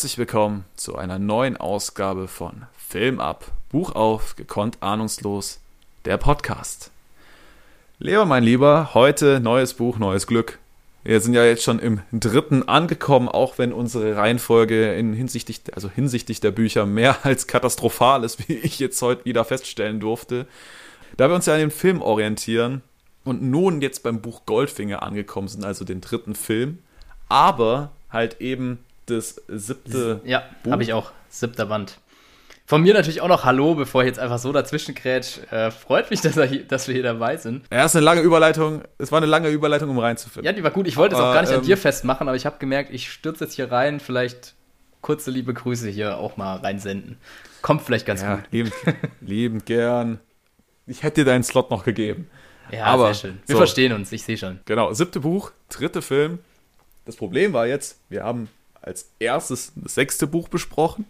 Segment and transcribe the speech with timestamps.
[0.00, 5.60] Herzlich willkommen zu einer neuen Ausgabe von Film ab, Buch auf, gekonnt ahnungslos,
[6.06, 6.90] der Podcast.
[7.98, 10.58] Leo, mein Lieber, heute neues Buch, neues Glück.
[11.04, 15.90] Wir sind ja jetzt schon im dritten angekommen, auch wenn unsere Reihenfolge in hinsichtlich, also
[15.90, 20.46] hinsichtlich der Bücher mehr als katastrophal ist, wie ich jetzt heute wieder feststellen durfte.
[21.18, 22.80] Da wir uns ja an den Film orientieren
[23.24, 26.78] und nun jetzt beim Buch Goldfinger angekommen sind, also den dritten Film,
[27.28, 28.78] aber halt eben
[29.10, 30.20] das siebte.
[30.24, 31.12] Ja, habe ich auch.
[31.28, 31.98] Siebter Band.
[32.70, 35.38] Von mir natürlich auch noch Hallo, bevor ich jetzt einfach so dazwischen krätsch.
[35.50, 37.66] Äh, freut mich, dass, hier, dass, wir hier dabei sind.
[37.72, 38.82] Ja, ist eine lange Überleitung.
[38.96, 40.44] Es war eine lange Überleitung, um reinzufinden.
[40.44, 40.86] Ja, die war gut.
[40.86, 43.10] Ich wollte es auch gar nicht ähm, an dir festmachen, aber ich habe gemerkt, ich
[43.10, 43.98] stürze jetzt hier rein.
[43.98, 44.54] Vielleicht
[45.00, 47.18] kurze liebe Grüße hier auch mal reinsenden.
[47.60, 48.44] Kommt vielleicht ganz ja, gut.
[48.52, 48.74] Liebend,
[49.20, 50.20] liebend gern.
[50.86, 52.30] Ich hätte dir deinen Slot noch gegeben.
[52.70, 53.40] Ja, aber, sehr schön.
[53.46, 54.60] Wir so, verstehen uns, ich sehe schon.
[54.64, 56.38] Genau, siebte Buch, dritte Film.
[57.04, 58.48] Das Problem war jetzt, wir haben
[58.82, 61.06] als erstes das sechste Buch besprochen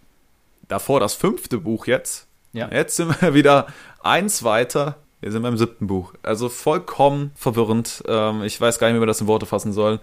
[0.70, 2.26] davor das fünfte Buch jetzt.
[2.52, 2.68] Ja.
[2.72, 3.66] Jetzt sind wir wieder
[4.02, 4.96] eins weiter.
[5.20, 6.14] Wir sind beim siebten Buch.
[6.22, 8.02] Also vollkommen verwirrend.
[8.08, 9.98] Ähm, ich weiß gar nicht, wie wir das in Worte fassen sollen.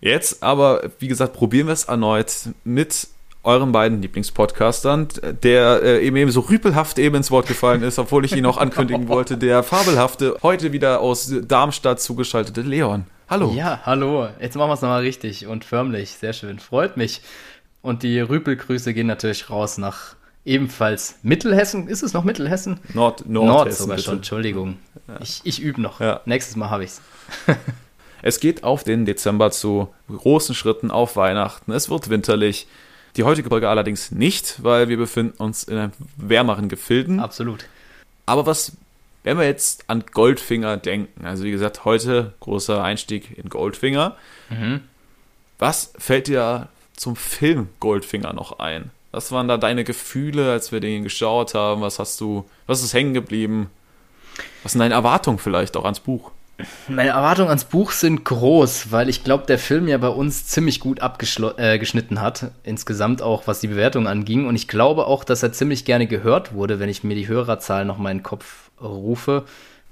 [0.00, 3.08] Jetzt aber, wie gesagt, probieren wir es erneut mit
[3.42, 5.08] euren beiden Lieblingspodcastern,
[5.42, 8.58] der äh, eben, eben so rüpelhaft eben ins Wort gefallen ist, obwohl ich ihn noch
[8.58, 13.06] ankündigen wollte, der fabelhafte, heute wieder aus Darmstadt zugeschaltete Leon.
[13.30, 13.52] Hallo.
[13.54, 14.28] Ja, hallo.
[14.40, 16.10] Jetzt machen wir es nochmal richtig und förmlich.
[16.10, 16.58] Sehr schön.
[16.58, 17.22] Freut mich.
[17.80, 21.86] Und die Rüpelgrüße gehen natürlich raus nach ebenfalls Mittelhessen.
[21.86, 22.80] Ist es noch Mittelhessen?
[22.92, 24.08] Nord, Nord, Nord sogar bitte.
[24.08, 24.78] schon, Entschuldigung.
[25.06, 25.20] Ja.
[25.22, 26.00] Ich, ich übe noch.
[26.00, 26.22] Ja.
[26.24, 27.00] Nächstes Mal habe ich es.
[28.22, 31.70] es geht auf den Dezember zu großen Schritten auf Weihnachten.
[31.70, 32.66] Es wird winterlich.
[33.16, 37.20] Die heutige Folge allerdings nicht, weil wir befinden uns in einem wärmeren Gefilden.
[37.20, 37.64] Absolut.
[38.26, 38.72] Aber was,
[39.22, 44.16] wenn wir jetzt an Goldfinger denken, also wie gesagt, heute großer Einstieg in Goldfinger.
[44.48, 44.82] Mhm.
[45.58, 48.90] Was fällt dir zum Film Goldfinger noch ein?
[49.12, 51.82] Was waren da deine Gefühle, als wir den geschaut haben?
[51.82, 53.70] Was hast du, was ist hängen geblieben?
[54.62, 56.30] Was sind deine Erwartungen vielleicht auch ans Buch?
[56.88, 60.80] Meine Erwartungen ans Buch sind groß, weil ich glaube, der Film ja bei uns ziemlich
[60.80, 64.46] gut abgeschnitten äh, hat, insgesamt auch was die Bewertung anging.
[64.46, 67.84] Und ich glaube auch, dass er ziemlich gerne gehört wurde, wenn ich mir die Hörerzahl
[67.84, 69.44] noch mal in den Kopf rufe.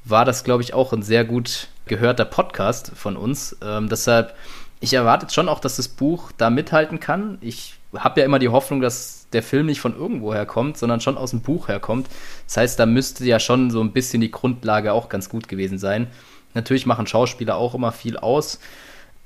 [0.04, 3.56] War das, glaube ich, auch ein sehr gut gehörter Podcast von uns.
[3.62, 4.34] Ähm, deshalb
[4.80, 7.38] ich erwarte schon auch, dass das Buch da mithalten kann.
[7.40, 11.18] Ich habe ja immer die Hoffnung, dass der Film nicht von irgendwoher kommt, sondern schon
[11.18, 12.08] aus dem Buch herkommt.
[12.46, 15.78] Das heißt, da müsste ja schon so ein bisschen die Grundlage auch ganz gut gewesen
[15.78, 16.08] sein.
[16.54, 18.58] Natürlich machen Schauspieler auch immer viel aus.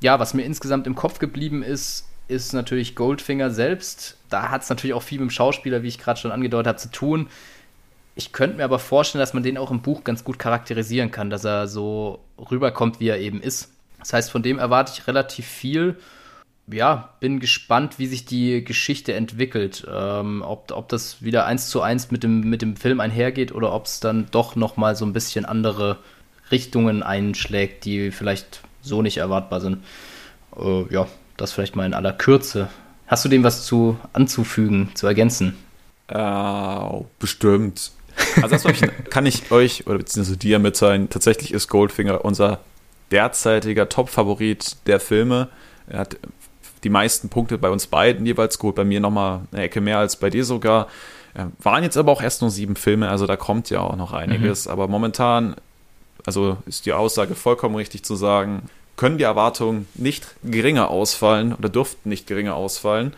[0.01, 4.17] Ja, was mir insgesamt im Kopf geblieben ist, ist natürlich Goldfinger selbst.
[4.29, 6.79] Da hat es natürlich auch viel mit dem Schauspieler, wie ich gerade schon angedeutet habe,
[6.79, 7.29] zu tun.
[8.15, 11.31] Ich könnte mir aber vorstellen, dass man den auch im Buch ganz gut charakterisieren kann,
[11.31, 13.71] dass er so rüberkommt, wie er eben ist.
[14.01, 15.97] Das heißt, von dem erwarte ich relativ viel.
[16.67, 19.87] Ja, bin gespannt, wie sich die Geschichte entwickelt.
[19.91, 23.73] Ähm, ob, ob das wieder eins zu eins mit dem, mit dem Film einhergeht oder
[23.73, 25.99] ob es dann doch noch mal so ein bisschen andere
[26.53, 29.79] Richtungen einschlägt, die vielleicht so nicht erwartbar sind.
[30.57, 32.69] Äh, ja, das vielleicht mal in aller Kürze.
[33.07, 35.57] Hast du dem was zu anzufügen, zu ergänzen?
[36.09, 37.93] Äh, bestimmt.
[38.41, 38.65] Also das
[39.11, 41.09] kann ich euch oder beziehungsweise dir mitteilen.
[41.09, 42.61] Tatsächlich ist Goldfinger unser
[43.11, 45.49] derzeitiger Top-Favorit der Filme.
[45.87, 46.17] Er hat
[46.85, 50.17] die meisten Punkte bei uns beiden jeweils geholt, bei mir nochmal eine Ecke mehr als
[50.17, 50.89] bei dir sogar.
[51.59, 54.67] Waren jetzt aber auch erst nur sieben Filme, also da kommt ja auch noch einiges.
[54.67, 54.73] Mhm.
[54.73, 55.57] Aber momentan,
[56.27, 61.69] also ist die Aussage vollkommen richtig zu sagen, können die Erwartungen nicht geringer ausfallen oder
[61.69, 63.15] dürften nicht geringer ausfallen.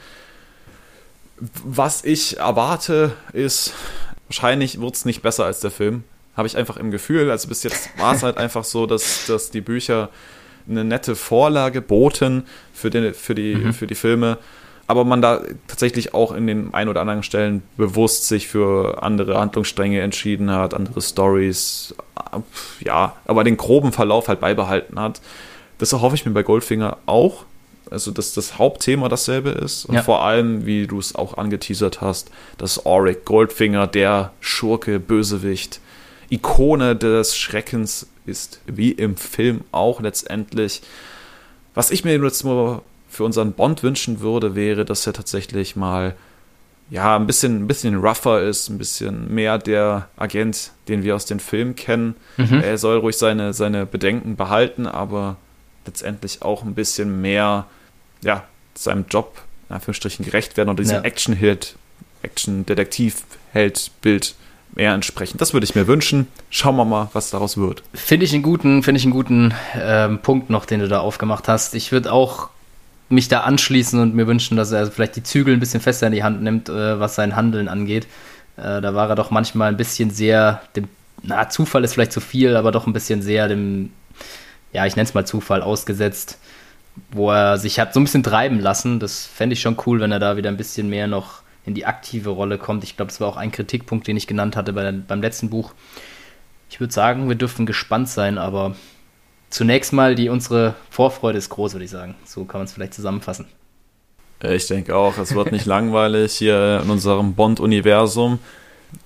[1.64, 3.74] Was ich erwarte, ist,
[4.28, 6.04] wahrscheinlich wird es nicht besser als der Film
[6.36, 7.30] habe ich einfach im Gefühl.
[7.30, 10.10] Also bis jetzt war es halt einfach so, dass, dass die Bücher
[10.68, 13.72] eine nette Vorlage boten für die, für die, mhm.
[13.72, 14.38] für die Filme.
[14.86, 19.38] Aber man da tatsächlich auch in den ein oder anderen Stellen bewusst sich für andere
[19.38, 21.94] Handlungsstränge entschieden hat, andere Stories,
[22.80, 25.20] ja, aber den groben Verlauf halt beibehalten hat.
[25.78, 27.44] Das erhoffe ich mir bei Goldfinger auch.
[27.90, 29.84] Also, dass das Hauptthema dasselbe ist.
[29.84, 30.02] Und ja.
[30.02, 35.80] vor allem, wie du es auch angeteasert hast, dass Auric Goldfinger, der Schurke, Bösewicht,
[36.30, 40.82] Ikone des Schreckens ist, wie im Film auch letztendlich.
[41.74, 42.82] Was ich mir jetzt nur
[43.14, 46.14] für unseren Bond wünschen würde, wäre, dass er tatsächlich mal
[46.90, 51.24] ja, ein bisschen, ein bisschen rougher ist, ein bisschen mehr der Agent, den wir aus
[51.24, 52.14] den Filmen kennen.
[52.36, 52.60] Mhm.
[52.62, 55.36] Er soll ruhig seine, seine Bedenken behalten, aber
[55.86, 57.66] letztendlich auch ein bisschen mehr,
[58.22, 58.44] ja,
[58.74, 61.02] seinem Job, in Anführungsstrichen, gerecht werden und diesem ja.
[61.02, 61.76] Action-Held,
[62.22, 64.34] Action-Detektiv-Held-Bild
[64.74, 65.38] mehr entsprechen.
[65.38, 66.26] Das würde ich mir wünschen.
[66.50, 67.82] Schauen wir mal, was daraus wird.
[67.94, 71.48] Finde ich einen guten, finde ich einen guten ähm, Punkt noch, den du da aufgemacht
[71.48, 71.74] hast.
[71.74, 72.50] Ich würde auch
[73.08, 76.12] mich da anschließen und mir wünschen, dass er vielleicht die Zügel ein bisschen fester in
[76.12, 78.06] die Hand nimmt, äh, was sein Handeln angeht.
[78.56, 80.88] Äh, da war er doch manchmal ein bisschen sehr, dem,
[81.22, 83.90] na, Zufall ist vielleicht zu viel, aber doch ein bisschen sehr dem,
[84.72, 86.38] ja, ich nenne es mal Zufall, ausgesetzt,
[87.10, 89.00] wo er sich hat so ein bisschen treiben lassen.
[89.00, 91.86] Das fände ich schon cool, wenn er da wieder ein bisschen mehr noch in die
[91.86, 92.84] aktive Rolle kommt.
[92.84, 95.72] Ich glaube, das war auch ein Kritikpunkt, den ich genannt hatte bei, beim letzten Buch.
[96.70, 98.74] Ich würde sagen, wir dürfen gespannt sein, aber
[99.54, 102.16] zunächst mal die unsere Vorfreude ist groß, würde ich sagen.
[102.24, 103.46] So kann man es vielleicht zusammenfassen.
[104.42, 108.40] Ich denke auch, es wird nicht langweilig hier in unserem Bond-Universum.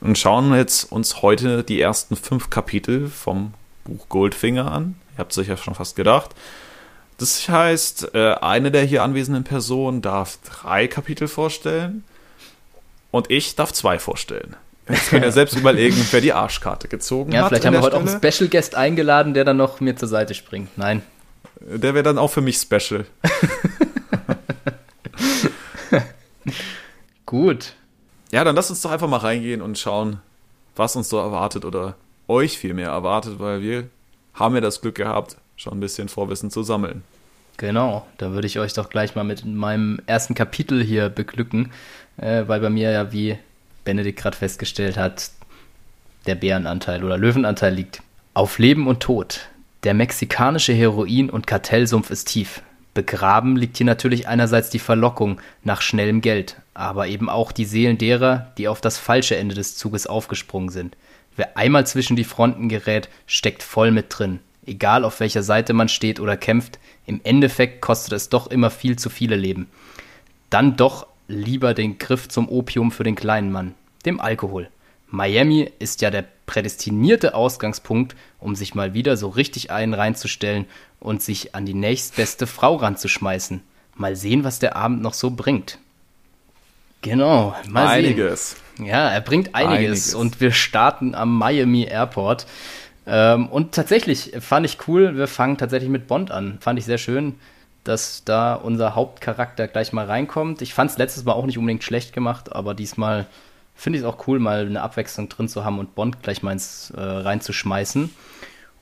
[0.01, 3.53] Und schauen jetzt uns heute die ersten fünf Kapitel vom
[3.85, 4.97] Buch Goldfinger an.
[5.15, 6.31] Ihr habt es euch ja schon fast gedacht.
[7.19, 12.05] Das heißt, äh, eine der hier anwesenden Personen darf drei Kapitel vorstellen
[13.11, 14.57] und ich darf zwei vorstellen.
[14.89, 17.45] Jetzt könnt ihr selbst überlegen, wer die Arschkarte gezogen ja, hat.
[17.45, 18.11] Ja, vielleicht haben wir heute Stelle.
[18.11, 20.77] auch einen Special Guest eingeladen, der dann noch mir zur Seite springt.
[20.77, 21.03] Nein.
[21.61, 23.05] Der wäre dann auch für mich special.
[27.27, 27.75] Gut.
[28.31, 30.21] Ja, dann lass uns doch einfach mal reingehen und schauen,
[30.77, 31.97] was uns so erwartet oder
[32.27, 33.89] euch vielmehr erwartet, weil wir
[34.35, 37.03] haben ja das Glück gehabt, schon ein bisschen Vorwissen zu sammeln.
[37.57, 41.73] Genau, da würde ich euch doch gleich mal mit meinem ersten Kapitel hier beglücken,
[42.17, 43.37] äh, weil bei mir ja, wie
[43.89, 45.31] Benedikt gerade festgestellt hat,
[46.27, 48.03] der Bärenanteil oder Löwenanteil liegt.
[48.35, 49.49] Auf Leben und Tod.
[49.83, 52.61] Der mexikanische Heroin- und Kartellsumpf ist tief.
[52.93, 57.97] Begraben liegt hier natürlich einerseits die Verlockung nach schnellem Geld, aber eben auch die Seelen
[57.97, 60.95] derer, die auf das falsche Ende des Zuges aufgesprungen sind.
[61.35, 64.41] Wer einmal zwischen die Fronten gerät, steckt voll mit drin.
[64.67, 68.99] Egal auf welcher Seite man steht oder kämpft, im Endeffekt kostet es doch immer viel
[68.99, 69.67] zu viele Leben.
[70.51, 74.69] Dann doch lieber den Griff zum Opium für den kleinen Mann, dem Alkohol.
[75.11, 80.67] Miami ist ja der prädestinierte Ausgangspunkt, um sich mal wieder so richtig einen reinzustellen
[81.01, 83.63] und sich an die nächstbeste Frau ranzuschmeißen.
[83.95, 85.79] Mal sehen, was der Abend noch so bringt.
[87.03, 88.57] Genau, mal einiges.
[88.77, 88.87] Sehen.
[88.87, 90.15] Ja, er bringt einiges, einiges.
[90.15, 92.47] und wir starten am Miami Airport.
[93.07, 96.59] Ähm, und tatsächlich fand ich cool, wir fangen tatsächlich mit Bond an.
[96.61, 97.37] Fand ich sehr schön,
[97.89, 100.61] dass da unser Hauptcharakter gleich mal reinkommt.
[100.61, 103.25] Ich fand es letztes Mal auch nicht unbedingt schlecht gemacht, aber diesmal
[103.75, 106.53] finde ich es auch cool, mal eine Abwechslung drin zu haben und Bond gleich mal
[106.53, 108.11] ins, äh, reinzuschmeißen.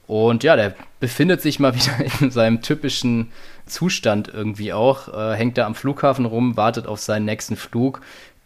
[0.09, 3.31] Und ja, der befindet sich mal wieder in seinem typischen
[3.67, 5.07] Zustand irgendwie auch.
[5.15, 8.01] Äh, hängt da am Flughafen rum, wartet auf seinen nächsten Flug,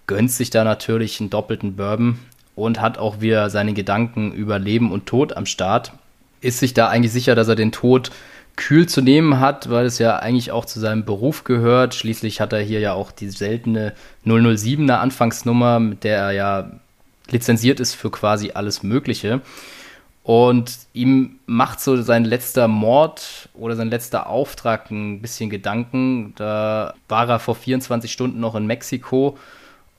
[0.06, 2.18] gönnt sich da natürlich einen doppelten Bourbon
[2.54, 5.92] und hat auch wieder seine Gedanken über Leben und Tod am Start.
[6.42, 8.10] Ist sich da eigentlich sicher, dass er den Tod
[8.60, 11.94] kühl zu nehmen hat, weil es ja eigentlich auch zu seinem Beruf gehört.
[11.94, 13.94] Schließlich hat er hier ja auch die seltene
[14.26, 16.70] 007er Anfangsnummer, mit der er ja
[17.30, 19.40] lizenziert ist für quasi alles Mögliche.
[20.22, 26.34] Und ihm macht so sein letzter Mord oder sein letzter Auftrag ein bisschen Gedanken.
[26.36, 29.38] Da war er vor 24 Stunden noch in Mexiko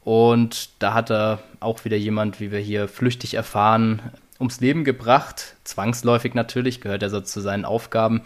[0.03, 4.01] und da hat er auch wieder jemand, wie wir hier flüchtig erfahren,
[4.41, 5.55] ums Leben gebracht.
[5.63, 8.21] Zwangsläufig natürlich, gehört er so zu seinen Aufgaben.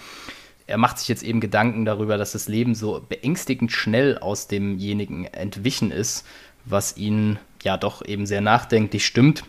[0.68, 5.26] Er macht sich jetzt eben Gedanken darüber, dass das Leben so beängstigend schnell aus demjenigen
[5.26, 6.26] entwichen ist,
[6.66, 9.44] was ihn ja doch eben sehr nachdenklich stimmt.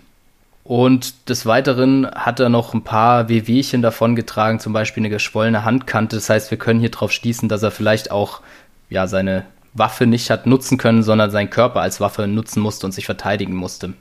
[0.63, 6.17] Und des Weiteren hat er noch ein paar Wehwehchen davongetragen, zum Beispiel eine geschwollene Handkante.
[6.17, 8.43] Das heißt, wir können hier drauf schließen, dass er vielleicht auch
[8.91, 12.93] ja, seine Waffe nicht hat nutzen können, sondern seinen Körper als Waffe nutzen musste und
[12.93, 13.95] sich verteidigen musste.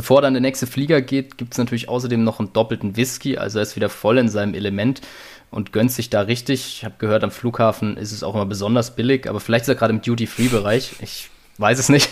[0.00, 3.58] Bevor dann der nächste Flieger geht, gibt es natürlich außerdem noch einen doppelten Whisky, also
[3.58, 5.02] er ist wieder voll in seinem Element
[5.50, 6.66] und gönnt sich da richtig.
[6.68, 9.74] Ich habe gehört, am Flughafen ist es auch immer besonders billig, aber vielleicht ist er
[9.74, 10.94] gerade im Duty-Free-Bereich.
[11.02, 11.28] Ich
[11.58, 12.08] weiß es nicht.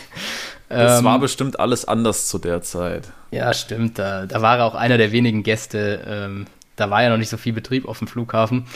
[0.69, 3.05] Es ähm, war bestimmt alles anders zu der Zeit.
[3.31, 3.99] Ja, stimmt.
[3.99, 6.05] Da, da war er auch einer der wenigen Gäste.
[6.07, 8.67] Ähm, da war ja noch nicht so viel Betrieb auf dem Flughafen.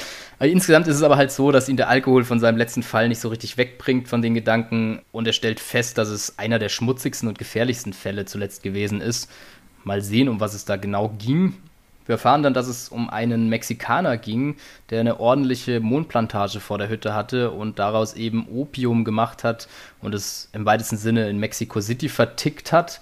[0.43, 3.09] Aber insgesamt ist es aber halt so, dass ihn der Alkohol von seinem letzten Fall
[3.09, 6.69] nicht so richtig wegbringt von den Gedanken und er stellt fest, dass es einer der
[6.69, 9.31] schmutzigsten und gefährlichsten Fälle zuletzt gewesen ist.
[9.85, 11.55] Mal sehen, um was es da genau ging.
[12.07, 14.57] Wir erfahren dann, dass es um einen Mexikaner ging,
[14.91, 19.69] der eine ordentliche Mondplantage vor der Hütte hatte und daraus eben Opium gemacht hat
[20.01, 23.01] und es im weitesten Sinne in Mexico City vertickt hat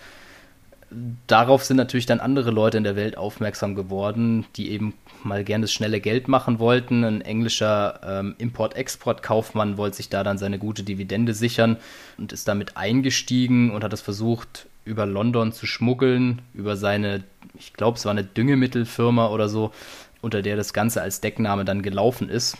[1.27, 4.95] darauf sind natürlich dann andere Leute in der Welt aufmerksam geworden, die eben
[5.25, 7.05] mal gerne das schnelle Geld machen wollten.
[7.05, 11.77] Ein englischer ähm, Import-Export-Kaufmann wollte sich da dann seine gute Dividende sichern
[12.19, 17.25] und ist damit eingestiegen und hat es versucht, über London zu schmuggeln, über seine,
[17.55, 19.73] ich glaube, es war eine Düngemittelfirma oder so,
[20.21, 22.57] unter der das Ganze als Deckname dann gelaufen ist.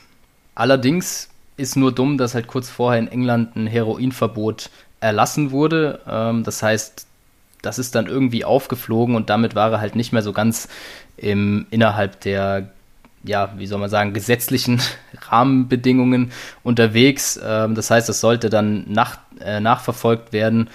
[0.55, 6.01] Allerdings ist nur dumm, dass halt kurz vorher in England ein Heroinverbot erlassen wurde.
[6.07, 7.07] Ähm, das heißt,
[7.63, 10.69] das ist dann irgendwie aufgeflogen und damit war er halt nicht mehr so ganz
[11.21, 12.71] im, innerhalb der
[13.23, 14.81] ja, wie soll man sagen, gesetzlichen
[15.29, 17.39] Rahmenbedingungen unterwegs.
[17.43, 20.71] Ähm, das heißt, es sollte dann nach, äh, nachverfolgt werden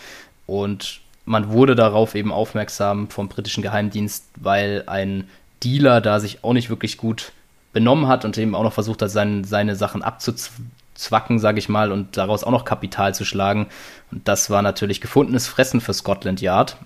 [0.45, 5.27] und man wurde darauf eben aufmerksam vom britischen Geheimdienst, weil ein
[5.63, 7.31] Dealer da sich auch nicht wirklich gut
[7.73, 11.91] benommen hat und eben auch noch versucht hat, sein, seine Sachen abzuzwacken, sage ich mal,
[11.91, 13.67] und daraus auch noch Kapital zu schlagen.
[14.11, 16.77] Und das war natürlich gefundenes Fressen für Scotland Yard.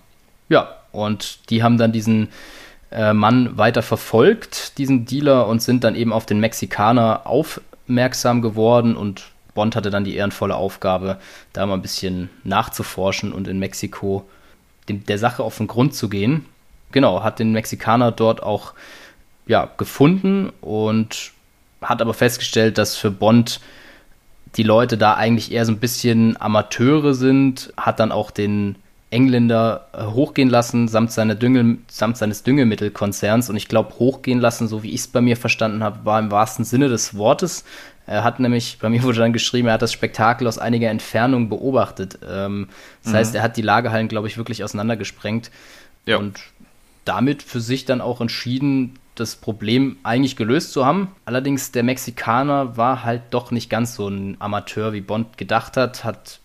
[0.48, 2.30] Ja, und die haben dann diesen
[2.92, 9.26] Mann weiter verfolgt, diesen Dealer, und sind dann eben auf den Mexikaner aufmerksam geworden und
[9.54, 11.20] Bond hatte dann die ehrenvolle Aufgabe,
[11.54, 14.28] da mal ein bisschen nachzuforschen und in Mexiko
[14.88, 16.46] dem, der Sache auf den Grund zu gehen.
[16.92, 18.74] Genau, hat den Mexikaner dort auch
[19.48, 21.32] ja, gefunden und
[21.82, 23.60] hat aber festgestellt, dass für Bond
[24.56, 28.76] die Leute da eigentlich eher so ein bisschen Amateure sind, hat dann auch den
[29.12, 33.50] Engländer äh, hochgehen lassen, samt, seiner Düngel, samt seines Düngemittelkonzerns.
[33.50, 36.32] Und ich glaube, hochgehen lassen, so wie ich es bei mir verstanden habe, war im
[36.32, 37.64] wahrsten Sinne des Wortes.
[38.06, 41.50] Er hat nämlich, bei mir wurde dann geschrieben, er hat das Spektakel aus einiger Entfernung
[41.50, 42.20] beobachtet.
[42.28, 42.70] Ähm,
[43.04, 43.18] das mhm.
[43.18, 45.50] heißt, er hat die Lagerhallen, glaube ich, wirklich auseinandergesprengt.
[46.06, 46.18] Ja.
[46.18, 46.40] Und
[47.06, 51.10] damit für sich dann auch entschieden, das Problem eigentlich gelöst zu haben.
[51.26, 56.04] Allerdings der Mexikaner war halt doch nicht ganz so ein Amateur, wie Bond gedacht hat,
[56.04, 56.40] hat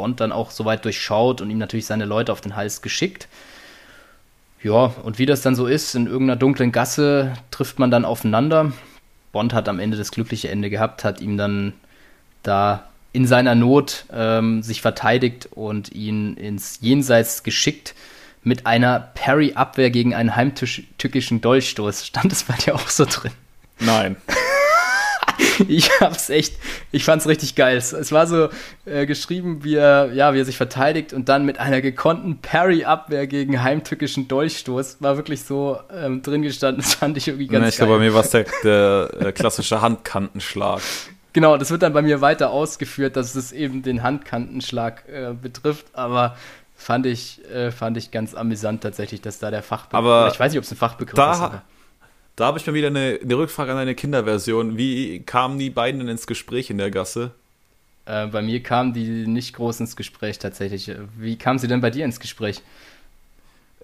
[0.00, 3.28] Bond dann auch soweit durchschaut und ihm natürlich seine Leute auf den Hals geschickt.
[4.62, 8.72] Ja, und wie das dann so ist, in irgendeiner dunklen Gasse trifft man dann aufeinander.
[9.32, 11.74] Bond hat am Ende das glückliche Ende gehabt, hat ihm dann
[12.42, 17.94] da in seiner Not ähm, sich verteidigt und ihn ins Jenseits geschickt
[18.42, 22.06] mit einer Parry-Abwehr gegen einen heimtückischen Dolchstoß.
[22.06, 23.32] Stand das bei dir auch so drin?
[23.80, 24.16] Nein.
[25.68, 26.56] ich hab's echt,
[26.92, 27.76] ich fand's richtig geil.
[27.76, 28.48] Es, war so
[28.84, 33.26] äh, geschrieben, wie er, ja, wie er sich verteidigt und dann mit einer gekonnten Parry-Abwehr
[33.26, 36.80] gegen heimtückischen Dolchstoß war wirklich so ähm, drin gestanden.
[36.90, 37.86] Das fand ich irgendwie ganz nee, ich geil.
[37.86, 40.80] glaube, bei mir war es der, der, der klassische Handkantenschlag.
[41.32, 45.86] Genau, das wird dann bei mir weiter ausgeführt, dass es eben den Handkantenschlag äh, betrifft,
[45.92, 46.36] aber
[46.74, 50.52] fand ich, äh, fand ich ganz amüsant tatsächlich, dass da der Fachbegriff, aber ich weiß
[50.52, 51.40] nicht, ob es ein Fachbegriff da, ist.
[51.40, 51.62] Aber.
[52.40, 54.78] Da habe ich mal wieder eine, eine, Rückfrage an eine Kinderversion.
[54.78, 57.32] Wie kamen die beiden denn ins Gespräch in der Gasse?
[58.06, 60.90] Äh, bei mir kamen die nicht groß ins Gespräch tatsächlich.
[61.18, 62.62] Wie kamen sie denn bei dir ins Gespräch?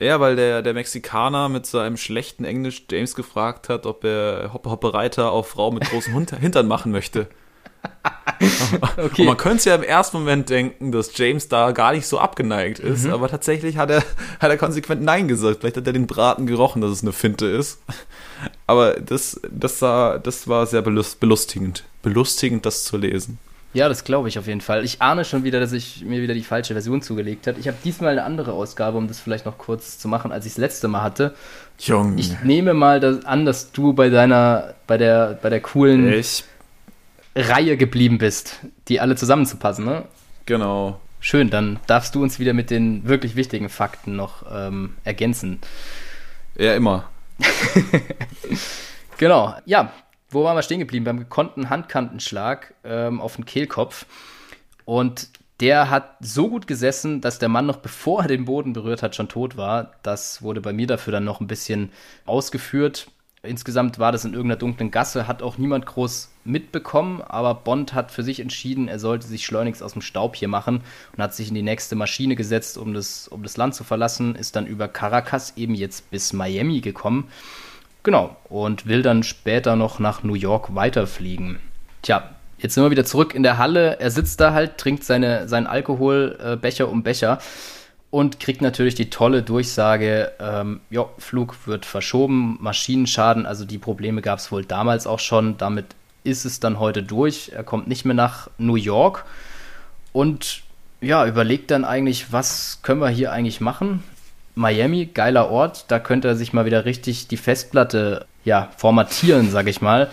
[0.01, 4.71] Ja, weil der, der Mexikaner mit seinem schlechten Englisch James gefragt hat, ob er Hoppe
[4.71, 7.29] Hoppe Reiter auf Frau mit großen Hintern machen möchte.
[8.97, 9.23] okay.
[9.23, 12.19] Und man könnte es ja im ersten Moment denken, dass James da gar nicht so
[12.19, 13.13] abgeneigt ist, mhm.
[13.13, 14.03] aber tatsächlich hat er,
[14.41, 15.61] hat er konsequent Nein gesagt.
[15.61, 17.81] Vielleicht hat er den Braten gerochen, dass es eine Finte ist.
[18.67, 21.85] Aber das, das, sah, das war sehr belustigend.
[22.03, 23.39] Belustigend, das zu lesen.
[23.77, 24.85] Ja, das glaube ich auf jeden Fall.
[24.85, 27.61] Ich ahne schon wieder, dass ich mir wieder die falsche Version zugelegt habe.
[27.61, 30.53] Ich habe diesmal eine andere Ausgabe, um das vielleicht noch kurz zu machen, als ich
[30.53, 31.35] das letzte Mal hatte.
[31.79, 32.19] Junge.
[32.19, 36.45] Ich nehme mal das an, dass du bei deiner, bei der, bei der coolen ich
[37.37, 40.05] Reihe geblieben bist, die alle zusammenzupassen, ne?
[40.47, 40.99] Genau.
[41.21, 45.61] Schön, dann darfst du uns wieder mit den wirklich wichtigen Fakten noch ähm, ergänzen.
[46.57, 47.11] Ja, immer.
[49.19, 49.93] genau, ja.
[50.31, 51.05] Wo waren wir stehen geblieben?
[51.05, 54.07] Beim gekonnten Handkantenschlag ähm, auf den Kehlkopf.
[54.85, 55.29] Und
[55.61, 59.15] der hat so gut gesessen, dass der Mann noch bevor er den Boden berührt hat,
[59.15, 59.93] schon tot war.
[60.03, 61.91] Das wurde bei mir dafür dann noch ein bisschen
[62.25, 63.09] ausgeführt.
[63.47, 68.11] Insgesamt war das in irgendeiner dunklen Gasse, hat auch niemand groß mitbekommen, aber Bond hat
[68.11, 70.83] für sich entschieden, er sollte sich schleunigst aus dem Staub hier machen
[71.17, 74.35] und hat sich in die nächste Maschine gesetzt, um das, um das Land zu verlassen,
[74.35, 77.29] ist dann über Caracas eben jetzt bis Miami gekommen.
[78.03, 81.59] Genau, und will dann später noch nach New York weiterfliegen.
[82.03, 83.99] Tja, jetzt sind wir wieder zurück in der Halle.
[83.99, 87.39] Er sitzt da halt, trinkt seine, seinen Alkoholbecher äh, um Becher
[88.11, 94.23] und kriegt natürlich die tolle Durchsage, ähm, ja, Flug wird verschoben, Maschinenschaden, also die Probleme
[94.23, 95.87] gab es wohl damals auch schon, damit
[96.25, 97.53] ist es dann heute durch.
[97.55, 99.25] Er kommt nicht mehr nach New York
[100.13, 100.63] und
[101.01, 104.03] ja, überlegt dann eigentlich, was können wir hier eigentlich machen?
[104.55, 109.67] Miami, geiler Ort, da könnte er sich mal wieder richtig die Festplatte ja, formatieren, sag
[109.67, 110.09] ich mal.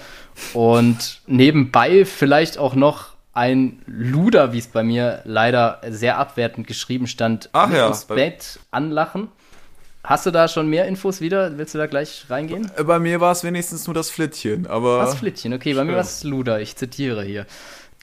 [0.54, 7.08] Und nebenbei vielleicht auch noch ein Luder, wie es bei mir leider sehr abwertend geschrieben
[7.08, 9.30] stand, Ach ja, Bett anlachen.
[10.04, 11.58] Hast du da schon mehr Infos wieder?
[11.58, 12.70] Willst du da gleich reingehen?
[12.76, 15.00] Äh, bei mir war es wenigstens nur das Flittchen, aber.
[15.00, 17.46] Das Flittchen, okay, bei mir war es Luder, ich zitiere hier.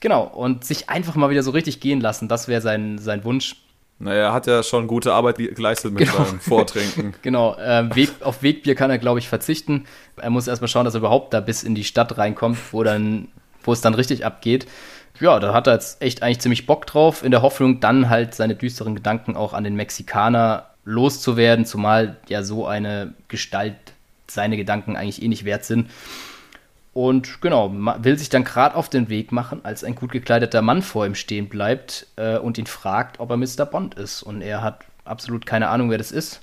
[0.01, 3.55] Genau, und sich einfach mal wieder so richtig gehen lassen, das wäre sein, sein Wunsch.
[3.99, 6.25] Naja, er hat ja schon gute Arbeit geleistet mit genau.
[6.25, 7.13] seinem Vortrinken.
[7.21, 9.85] genau, äh, Weg, auf Wegbier kann er, glaube ich, verzichten.
[10.17, 13.27] Er muss erstmal schauen, dass er überhaupt da bis in die Stadt reinkommt, wo, dann,
[13.63, 14.65] wo es dann richtig abgeht.
[15.21, 18.33] Ja, da hat er jetzt echt eigentlich ziemlich Bock drauf, in der Hoffnung, dann halt
[18.33, 23.75] seine düsteren Gedanken auch an den Mexikaner loszuwerden, zumal ja so eine Gestalt
[24.27, 25.91] seine Gedanken eigentlich eh nicht wert sind.
[26.93, 30.81] Und genau, will sich dann gerade auf den Weg machen, als ein gut gekleideter Mann
[30.81, 33.65] vor ihm stehen bleibt äh, und ihn fragt, ob er Mr.
[33.65, 34.23] Bond ist.
[34.23, 36.41] Und er hat absolut keine Ahnung, wer das ist.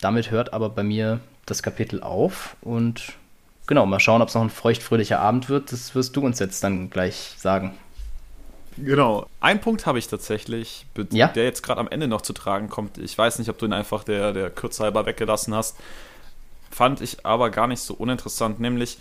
[0.00, 2.56] Damit hört aber bei mir das Kapitel auf.
[2.62, 3.12] Und
[3.66, 5.70] genau, mal schauen, ob es noch ein feuchtfröhlicher Abend wird.
[5.70, 7.74] Das wirst du uns jetzt dann gleich sagen.
[8.76, 9.26] Genau.
[9.40, 11.28] Ein Punkt habe ich tatsächlich, ja?
[11.28, 12.98] der jetzt gerade am Ende noch zu tragen kommt.
[12.98, 15.76] Ich weiß nicht, ob du ihn einfach der, der Kürze halber weggelassen hast.
[16.70, 18.98] Fand ich aber gar nicht so uninteressant, nämlich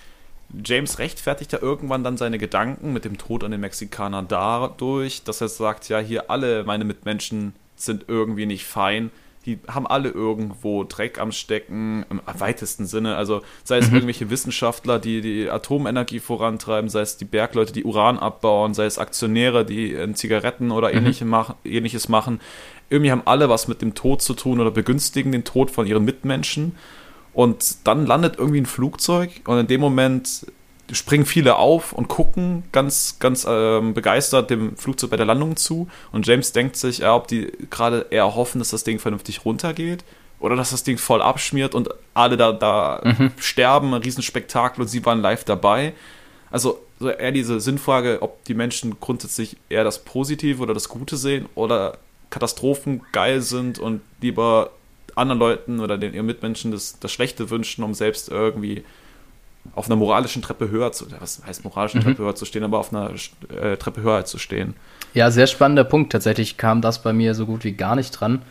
[0.63, 5.41] James rechtfertigt ja irgendwann dann seine Gedanken mit dem Tod an den Mexikaner dadurch, dass
[5.41, 9.09] er sagt, ja, hier alle meine Mitmenschen sind irgendwie nicht fein.
[9.45, 13.15] Die haben alle irgendwo Dreck am Stecken, im weitesten Sinne.
[13.17, 13.95] Also sei es mhm.
[13.95, 18.97] irgendwelche Wissenschaftler, die die Atomenergie vorantreiben, sei es die Bergleute, die Uran abbauen, sei es
[18.97, 20.97] Aktionäre, die äh, Zigaretten oder mhm.
[20.97, 22.39] ähnliche mach, ähnliches machen.
[22.89, 26.05] Irgendwie haben alle was mit dem Tod zu tun oder begünstigen den Tod von ihren
[26.05, 26.75] Mitmenschen.
[27.33, 30.45] Und dann landet irgendwie ein Flugzeug und in dem Moment
[30.93, 35.87] springen viele auf und gucken ganz, ganz ähm, begeistert dem Flugzeug bei der Landung zu.
[36.11, 40.03] Und James denkt sich, ja, ob die gerade eher hoffen, dass das Ding vernünftig runtergeht
[40.39, 43.31] oder dass das Ding voll abschmiert und alle da, da mhm.
[43.37, 45.93] sterben, ein Riesenspektakel und sie waren live dabei.
[46.51, 51.17] Also so eher diese Sinnfrage, ob die Menschen grundsätzlich eher das Positive oder das Gute
[51.17, 51.97] sehen oder
[52.29, 54.71] Katastrophen geil sind und lieber
[55.15, 58.83] anderen Leuten oder den ihren Mitmenschen das, das Schlechte wünschen, um selbst irgendwie
[59.75, 62.05] auf einer moralischen Treppe höher zu, was heißt moralischen mhm.
[62.05, 63.11] Treppe höher zu stehen, aber auf einer
[63.49, 64.75] äh, Treppe höher zu stehen.
[65.13, 66.11] Ja, sehr spannender Punkt.
[66.11, 68.41] Tatsächlich kam das bei mir so gut wie gar nicht dran.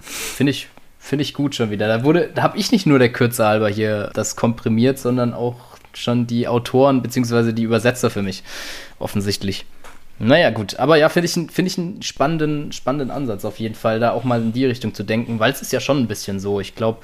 [0.00, 1.88] Finde ich, finde ich gut schon wieder.
[1.88, 5.56] Da wurde, da habe ich nicht nur der Kürze halber hier das komprimiert, sondern auch
[5.94, 7.52] schon die Autoren bzw.
[7.52, 8.42] die Übersetzer für mich
[8.98, 9.66] offensichtlich.
[10.18, 10.76] Naja, gut.
[10.76, 14.24] Aber ja, finde ich, find ich einen spannenden, spannenden Ansatz auf jeden Fall, da auch
[14.24, 16.60] mal in die Richtung zu denken, weil es ist ja schon ein bisschen so.
[16.60, 16.98] Ich glaube,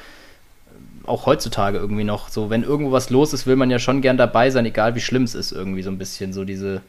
[1.08, 4.16] auch heutzutage irgendwie noch so, wenn irgendwo was los ist, will man ja schon gern
[4.16, 6.32] dabei sein, egal wie schlimm es ist, irgendwie so ein bisschen.
[6.32, 6.82] So diese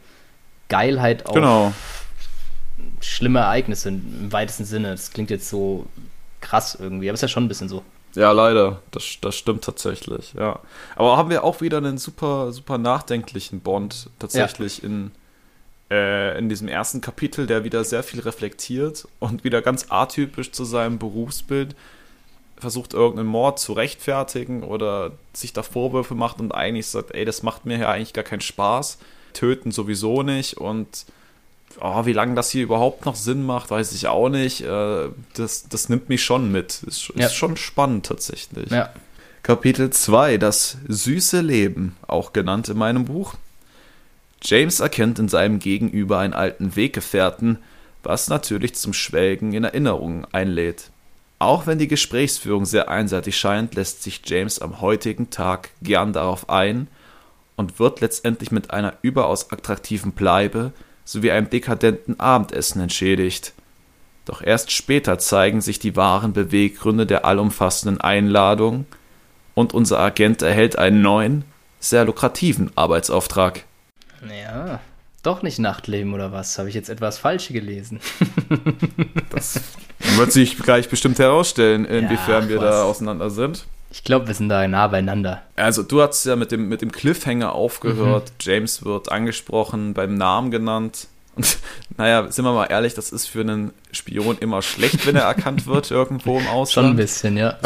[0.68, 1.74] Geilheit auf genau.
[3.02, 4.92] schlimme Ereignisse im weitesten Sinne.
[4.92, 5.86] Das klingt jetzt so
[6.42, 7.84] krass irgendwie, aber es ist ja schon ein bisschen so.
[8.16, 8.82] Ja, leider.
[8.92, 10.60] Das, das stimmt tatsächlich, ja.
[10.96, 14.86] Aber haben wir auch wieder einen super, super nachdenklichen Bond tatsächlich ja.
[14.86, 15.12] in
[15.92, 20.64] äh, in diesem ersten Kapitel, der wieder sehr viel reflektiert und wieder ganz atypisch zu
[20.64, 21.76] seinem Berufsbild
[22.60, 27.44] versucht, irgendeinen Mord zu rechtfertigen oder sich da Vorwürfe macht und eigentlich sagt, ey, das
[27.44, 28.98] macht mir ja eigentlich gar keinen Spaß.
[29.34, 31.06] Töten sowieso nicht und
[31.82, 34.62] oh, wie lange das hier überhaupt noch Sinn macht, weiß ich auch nicht.
[34.62, 36.84] Äh, das, das nimmt mich schon mit.
[36.84, 37.28] Ist, ja.
[37.28, 38.70] ist schon spannend tatsächlich.
[38.72, 38.92] Ja.
[39.44, 43.36] Kapitel 2, das süße Leben, auch genannt in meinem Buch.
[44.42, 47.60] James erkennt in seinem Gegenüber einen alten Weggefährten,
[48.04, 50.92] was natürlich zum Schwelgen in Erinnerungen einlädt.
[51.40, 56.50] Auch wenn die Gesprächsführung sehr einseitig scheint, lässt sich James am heutigen Tag gern darauf
[56.50, 56.90] ein
[57.56, 60.74] und wird letztendlich mit einer überaus attraktiven Bleibe
[61.06, 63.54] sowie einem dekadenten Abendessen entschädigt.
[64.26, 68.86] Doch erst später zeigen sich die wahren Beweggründe der allumfassenden Einladung
[69.56, 71.46] und unser Agent erhält einen neuen,
[71.80, 73.64] sehr lukrativen Arbeitsauftrag.
[74.30, 74.82] Ja,
[75.22, 76.58] doch nicht Nachtleben oder was?
[76.58, 78.00] Habe ich jetzt etwas Falsche gelesen?
[79.30, 79.62] das
[80.18, 83.66] wird sich gleich bestimmt herausstellen, inwiefern ja, wir da auseinander sind.
[83.92, 85.42] Ich glaube, wir sind da nah beieinander.
[85.56, 88.30] Also, du hast ja mit dem, mit dem Cliffhanger aufgehört.
[88.30, 88.36] Mhm.
[88.40, 91.08] James wird angesprochen, beim Namen genannt.
[91.36, 91.58] Und
[91.98, 95.66] naja, sind wir mal ehrlich, das ist für einen Spion immer schlecht, wenn er erkannt
[95.66, 96.86] wird irgendwo im Ausland.
[96.86, 97.58] Schon ein bisschen, ja.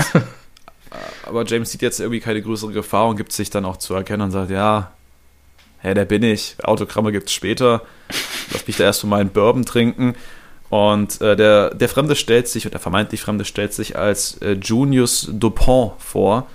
[1.26, 4.22] Aber James sieht jetzt irgendwie keine größere Gefahr und gibt sich dann auch zu erkennen
[4.22, 4.92] und sagt, ja,
[5.84, 7.84] hey, der bin ich, Autogramme gibt es später,
[8.52, 10.16] lass mich da erst mal einen Bourbon trinken.
[10.70, 14.54] Und äh, der, der Fremde stellt sich, oder der vermeintlich Fremde stellt sich als äh,
[14.54, 16.48] Junius Dupont vor.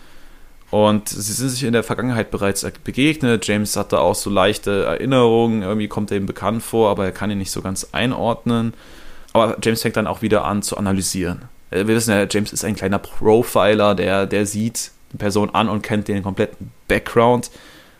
[0.70, 3.46] Und sie sind sich in der Vergangenheit bereits begegnet.
[3.46, 7.12] James hat da auch so leichte Erinnerungen, irgendwie kommt er ihm bekannt vor, aber er
[7.12, 8.74] kann ihn nicht so ganz einordnen.
[9.34, 11.42] Aber James fängt dann auch wieder an zu analysieren.
[11.70, 15.68] Äh, wir wissen ja, James ist ein kleiner Profiler, der, der sieht die Person an
[15.68, 17.50] und kennt den kompletten Background.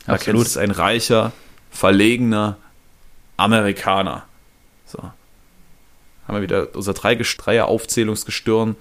[0.08, 0.46] Absolut.
[0.46, 1.32] ist ein reicher,
[1.70, 2.56] verlegener
[3.36, 4.24] Amerikaner.
[4.86, 4.98] So.
[5.02, 5.14] Haben
[6.36, 8.76] wir wieder unser Dreier-Aufzählungsgestirn.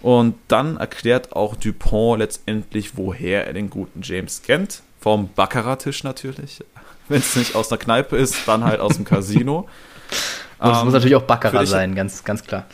[0.00, 4.82] Und dann erklärt auch Dupont letztendlich, woher er den guten James kennt.
[5.00, 6.64] Vom Baccarat-Tisch natürlich.
[7.08, 9.68] Wenn es nicht aus einer Kneipe ist, dann halt aus dem Casino.
[10.58, 12.66] Und es ähm, muss natürlich auch Baccarat sein, ganz, ganz klar.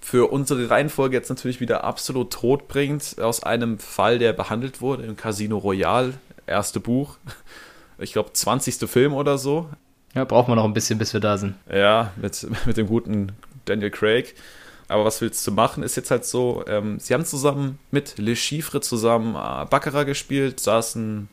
[0.00, 5.16] Für unsere Reihenfolge jetzt natürlich wieder absolut todbringend aus einem Fall, der behandelt wurde im
[5.16, 6.14] Casino Royal
[6.46, 7.16] erste Buch.
[7.98, 8.90] Ich glaube, 20.
[8.90, 9.68] Film oder so.
[10.14, 11.54] Ja, brauchen wir noch ein bisschen, bis wir da sind.
[11.72, 13.32] Ja, mit, mit dem guten
[13.64, 14.34] Daniel Craig.
[14.88, 18.36] Aber was willst du machen, ist jetzt halt so, ähm, sie haben zusammen mit Le
[18.36, 21.28] Chiffre zusammen äh, Baccarat gespielt, saßen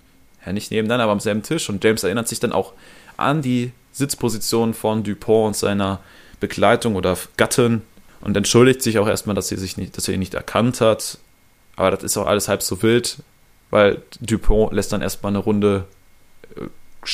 [0.45, 1.69] ja nicht nebeneinander, aber am selben Tisch.
[1.69, 2.73] Und James erinnert sich dann auch
[3.17, 5.99] an die Sitzposition von Dupont und seiner
[6.39, 7.81] Begleitung oder Gattin
[8.21, 11.17] und entschuldigt sich auch erstmal, dass sie sich nicht, dass er ihn nicht erkannt hat.
[11.75, 13.17] Aber das ist auch alles halb so wild,
[13.71, 15.85] weil Dupont lässt dann erstmal eine Runde,
[16.55, 16.67] äh,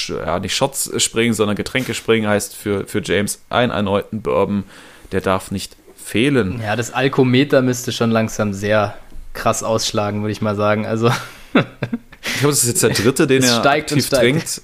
[0.10, 4.66] ja, nicht Shots springen, sondern Getränke springen, heißt für, für James einen erneuten Bourbon,
[5.12, 6.62] der darf nicht fehlen.
[6.62, 8.98] Ja, das Alkometer müsste schon langsam sehr
[9.34, 10.86] krass ausschlagen, würde ich mal sagen.
[10.86, 11.08] Also.
[11.54, 14.62] ich glaube, das ist jetzt der dritte, den er aktiv und trinkt.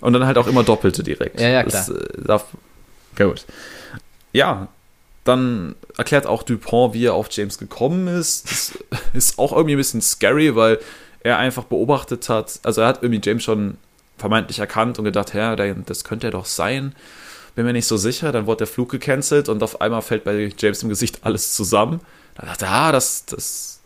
[0.00, 1.40] Und dann halt auch immer Doppelte direkt.
[1.40, 1.86] Ja, ja, klar.
[1.86, 2.46] Das, äh, darf,
[3.16, 3.44] gut.
[4.32, 4.68] Ja,
[5.24, 8.50] dann erklärt auch Dupont, wie er auf James gekommen ist.
[8.50, 8.72] Das
[9.12, 10.78] ist auch irgendwie ein bisschen scary, weil
[11.28, 13.78] er einfach beobachtet hat, also er hat irgendwie James schon
[14.16, 16.94] vermeintlich erkannt und gedacht, ja, das könnte er doch sein.
[17.54, 18.30] Bin mir nicht so sicher.
[18.32, 22.00] Dann wurde der Flug gecancelt und auf einmal fällt bei James im Gesicht alles zusammen.
[22.36, 23.80] Da dachte er, ah, das, das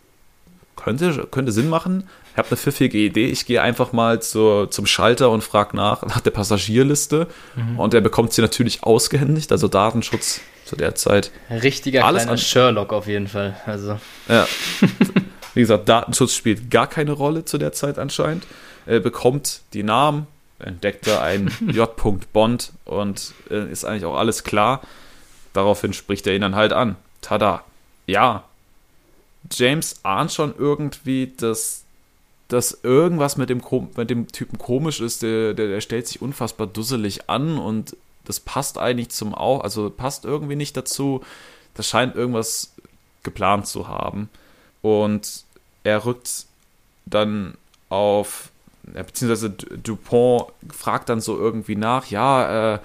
[0.76, 2.08] könnte, könnte Sinn machen.
[2.32, 3.26] Ich habe eine pfiffige Idee.
[3.26, 7.28] Ich gehe einfach mal zur, zum Schalter und frage nach, nach der Passagierliste.
[7.56, 7.78] Mhm.
[7.78, 11.30] Und er bekommt sie natürlich ausgehändigt, also Datenschutz zu der Zeit.
[11.50, 13.56] Richtiger Alles kleiner an Sherlock auf jeden Fall.
[13.66, 13.98] Also.
[14.28, 14.46] Ja.
[15.54, 18.44] Wie gesagt, Datenschutz spielt gar keine Rolle zu der Zeit anscheinend.
[18.86, 20.26] Er bekommt die Namen,
[20.58, 21.90] entdeckt er einen J.
[22.32, 24.82] Bond und äh, ist eigentlich auch alles klar.
[25.52, 26.96] Daraufhin spricht er ihn dann halt an.
[27.20, 27.64] Tada.
[28.06, 28.44] Ja.
[29.50, 31.84] James ahnt schon irgendwie, dass,
[32.48, 33.62] dass irgendwas mit dem,
[33.96, 35.22] mit dem Typen komisch ist.
[35.22, 39.90] Der, der, der stellt sich unfassbar dusselig an und das passt eigentlich zum auch, also
[39.90, 41.22] passt irgendwie nicht dazu.
[41.74, 42.72] Das scheint irgendwas
[43.22, 44.28] geplant zu haben.
[44.82, 45.44] Und
[45.84, 46.46] er rückt
[47.06, 47.54] dann
[47.88, 48.50] auf,
[48.82, 52.78] beziehungsweise Dupont fragt dann so irgendwie nach, ja, äh,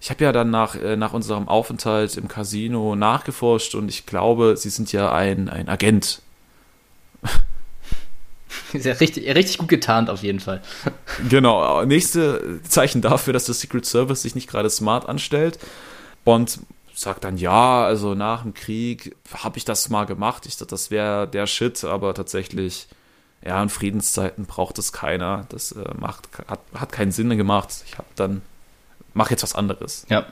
[0.00, 4.56] ich habe ja dann nach, äh, nach unserem Aufenthalt im Casino nachgeforscht und ich glaube,
[4.56, 6.20] Sie sind ja ein, ein Agent.
[8.72, 10.60] Ist ja richtig, richtig gut getarnt auf jeden Fall.
[11.28, 15.58] Genau, nächste Zeichen dafür, dass der Secret Service sich nicht gerade smart anstellt.
[16.24, 16.58] Bond
[16.94, 20.46] sagt dann, ja, also nach dem Krieg habe ich das mal gemacht.
[20.46, 22.88] Ich dachte, das wäre der Shit, aber tatsächlich,
[23.44, 25.46] ja, in Friedenszeiten braucht es keiner.
[25.48, 27.84] Das äh, macht, hat, hat keinen Sinn gemacht.
[27.86, 28.42] Ich habe dann,
[29.12, 30.06] mach jetzt was anderes.
[30.08, 30.26] Ja.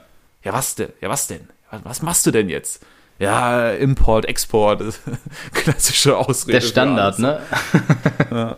[0.44, 0.92] Ja, was denn?
[1.00, 1.48] Ja, was denn?
[1.84, 2.84] Was machst du denn jetzt?
[3.22, 4.82] ja, Import, Export,
[5.52, 6.58] klassische Ausrede.
[6.58, 7.40] Der Standard, ne?
[8.30, 8.56] ja.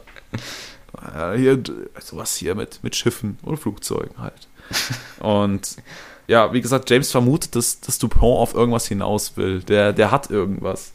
[1.15, 1.33] ja.
[1.35, 1.63] hier,
[2.01, 4.49] sowas hier mit, mit Schiffen und Flugzeugen halt.
[5.21, 5.77] Und
[6.27, 9.61] ja, wie gesagt, James vermutet, dass, dass Dupont auf irgendwas hinaus will.
[9.61, 10.93] Der, der hat irgendwas.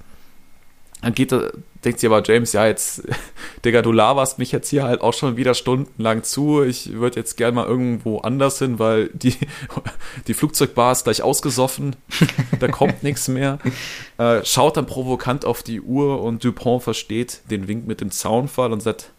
[1.02, 1.54] Dann geht er,
[1.86, 3.04] denkt sich aber James, ja, jetzt,
[3.66, 6.64] Digga, du laberst mich jetzt hier halt auch schon wieder stundenlang zu.
[6.64, 9.36] Ich würde jetzt gern mal irgendwo anders hin, weil die,
[10.28, 11.96] die Flugzeugbar ist gleich ausgesoffen.
[12.60, 13.60] Da kommt nichts mehr.
[14.18, 18.74] Äh, schaut dann provokant auf die Uhr und Dupont versteht den Wink mit dem Zaunfall
[18.74, 19.12] und sagt,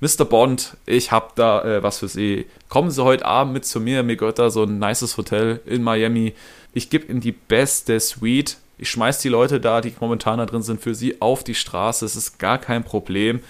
[0.00, 0.24] Mr.
[0.24, 2.46] Bond, ich hab da äh, was für Sie.
[2.68, 4.02] Kommen Sie heute Abend mit zu mir.
[4.02, 6.34] Mir gehört da so ein nices Hotel in Miami.
[6.72, 10.62] Ich gebe Ihnen die beste Suite ich schmeiß die Leute da, die momentan da drin
[10.62, 12.04] sind, für sie auf die Straße.
[12.04, 13.40] Es ist gar kein Problem.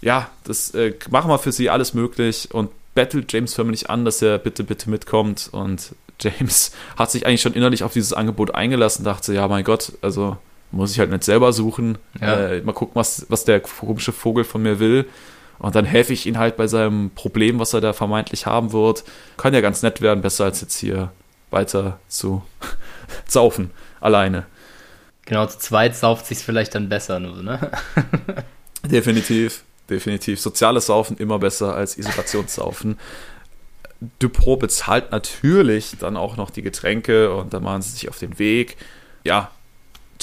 [0.00, 4.20] Ja, das äh, machen wir für sie alles möglich und bettelt James förmlich an, dass
[4.20, 5.48] er bitte, bitte mitkommt.
[5.52, 9.92] Und James hat sich eigentlich schon innerlich auf dieses Angebot eingelassen, dachte, ja, mein Gott,
[10.02, 10.36] also
[10.70, 11.98] muss ich halt nicht selber suchen.
[12.20, 12.48] Ja.
[12.48, 15.06] Äh, mal gucken, was, was der komische Vogel von mir will.
[15.64, 19.02] Und dann helfe ich ihm halt bei seinem Problem, was er da vermeintlich haben wird.
[19.38, 21.10] Kann ja ganz nett werden, besser als jetzt hier
[21.50, 22.42] weiter zu
[23.26, 24.44] saufen, alleine.
[25.24, 27.70] Genau, zu zweit sauft sich vielleicht dann besser nur, ne?
[28.84, 30.38] definitiv, definitiv.
[30.38, 32.98] Soziales Saufen immer besser als Isolationssaufen.
[34.18, 38.38] Dupro bezahlt natürlich dann auch noch die Getränke und dann machen sie sich auf den
[38.38, 38.76] Weg.
[39.24, 39.50] Ja,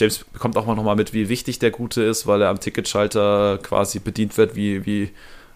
[0.01, 3.59] James bekommt auch mal nochmal mit, wie wichtig der Gute ist, weil er am Ticketschalter
[3.61, 5.11] quasi bedient wird wie, wie,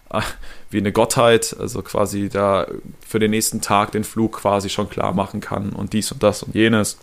[0.10, 0.21] ah,
[0.69, 2.67] wie eine Gottheit, also quasi da
[3.05, 6.43] für den nächsten Tag den Flug quasi schon klar machen kann und dies und das
[6.43, 6.97] und jenes.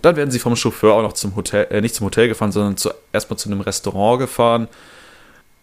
[0.00, 2.76] Dann werden sie vom Chauffeur auch noch zum Hotel, äh, nicht zum Hotel gefahren, sondern
[2.76, 4.68] zu, erstmal zu einem Restaurant gefahren.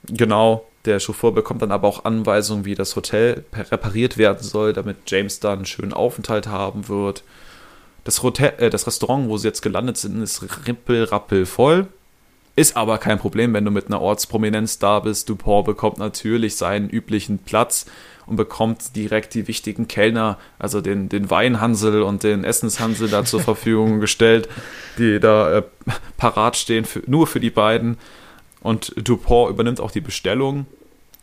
[0.06, 4.98] Genau, der Chauffeur bekommt dann aber auch Anweisungen, wie das Hotel repariert werden soll, damit
[5.08, 7.24] James da einen schönen Aufenthalt haben wird.
[8.04, 11.88] Das, Hotel, äh, das Restaurant, wo sie jetzt gelandet sind, ist rippelrappel voll.
[12.56, 15.28] Ist aber kein Problem, wenn du mit einer Ortsprominenz da bist.
[15.28, 17.88] Dupont bekommt natürlich seinen üblichen Platz
[18.28, 23.42] und bekommt direkt die wichtigen Kellner, also den, den Weinhansel und den Essenshansel da zur
[23.42, 24.48] Verfügung gestellt,
[25.00, 25.64] die da äh,
[26.18, 27.98] parat stehen, für, nur für die beiden.
[28.62, 30.68] Und Dupont übernimmt auch die Bestellung.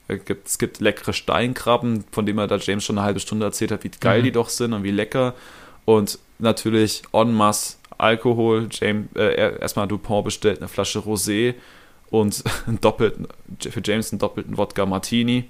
[0.08, 3.84] Es gibt leckere Steinkrabben, von denen er da James schon eine halbe Stunde erzählt hat,
[3.84, 4.24] wie geil mhm.
[4.24, 5.34] die doch sind und wie lecker.
[5.90, 8.68] Und natürlich en masse Alkohol.
[8.70, 11.54] James, äh, erstmal Dupont bestellt eine Flasche Rosé
[12.10, 13.26] und einen doppelten,
[13.58, 15.48] für James einen doppelten Wodka Martini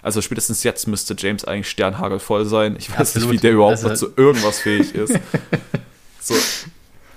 [0.00, 2.76] Also spätestens jetzt müsste James eigentlich sternhagelvoll sein.
[2.78, 3.28] Ich weiß Absolut.
[3.28, 5.20] nicht, wie der überhaupt also, noch zu irgendwas fähig ist.
[6.20, 6.34] so.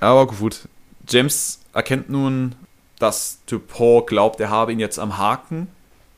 [0.01, 0.67] Aber gut.
[1.07, 2.53] James erkennt nun,
[2.99, 5.69] dass Dupont glaubt, er habe ihn jetzt am Haken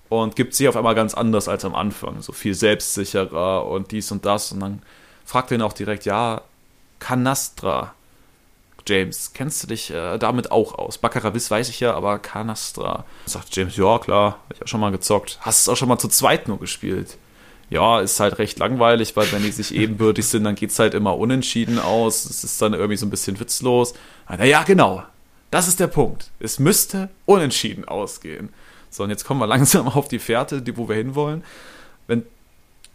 [0.09, 2.23] und gibt sich auf einmal ganz anders als am Anfang.
[2.23, 4.51] So viel selbstsicherer und dies und das.
[4.51, 4.81] Und dann
[5.29, 6.41] fragt er ihn auch direkt, ja,
[6.97, 7.93] Canastra.
[8.87, 10.97] James, kennst du dich äh, damit auch aus?
[10.97, 13.05] Baccarat weiß ich ja, aber Canastra.
[13.27, 15.37] Sagt James, ja klar, hab ich auch schon mal gezockt.
[15.41, 17.17] Hast es auch schon mal zu zweit nur gespielt?
[17.69, 20.95] Ja, ist halt recht langweilig, weil wenn die sich ebenbürtig sind, dann geht es halt
[20.95, 22.25] immer unentschieden aus.
[22.25, 23.93] Es ist dann irgendwie so ein bisschen witzlos.
[24.27, 25.03] Naja, genau.
[25.51, 26.31] Das ist der Punkt.
[26.39, 28.49] Es müsste unentschieden ausgehen.
[28.89, 31.43] So, und jetzt kommen wir langsam auf die Fährte, die, wo wir hinwollen.
[32.07, 32.25] Wenn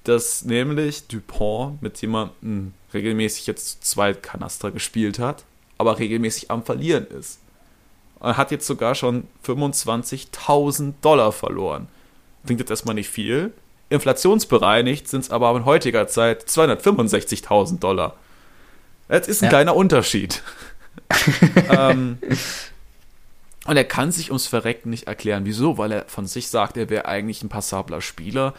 [0.05, 5.45] das nämlich Dupont mit jemandem regelmäßig jetzt zwei Kanaster gespielt hat,
[5.79, 7.41] aber regelmäßig am Verlieren ist.
[8.21, 11.89] Er hat jetzt sogar schon 25.000 Dollar verloren.
[12.47, 13.53] Klingt jetzt erstmal nicht viel.
[13.91, 18.17] Inflationsbereinigt sind es aber in heutiger Zeit 265.000 Dollar.
[19.09, 19.51] Das ist ein ja.
[19.51, 20.43] kleiner Unterschied.
[21.71, 22.19] ähm,
[23.67, 25.45] und er kann sich ums Verrecken nicht erklären.
[25.45, 25.79] Wieso?
[25.79, 28.55] Weil er von sich sagt, er wäre eigentlich ein passabler Spieler.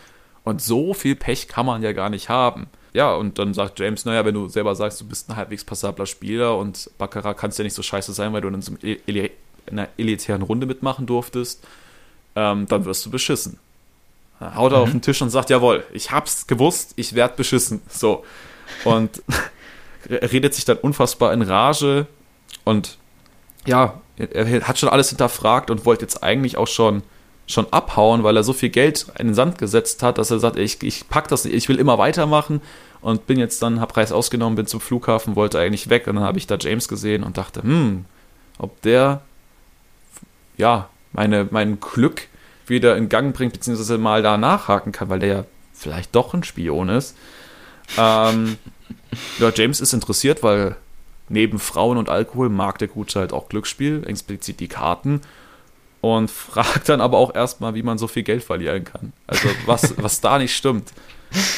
[0.45, 2.67] Und so viel Pech kann man ja gar nicht haben.
[2.93, 6.05] Ja, und dann sagt James, naja, wenn du selber sagst, du bist ein halbwegs passabler
[6.05, 8.71] Spieler und Baccarat kannst ja nicht so scheiße sein, weil du in, so
[9.69, 11.65] einer elitären Runde mitmachen durftest,
[12.35, 13.59] ähm, dann wirst du beschissen.
[14.39, 14.83] Dann haut er mhm.
[14.83, 17.81] auf den Tisch und sagt, jawohl, ich hab's gewusst, ich werd beschissen.
[17.89, 18.23] So.
[18.85, 19.21] Und
[20.09, 22.07] redet sich dann unfassbar in Rage
[22.63, 22.97] und
[23.65, 27.03] ja, er hat schon alles hinterfragt und wollte jetzt eigentlich auch schon,
[27.47, 30.57] schon abhauen, weil er so viel Geld in den Sand gesetzt hat, dass er sagt,
[30.57, 32.61] ich, ich pack das nicht, ich will immer weitermachen
[33.01, 36.23] und bin jetzt dann, hab Preis ausgenommen, bin zum Flughafen, wollte eigentlich weg und dann
[36.23, 38.05] habe ich da James gesehen und dachte, hm,
[38.57, 39.21] ob der,
[40.57, 42.27] ja, meine, mein Glück
[42.65, 46.43] wieder in Gang bringt, beziehungsweise mal da nachhaken kann, weil der ja vielleicht doch ein
[46.43, 47.15] Spion ist.
[47.97, 48.57] Ähm,
[49.39, 50.75] ja, James ist interessiert, weil
[51.29, 55.21] neben Frauen und Alkohol mag der Gute halt auch Glücksspiel, explizit die Karten.
[56.01, 59.13] Und fragt dann aber auch erstmal, wie man so viel Geld verlieren kann.
[59.27, 60.91] Also was, was da nicht stimmt.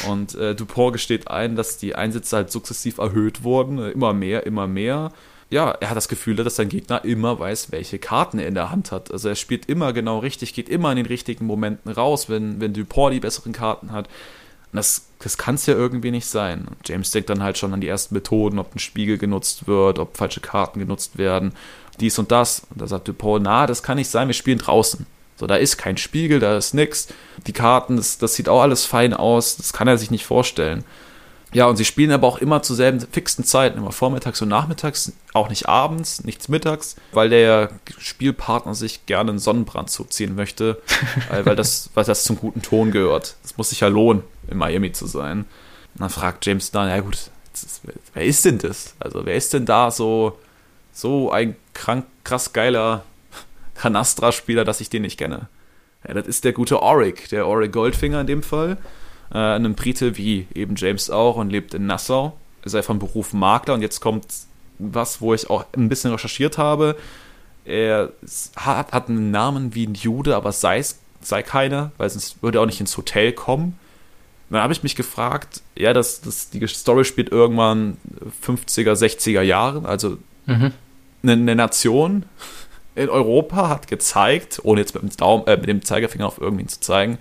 [0.08, 4.46] Und äh, Dupont gesteht ein, dass die Einsätze halt sukzessiv erhöht wurden, äh, immer mehr,
[4.46, 5.12] immer mehr.
[5.50, 8.70] Ja, er hat das Gefühl, dass sein Gegner immer weiß, welche Karten er in der
[8.70, 9.10] Hand hat.
[9.10, 12.74] Also er spielt immer genau richtig, geht immer in den richtigen Momenten raus, wenn, wenn
[12.74, 14.08] Dupont die besseren Karten hat.
[14.72, 16.68] Das, das kann es ja irgendwie nicht sein.
[16.84, 20.18] James denkt dann halt schon an die ersten Methoden, ob ein Spiegel genutzt wird, ob
[20.18, 21.52] falsche Karten genutzt werden,
[22.00, 22.62] dies und das.
[22.70, 25.06] Und da sagt Dupont, na, das kann nicht sein, wir spielen draußen.
[25.36, 27.08] So, da ist kein Spiegel, da ist nichts.
[27.46, 30.84] Die Karten, das, das sieht auch alles fein aus, das kann er sich nicht vorstellen.
[31.52, 35.12] Ja, und sie spielen aber auch immer zur selben fixen Zeiten, immer vormittags und nachmittags,
[35.32, 40.82] auch nicht abends, nichts mittags, weil der Spielpartner sich gerne einen Sonnenbrand zuziehen möchte,
[41.44, 43.36] weil, das, weil das zum guten Ton gehört.
[43.42, 45.46] Das muss sich ja lohnen, in Miami zu sein.
[45.94, 47.30] Und dann fragt James dann, ja gut,
[48.12, 48.94] wer ist denn das?
[49.00, 50.38] Also wer ist denn da so,
[50.98, 53.04] so ein krank, krass geiler
[53.74, 55.48] Canastra-Spieler, dass ich den nicht kenne?
[56.06, 58.78] Ja, das ist der gute Auric, der Auric Goldfinger in dem Fall
[59.32, 62.38] äh, einem Brite wie eben James auch und lebt in Nassau.
[62.62, 64.26] Er sei von Beruf Makler und jetzt kommt
[64.78, 66.96] was, wo ich auch ein bisschen recherchiert habe.
[67.64, 68.12] Er
[68.56, 70.84] hat, hat einen Namen wie ein Jude, aber sei
[71.20, 73.78] sei keiner, weil sonst würde er auch nicht ins Hotel kommen.
[74.50, 77.98] Dann habe ich mich gefragt, ja, das, das, die Story spielt irgendwann
[78.46, 80.72] 50er, 60er Jahren, also mhm.
[81.22, 82.24] Eine, Nation
[82.94, 86.68] in Europa hat gezeigt, ohne jetzt mit dem, Daumen, äh, mit dem Zeigefinger auf irgendwen
[86.68, 87.18] zu zeigen,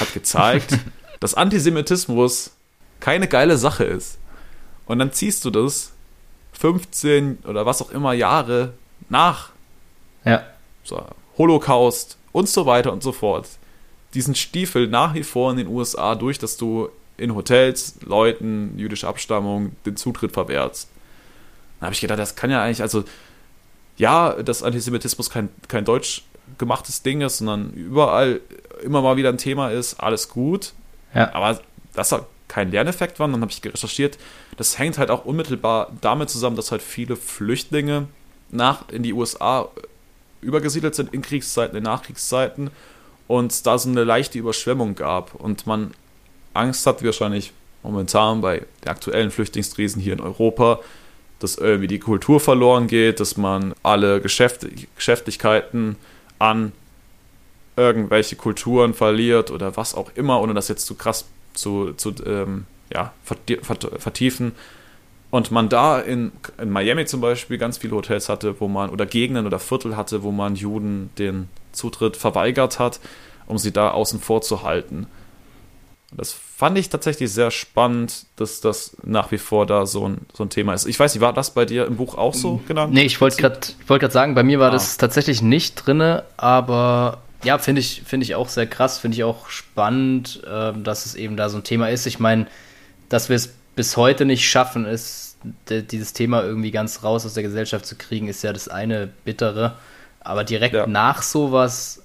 [0.00, 0.78] hat gezeigt,
[1.20, 2.52] dass Antisemitismus
[3.00, 4.18] keine geile Sache ist.
[4.86, 5.92] Und dann ziehst du das
[6.52, 8.74] 15 oder was auch immer Jahre
[9.08, 9.50] nach.
[10.24, 10.42] Ja.
[10.84, 11.04] So,
[11.38, 13.48] Holocaust und so weiter und so fort.
[14.14, 19.08] Diesen Stiefel nach wie vor in den USA durch, dass du in Hotels Leuten jüdischer
[19.08, 20.88] Abstammung den Zutritt verwehrst.
[21.78, 23.04] Da habe ich gedacht, das kann ja eigentlich, also
[24.00, 26.22] ja, dass Antisemitismus kein, kein deutsch
[26.56, 28.40] gemachtes Ding ist, sondern überall
[28.82, 30.72] immer mal wieder ein Thema ist, alles gut.
[31.14, 31.32] Ja.
[31.34, 31.60] Aber
[31.94, 34.18] das hat kein Lerneffekt war, dann habe ich recherchiert,
[34.56, 38.08] das hängt halt auch unmittelbar damit zusammen, dass halt viele Flüchtlinge
[38.50, 39.68] nach in die USA
[40.40, 42.70] übergesiedelt sind in Kriegszeiten, in Nachkriegszeiten
[43.28, 45.92] und da so eine leichte Überschwemmung gab und man
[46.54, 47.52] Angst hat wahrscheinlich
[47.84, 50.80] momentan bei der aktuellen Flüchtlingskrisen hier in Europa,
[51.40, 55.96] dass irgendwie die Kultur verloren geht, dass man alle Geschäft Geschäftlichkeiten
[56.38, 56.72] an
[57.76, 61.24] irgendwelche Kulturen verliert oder was auch immer, ohne das jetzt zu krass
[61.54, 64.52] zu, zu ähm, ja, vertiefen.
[65.30, 69.06] Und man da in, in Miami zum Beispiel ganz viele Hotels hatte, wo man, oder
[69.06, 73.00] Gegenden oder Viertel hatte, wo man Juden den Zutritt verweigert hat,
[73.46, 75.06] um sie da außen vor zu halten.
[76.16, 80.44] Das fand ich tatsächlich sehr spannend, dass das nach wie vor da so ein, so
[80.44, 80.86] ein Thema ist.
[80.86, 82.92] Ich weiß nicht, war das bei dir im Buch auch so genannt?
[82.92, 84.72] Nee, ich wollte gerade wollt sagen, bei mir war ah.
[84.72, 89.24] das tatsächlich nicht drin, aber ja, finde ich, find ich auch sehr krass, finde ich
[89.24, 92.06] auch spannend, äh, dass es eben da so ein Thema ist.
[92.06, 92.46] Ich meine,
[93.08, 95.36] dass wir es bis heute nicht schaffen, ist
[95.68, 99.76] dieses Thema irgendwie ganz raus aus der Gesellschaft zu kriegen, ist ja das eine bittere.
[100.20, 100.86] Aber direkt ja.
[100.86, 102.02] nach sowas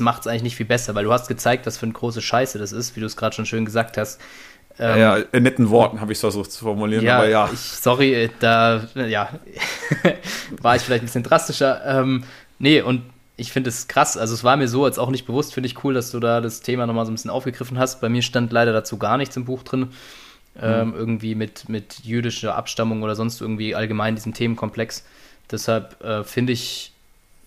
[0.00, 2.58] macht es eigentlich nicht viel besser, weil du hast gezeigt, was für eine große Scheiße
[2.58, 4.20] das ist, wie du es gerade schon schön gesagt hast.
[4.78, 7.50] Ähm, ja, in netten Worten habe ich es versucht zu formulieren, ja, aber ja.
[7.52, 9.28] Ich, sorry, da ja,
[10.62, 11.82] war ich vielleicht ein bisschen drastischer.
[11.84, 12.24] Ähm,
[12.58, 13.02] nee, und
[13.36, 14.16] ich finde es krass.
[14.16, 15.52] Also es war mir so als auch nicht bewusst.
[15.54, 18.00] Finde ich cool, dass du da das Thema nochmal so ein bisschen aufgegriffen hast.
[18.00, 19.88] Bei mir stand leider dazu gar nichts im Buch drin.
[20.60, 20.94] Ähm, mhm.
[20.94, 25.02] irgendwie mit, mit jüdischer Abstammung oder sonst irgendwie allgemein diesem Themenkomplex.
[25.50, 26.91] Deshalb äh, finde ich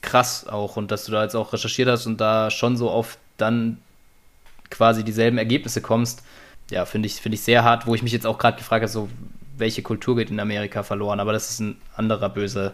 [0.05, 3.19] krass auch und dass du da jetzt auch recherchiert hast und da schon so oft
[3.37, 3.77] dann
[4.69, 6.23] quasi dieselben Ergebnisse kommst.
[6.71, 8.91] Ja, finde ich, find ich sehr hart, wo ich mich jetzt auch gerade gefragt habe,
[8.91, 9.09] so
[9.57, 11.19] welche Kultur geht in Amerika verloren.
[11.19, 12.73] Aber das ist ein anderer böser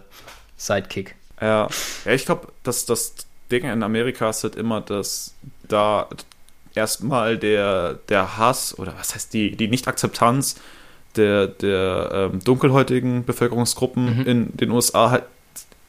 [0.58, 1.16] Sidekick.
[1.42, 1.68] Ja,
[2.06, 3.16] ja ich glaube, dass das
[3.52, 5.34] Ding in Amerika ist halt immer, dass
[5.68, 6.08] da
[6.74, 10.56] erstmal der, der Hass oder was heißt die, die Nicht-Akzeptanz
[11.16, 14.26] der, der ähm, dunkelhäutigen Bevölkerungsgruppen mhm.
[14.26, 15.24] in den USA halt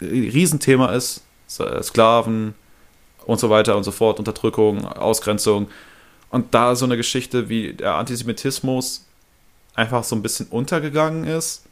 [0.00, 1.22] ein Riesenthema ist.
[1.82, 2.54] Sklaven
[3.26, 5.68] und so weiter und so fort, Unterdrückung, Ausgrenzung.
[6.30, 9.04] Und da so eine Geschichte wie der Antisemitismus
[9.74, 11.64] einfach so ein bisschen untergegangen ist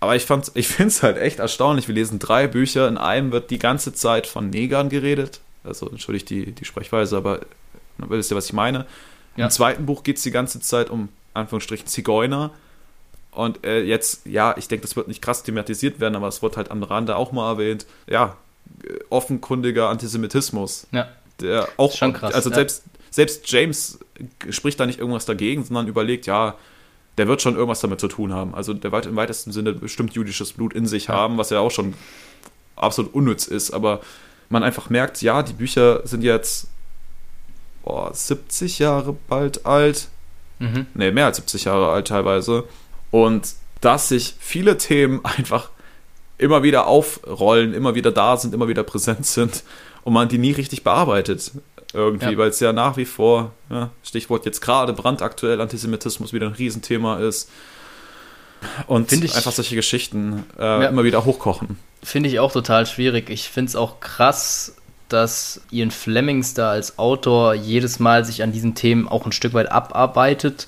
[0.00, 1.88] aber ich, ich finde es halt echt erstaunlich.
[1.88, 2.88] Wir lesen drei Bücher.
[2.88, 5.40] In einem wird die ganze Zeit von Negern geredet.
[5.64, 7.40] Also, entschuldigt die, die Sprechweise, aber
[7.98, 8.86] wisst ihr, was ich meine?
[9.36, 9.46] Ja.
[9.46, 12.50] Im zweiten Buch geht es die ganze Zeit um, Anführungsstrichen, Zigeuner.
[13.32, 16.56] Und äh, jetzt, ja, ich denke, das wird nicht krass thematisiert werden, aber es wird
[16.56, 17.84] halt am Rande auch mal erwähnt.
[18.06, 18.36] Ja,
[19.10, 20.86] offenkundiger Antisemitismus.
[20.92, 21.08] Ja.
[21.40, 22.34] Der auch, schon krass.
[22.34, 22.56] Also ja.
[22.56, 23.98] selbst, selbst James
[24.50, 26.56] spricht da nicht irgendwas dagegen, sondern überlegt, ja,
[27.18, 28.54] der wird schon irgendwas damit zu tun haben.
[28.54, 31.14] Also der wird im weitesten Sinne bestimmt jüdisches Blut in sich ja.
[31.14, 31.94] haben, was ja auch schon
[32.74, 33.70] absolut unnütz ist.
[33.70, 34.00] Aber
[34.48, 36.68] man einfach merkt, ja, die Bücher sind jetzt
[37.84, 40.08] boah, 70 Jahre bald alt.
[40.58, 40.86] Mhm.
[40.94, 42.64] Ne, mehr als 70 Jahre alt teilweise.
[43.10, 45.70] Und dass sich viele Themen einfach
[46.38, 49.64] immer wieder aufrollen, immer wieder da sind, immer wieder präsent sind
[50.04, 51.52] und man die nie richtig bearbeitet
[51.96, 52.38] irgendwie, ja.
[52.38, 57.18] weil es ja nach wie vor, ja, Stichwort jetzt gerade brandaktuell, Antisemitismus wieder ein Riesenthema
[57.18, 57.50] ist.
[58.86, 61.78] Und ich, einfach solche Geschichten äh, ja, immer wieder hochkochen.
[62.02, 63.30] Finde ich auch total schwierig.
[63.30, 64.76] Ich finde es auch krass,
[65.08, 69.54] dass Ian Flemings da als Autor jedes Mal sich an diesen Themen auch ein Stück
[69.54, 70.66] weit abarbeitet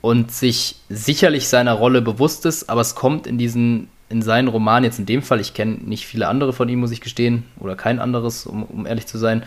[0.00, 4.84] und sich sicherlich seiner Rolle bewusst ist, aber es kommt in diesen in seinen Romanen
[4.84, 7.76] jetzt in dem Fall, ich kenne nicht viele andere von ihm, muss ich gestehen, oder
[7.76, 9.42] kein anderes, um, um ehrlich zu sein,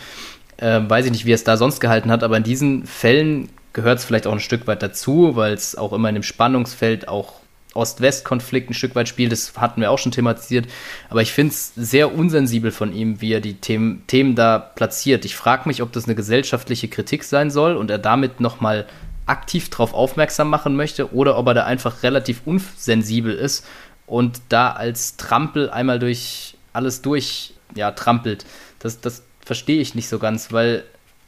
[0.58, 3.50] äh, weiß ich nicht, wie er es da sonst gehalten hat, aber in diesen Fällen
[3.74, 7.08] gehört es vielleicht auch ein Stück weit dazu, weil es auch immer in dem Spannungsfeld
[7.08, 7.34] auch
[7.78, 9.32] Ost-West-Konflikt ein Stück weit spielt.
[9.32, 10.66] Das hatten wir auch schon thematisiert.
[11.10, 15.26] Aber ich finde es sehr unsensibel von ihm, wie er die Themen, Themen da platziert.
[15.26, 18.88] Ich frage mich, ob das eine gesellschaftliche Kritik sein soll und er damit nochmal
[19.28, 23.66] aktiv darauf aufmerksam machen möchte oder ob er da einfach relativ unsensibel ist
[24.08, 28.46] und da als Trampel einmal durch alles durch ja, trampelt.
[28.80, 30.84] Das, das verstehe ich nicht so ganz, weil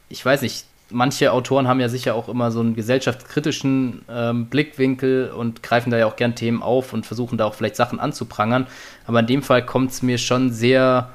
[0.08, 5.30] ich weiß nicht, manche Autoren haben ja sicher auch immer so einen gesellschaftskritischen ähm, Blickwinkel
[5.30, 8.66] und greifen da ja auch gern Themen auf und versuchen da auch vielleicht Sachen anzuprangern.
[9.06, 11.10] Aber in dem Fall kommt es mir schon sehr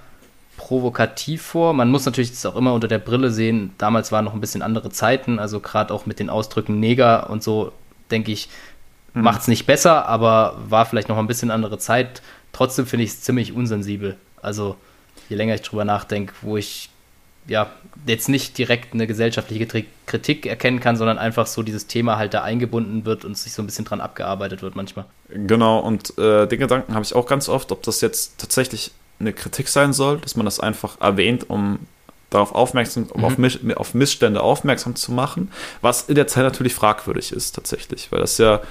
[0.57, 1.73] provokativ vor.
[1.73, 3.73] Man muss natürlich das auch immer unter der Brille sehen.
[3.77, 7.43] Damals waren noch ein bisschen andere Zeiten, also gerade auch mit den Ausdrücken Neger und
[7.43, 7.73] so,
[8.09, 8.49] denke ich,
[9.15, 9.23] mhm.
[9.23, 12.21] macht es nicht besser, aber war vielleicht noch ein bisschen andere Zeit.
[12.53, 14.15] Trotzdem finde ich es ziemlich unsensibel.
[14.41, 14.75] Also
[15.29, 16.89] je länger ich drüber nachdenke, wo ich
[17.47, 17.69] ja,
[18.05, 22.41] jetzt nicht direkt eine gesellschaftliche Kritik erkennen kann, sondern einfach so dieses Thema halt da
[22.41, 25.05] eingebunden wird und sich so ein bisschen dran abgearbeitet wird manchmal.
[25.29, 29.31] Genau, und äh, den Gedanken habe ich auch ganz oft, ob das jetzt tatsächlich eine
[29.31, 31.79] Kritik sein soll, dass man das einfach erwähnt, um
[32.31, 33.25] darauf aufmerksam, um mhm.
[33.25, 35.51] auf, Miss, auf Missstände aufmerksam zu machen,
[35.81, 38.61] was in der Zeit natürlich fragwürdig ist tatsächlich, weil das ja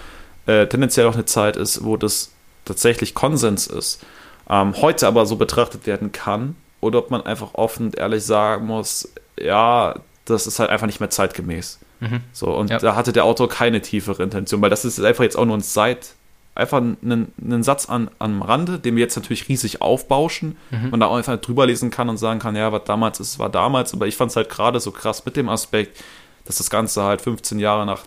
[0.46, 2.30] äh, tendenziell auch eine Zeit ist, wo das
[2.64, 4.02] tatsächlich Konsens ist.
[4.48, 8.66] Ähm, heute aber so betrachtet werden kann, oder ob man einfach offen und ehrlich sagen
[8.66, 9.94] muss, ja,
[10.26, 11.78] das ist halt einfach nicht mehr zeitgemäß.
[12.00, 12.20] Mhm.
[12.32, 12.78] So, und ja.
[12.78, 15.62] da hatte der Autor keine tiefere Intention, weil das ist einfach jetzt auch nur ein
[15.62, 16.14] Seit,
[16.54, 20.92] einfach ein, ein Satz an, am Rande, den wir jetzt natürlich riesig aufbauschen mhm.
[20.92, 23.48] und da auch einfach drüber lesen kann und sagen kann, ja, was damals ist, war
[23.48, 25.98] damals, aber ich fand es halt gerade so krass mit dem Aspekt,
[26.44, 28.02] dass das Ganze halt 15 Jahre nach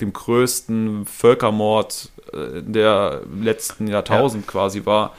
[0.00, 4.50] dem größten Völkermord äh, der letzten Jahrtausend ja.
[4.50, 5.14] quasi war.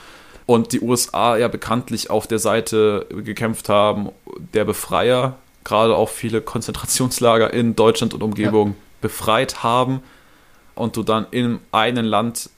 [0.45, 4.09] Und die USA ja bekanntlich auf der Seite gekämpft haben,
[4.53, 10.01] der Befreier, gerade auch viele Konzentrationslager in Deutschland und Umgebung befreit haben.
[10.73, 12.49] Und du dann in einem Land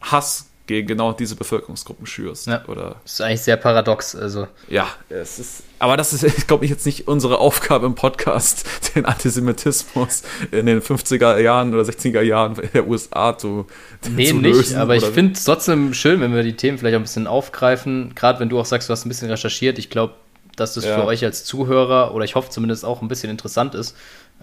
[0.00, 2.46] Hass gegen genau diese Bevölkerungsgruppen schürst.
[2.46, 2.64] Ja.
[2.68, 4.14] Oder Das ist eigentlich sehr paradox.
[4.14, 5.62] Also, ja, es ist.
[5.80, 8.64] Aber das ist, glaube ich, jetzt nicht unsere Aufgabe im Podcast,
[8.94, 13.66] den Antisemitismus in den 50er Jahren oder 60er Jahren der USA zu,
[14.14, 14.54] nee, zu nicht.
[14.54, 14.76] lösen.
[14.78, 18.14] Aber ich finde es trotzdem schön, wenn wir die Themen vielleicht auch ein bisschen aufgreifen.
[18.14, 19.78] Gerade wenn du auch sagst, du hast ein bisschen recherchiert.
[19.78, 20.14] Ich glaube,
[20.56, 20.96] dass das Ja.
[21.00, 23.96] für euch als Zuhörer oder ich hoffe zumindest auch ein bisschen interessant ist.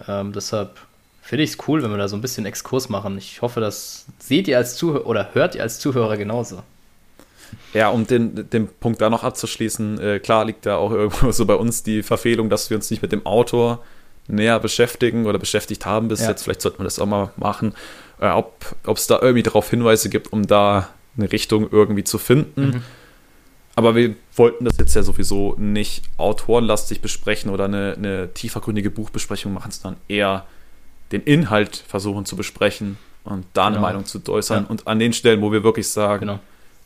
[0.06, 0.76] Ähm, deshalb
[1.28, 3.18] finde ich es cool, wenn wir da so ein bisschen Exkurs machen.
[3.18, 6.62] Ich hoffe, das seht ihr als Zuhörer oder hört ihr als Zuhörer genauso.
[7.74, 11.44] Ja, um den, den Punkt da noch abzuschließen, äh, klar liegt da auch irgendwo so
[11.44, 13.84] bei uns die Verfehlung, dass wir uns nicht mit dem Autor
[14.26, 16.30] näher beschäftigen oder beschäftigt haben bis Ja.
[16.30, 16.44] jetzt.
[16.44, 17.74] Vielleicht sollten wir das auch mal machen.
[18.20, 22.66] Äh, ob es da irgendwie darauf Hinweise gibt, um da eine Richtung irgendwie zu finden.
[22.68, 22.82] Mhm.
[23.76, 29.52] Aber wir wollten das jetzt ja sowieso nicht autorenlastig besprechen oder eine, eine tiefergründige Buchbesprechung
[29.52, 30.46] machen, sondern eher
[31.12, 33.86] den Inhalt versuchen zu besprechen und da eine Genau.
[33.86, 34.64] Meinung zu äußern.
[34.64, 34.70] Ja.
[34.70, 36.38] Und an den Stellen, wo wir wirklich sagen, Genau.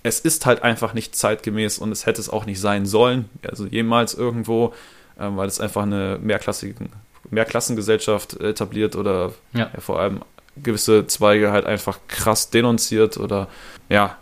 [0.02, 3.66] es ist halt einfach nicht zeitgemäß und es hätte es auch nicht sein sollen, also
[3.66, 4.74] jemals irgendwo,
[5.18, 6.90] ähm, weil es einfach eine mehrklassigen,
[7.30, 9.70] Mehrklassengesellschaft etabliert oder Ja.
[9.72, 10.20] ja, vor allem
[10.56, 13.48] gewisse Zweige halt einfach krass denunziert oder
[13.88, 14.16] ja,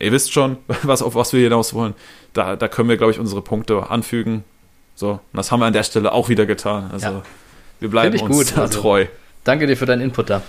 [0.00, 1.94] ihr wisst schon, was, auf was wir hinaus wollen.
[2.32, 4.44] Da, da können wir, glaube ich, unsere Punkte anfügen.
[4.94, 6.90] So, und das haben wir an der Stelle auch wieder getan.
[6.92, 7.22] Also
[7.80, 9.06] wir bleiben uns gut, da also- treu.
[9.44, 10.42] Danke dir für deinen Input da.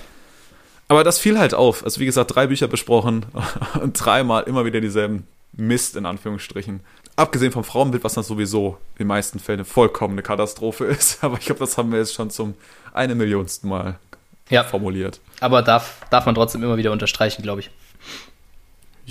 [0.87, 1.83] Aber das fiel halt auf.
[1.83, 3.25] Also wie gesagt, drei Bücher besprochen
[3.81, 6.81] und dreimal immer wieder dieselben Mist in Anführungsstrichen.
[7.15, 11.23] Abgesehen vom Frauenbild, was dann sowieso in den meisten Fällen eine vollkommene Katastrophe ist.
[11.23, 12.55] Aber ich glaube, das haben wir jetzt schon zum
[12.93, 13.99] eine Millionsten Mal
[14.49, 15.19] Ja, formuliert.
[15.41, 17.69] aber darf, darf man trotzdem immer wieder unterstreichen, glaube ich.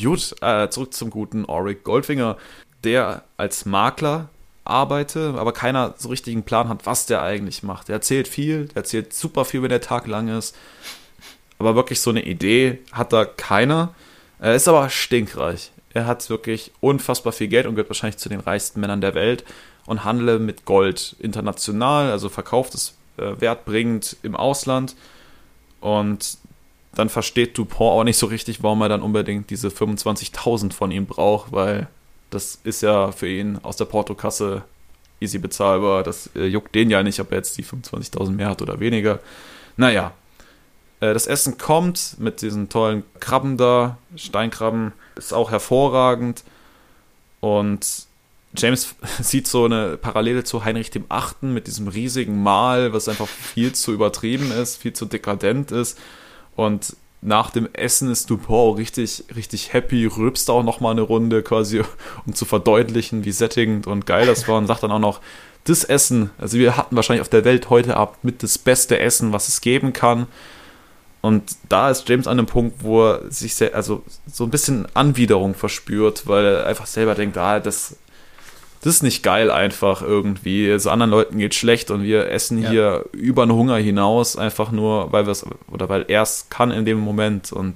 [0.01, 2.37] Gut, äh, zurück zum guten Auric Goldfinger,
[2.85, 4.29] der als Makler
[4.69, 7.89] arbeitet, aber keiner so richtigen Plan hat, was der eigentlich macht.
[7.89, 10.57] Der erzählt viel, der erzählt super viel, wenn der Tag lang ist.
[11.59, 13.95] Aber wirklich so eine Idee hat da keiner.
[14.39, 15.73] Er ist aber stinkreich.
[15.95, 19.45] Er hat wirklich unfassbar viel Geld und gehört wahrscheinlich zu den reichsten Männern der Welt
[19.87, 24.95] und handelt mit Gold international, also verkauft es äh, wertbringend im Ausland.
[25.81, 26.39] Und
[26.95, 31.07] dann versteht Dupont auch nicht so richtig, warum er dann unbedingt diese 25.000 von ihm
[31.07, 31.89] braucht, weil
[32.31, 34.63] das ist ja für ihn aus der Portokasse
[35.21, 36.03] easy bezahlbar.
[36.03, 39.21] Das äh, juckt den ja nicht, ob er jetzt die 25.000 mehr hat oder weniger.
[39.77, 40.13] Naja,
[41.01, 46.45] äh, das Essen kommt mit diesen tollen Krabben da, Steinkrabben, ist auch hervorragend.
[47.41, 48.07] Und
[48.57, 53.29] James sieht so eine Parallele zu Heinrich dem Achten mit diesem riesigen Mahl, was einfach
[53.29, 55.99] viel zu übertrieben ist, viel zu dekadent ist.
[56.57, 61.83] Und nach dem Essen ist Dupont richtig, richtig happy, rülpst auch nochmal eine Runde quasi,
[62.27, 65.21] um zu verdeutlichen, wie sättigend und geil das war und sagt dann auch noch,
[65.65, 69.33] das Essen, also wir hatten wahrscheinlich auf der Welt heute Abend mit das beste Essen,
[69.33, 70.27] was es geben kann.
[71.21, 74.87] Und da ist James an einem Punkt, wo er sich sehr, also so ein bisschen
[74.95, 77.97] Anwiderung verspürt, weil er einfach selber denkt, ah, das,
[78.83, 80.71] das ist nicht geil einfach irgendwie.
[80.71, 82.71] Also anderen Leuten geht schlecht und wir essen Ja.
[82.71, 86.71] hier über den Hunger hinaus, einfach nur, weil wir es, oder weil er es kann
[86.71, 87.75] in dem Moment und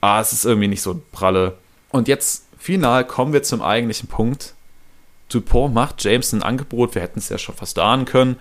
[0.00, 1.54] ah, es ist irgendwie nicht so pralle.
[1.90, 4.54] Und jetzt final kommen wir zum eigentlichen Punkt.
[5.30, 8.36] Dupont macht James ein Angebot, wir hätten es ja schon fast ahnen können.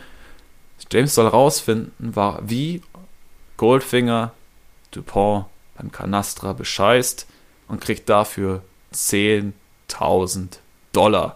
[0.91, 2.81] James soll rausfinden, war, wie
[3.57, 4.31] Goldfinger
[4.91, 5.45] Dupont
[5.77, 7.25] beim Canastra bescheißt
[7.67, 8.61] und kriegt dafür
[8.93, 10.59] 10.000
[10.93, 11.35] Dollar.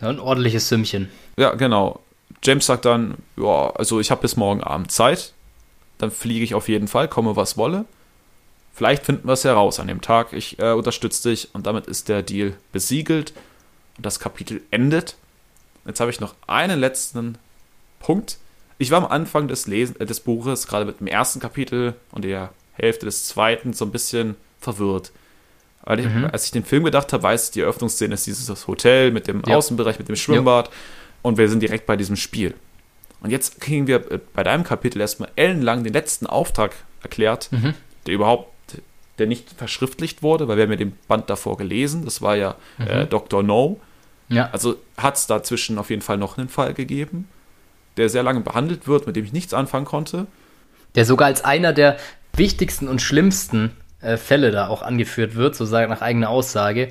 [0.00, 1.10] Ja, ein ordentliches Sümmchen.
[1.38, 2.00] Ja, genau.
[2.42, 5.32] James sagt dann, ja, also ich habe bis morgen Abend Zeit.
[5.98, 7.84] Dann fliege ich auf jeden Fall, komme was wolle.
[8.74, 10.32] Vielleicht finden wir es heraus an dem Tag.
[10.32, 13.32] Ich äh, unterstütze dich und damit ist der Deal besiegelt
[13.96, 15.16] und das Kapitel endet.
[15.86, 17.38] Jetzt habe ich noch einen letzten
[18.00, 18.38] Punkt.
[18.78, 22.24] Ich war am Anfang des, Lesen, äh, des Buches, gerade mit dem ersten Kapitel und
[22.24, 25.12] der Hälfte des zweiten, so ein bisschen verwirrt.
[25.84, 26.26] Weil ich, Mhm.
[26.32, 29.42] als ich den Film gedacht habe, weiß ich, die Eröffnungsszene ist dieses Hotel mit dem
[29.46, 29.56] Ja.
[29.56, 30.70] Außenbereich, mit dem Schwimmbad
[31.22, 32.54] und wir sind direkt bei diesem Spiel.
[33.20, 36.72] Und jetzt kriegen wir äh, bei deinem Kapitel erstmal ellenlang den letzten Auftrag
[37.02, 37.74] erklärt, Mhm.
[38.06, 38.50] der überhaupt,
[39.18, 42.04] der nicht verschriftlicht wurde, weil wir haben ja den Band davor gelesen.
[42.04, 43.42] Das war ja äh, Dr.
[43.42, 43.78] No.
[44.30, 47.28] Ja, Also hat es dazwischen auf jeden Fall noch einen Fall gegeben,
[47.98, 50.26] der sehr lange behandelt wird, mit dem ich nichts anfangen konnte.
[50.94, 51.96] der sogar als einer der
[52.36, 53.72] wichtigsten und schlimmsten
[54.04, 56.90] äh, Fälle da auch angeführt wird, so nach eigener Aussage.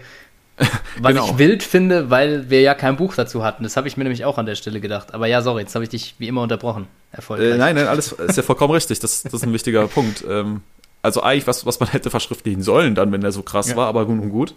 [1.00, 1.26] Was Genau.
[1.26, 3.64] ich wild finde, weil wir ja kein Buch dazu hatten.
[3.64, 5.14] Das habe ich mir nämlich auch an der Stelle gedacht.
[5.14, 6.88] Aber ja, sorry, jetzt habe ich dich wie immer unterbrochen.
[7.12, 7.54] Erfolgreich.
[7.54, 9.00] Äh, nein, nein, alles ist ja vollkommen richtig.
[9.00, 10.24] Das, das ist ein wichtiger Punkt.
[10.30, 10.62] Ähm,
[11.02, 13.76] also eigentlich was, was man hätte verschriftlichen sollen, dann, wenn der so krass Ja.
[13.76, 14.54] war, aber gut und gut.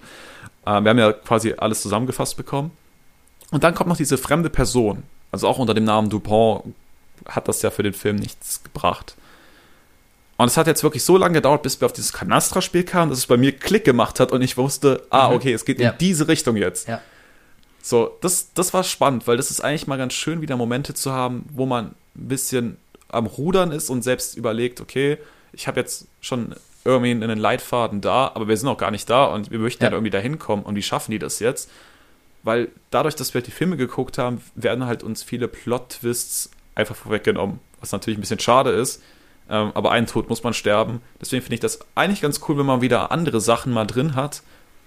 [0.66, 2.70] Ähm, wir haben ja quasi alles zusammengefasst bekommen.
[3.50, 5.02] Und dann kommt noch diese fremde Person,
[5.32, 6.74] also auch unter dem Namen Dupont
[7.28, 9.14] hat das ja für den Film nichts gebracht.
[10.36, 13.18] Und es hat jetzt wirklich so lange gedauert, bis wir auf dieses Canastra-Spiel kamen, dass
[13.18, 15.36] es bei mir Klick gemacht hat und ich wusste, ah, mhm.
[15.36, 15.90] okay, es geht ja.
[15.90, 16.88] in diese Richtung jetzt.
[16.88, 17.00] Ja.
[17.82, 21.12] So, das, das war spannend, weil das ist eigentlich mal ganz schön, wieder Momente zu
[21.12, 22.76] haben, wo man ein bisschen
[23.08, 25.18] am Rudern ist und selbst überlegt, okay,
[25.52, 29.24] ich habe jetzt schon irgendwie einen Leitfaden da, aber wir sind auch gar nicht da
[29.26, 29.86] und wir möchten ja.
[29.86, 31.70] halt irgendwie da hinkommen und wie schaffen die das jetzt?
[32.42, 37.60] Weil dadurch, dass wir die Filme geguckt haben, werden halt uns viele Plot-Twists einfach vorweggenommen,
[37.80, 39.02] was natürlich ein bisschen schade ist,
[39.48, 41.00] ähm, aber einen Tod muss man sterben.
[41.20, 44.42] Deswegen finde ich das eigentlich ganz cool, wenn man wieder andere Sachen mal drin hat,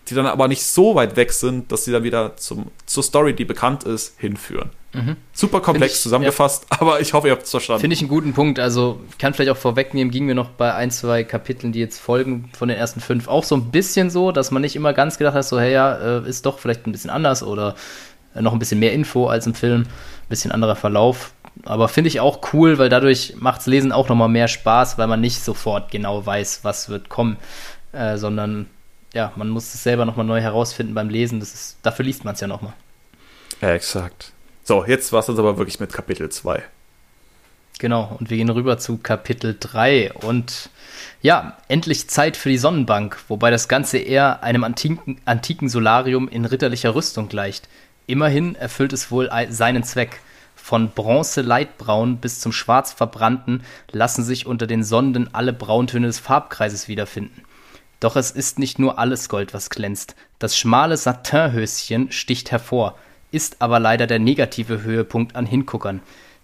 [0.07, 3.33] die dann aber nicht so weit weg sind, dass sie dann wieder zum, zur Story,
[3.33, 4.71] die bekannt ist, hinführen.
[4.93, 5.17] Mhm.
[5.33, 6.81] Super komplex ich, zusammengefasst, ja.
[6.81, 7.81] aber ich hoffe, ihr habt es verstanden.
[7.81, 8.59] Finde ich einen guten Punkt.
[8.59, 11.99] Also, ich kann vielleicht auch vorwegnehmen, ging mir noch bei ein, zwei Kapiteln, die jetzt
[11.99, 15.19] folgen, von den ersten fünf, auch so ein bisschen so, dass man nicht immer ganz
[15.19, 17.75] gedacht hat, so, hey, ja, äh, ist doch vielleicht ein bisschen anders oder
[18.33, 21.33] noch ein bisschen mehr Info als im Film, ein bisschen anderer Verlauf.
[21.65, 25.07] Aber finde ich auch cool, weil dadurch macht macht's Lesen auch nochmal mehr Spaß, weil
[25.07, 27.37] man nicht sofort genau weiß, was wird kommen,
[27.91, 28.67] äh, sondern
[29.13, 31.39] ja, man muss es selber nochmal neu herausfinden beim Lesen.
[31.39, 32.73] Das ist, dafür liest man es ja nochmal.
[33.61, 34.31] Ja, exakt.
[34.63, 36.63] So, jetzt war es aber wirklich mit Kapitel 2.
[37.79, 40.69] Genau, und wir gehen rüber zu Kapitel 3 und
[41.21, 46.43] ja, endlich Zeit für die Sonnenbank, wobei das Ganze eher einem antiken, antiken Solarium in
[46.43, 47.69] ritterlicher Rüstung gleicht.
[48.05, 50.19] Immerhin erfüllt es wohl seinen Zweck.
[50.69, 56.19] Von Bronze Leitbraun bis zum Schwarz verbrannten lassen sich unter den Sonden alle Brauntöne des
[56.19, 57.41] Farbkreises wiederfinden.
[57.99, 60.15] Doch es ist nicht nur alles Gold, was glänzt.
[60.37, 62.99] Das schmale Satinhöschen sticht hervor,
[63.31, 66.01] ist aber leider der negative Höhepunkt an Hinguckern.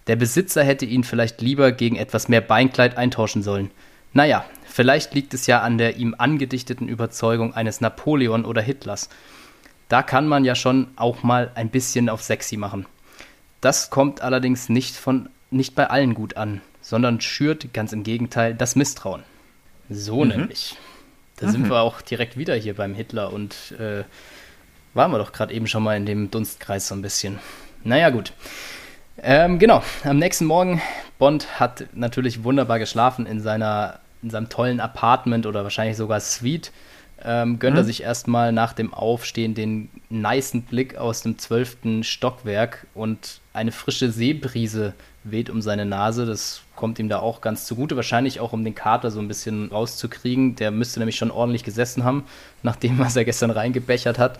[0.08, 3.70] Der Besitzer hätte ihn vielleicht lieber gegen etwas mehr Beinkleid eintauschen sollen.
[4.12, 9.08] Naja, vielleicht liegt es ja an der ihm angedichteten Überzeugung eines Napoleon oder Hitlers.
[9.88, 12.86] Da kann man ja schon auch mal ein bisschen auf sexy machen.
[13.66, 18.54] Das kommt allerdings nicht, von, nicht bei allen gut an, sondern schürt ganz im Gegenteil
[18.54, 19.24] das Misstrauen.
[19.90, 20.28] So mhm.
[20.28, 20.76] nämlich.
[21.34, 21.50] Da mhm.
[21.50, 24.04] sind wir auch direkt wieder hier beim Hitler und äh,
[24.94, 27.40] waren wir doch gerade eben schon mal in dem Dunstkreis so ein bisschen.
[27.82, 28.34] Naja, gut.
[29.20, 30.80] Ähm, genau, am nächsten Morgen,
[31.18, 36.70] Bond hat natürlich wunderbar geschlafen in, seiner, in seinem tollen Apartment oder wahrscheinlich sogar Suite.
[37.24, 37.80] Ähm, gönnt mhm.
[37.80, 43.72] er sich erstmal nach dem Aufstehen den nicen Blick aus dem zwölften Stockwerk und eine
[43.72, 44.94] frische Seebrise
[45.24, 46.26] weht um seine Nase.
[46.26, 47.96] Das kommt ihm da auch ganz zugute.
[47.96, 50.56] Wahrscheinlich auch, um den Kater so ein bisschen rauszukriegen.
[50.56, 52.24] Der müsste nämlich schon ordentlich gesessen haben,
[52.62, 54.38] nachdem was er gestern reingebechert hat.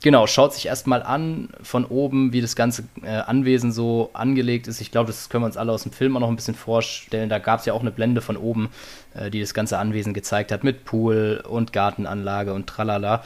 [0.00, 4.80] Genau, schaut sich erstmal an von oben, wie das ganze äh, Anwesen so angelegt ist.
[4.80, 7.28] Ich glaube, das können wir uns alle aus dem Film auch noch ein bisschen vorstellen.
[7.28, 8.68] Da gab es ja auch eine Blende von oben,
[9.14, 13.24] äh, die das ganze Anwesen gezeigt hat, mit Pool und Gartenanlage und tralala.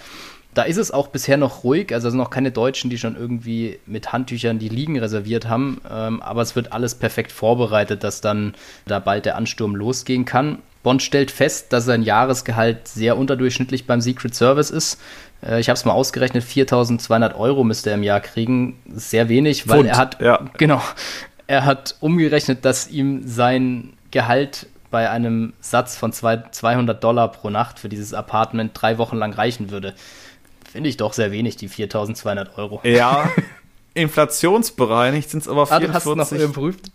[0.55, 3.17] Da ist es auch bisher noch ruhig, also es sind noch keine Deutschen, die schon
[3.17, 8.21] irgendwie mit Handtüchern die Liegen reserviert haben, ähm, aber es wird alles perfekt vorbereitet, dass
[8.21, 8.55] dann
[8.87, 10.59] da bald der Ansturm losgehen kann.
[10.83, 15.01] Bond stellt fest, dass sein Jahresgehalt sehr unterdurchschnittlich beim Secret Service ist.
[15.43, 18.79] Äh, ich habe es mal ausgerechnet, 4.200 Euro müsste er im Jahr kriegen.
[18.93, 20.45] Sehr wenig, weil Pfund, er hat, ja.
[20.59, 20.83] genau,
[21.47, 27.79] er hat umgerechnet, dass ihm sein Gehalt bei einem Satz von 200 Dollar pro Nacht
[27.79, 29.95] für dieses Apartment drei Wochen lang reichen würde.
[30.73, 32.81] Finde ich doch sehr wenig, die 4200 Euro.
[32.83, 33.31] Ja,
[33.95, 36.33] inflationsbereinigt sind es aber 44,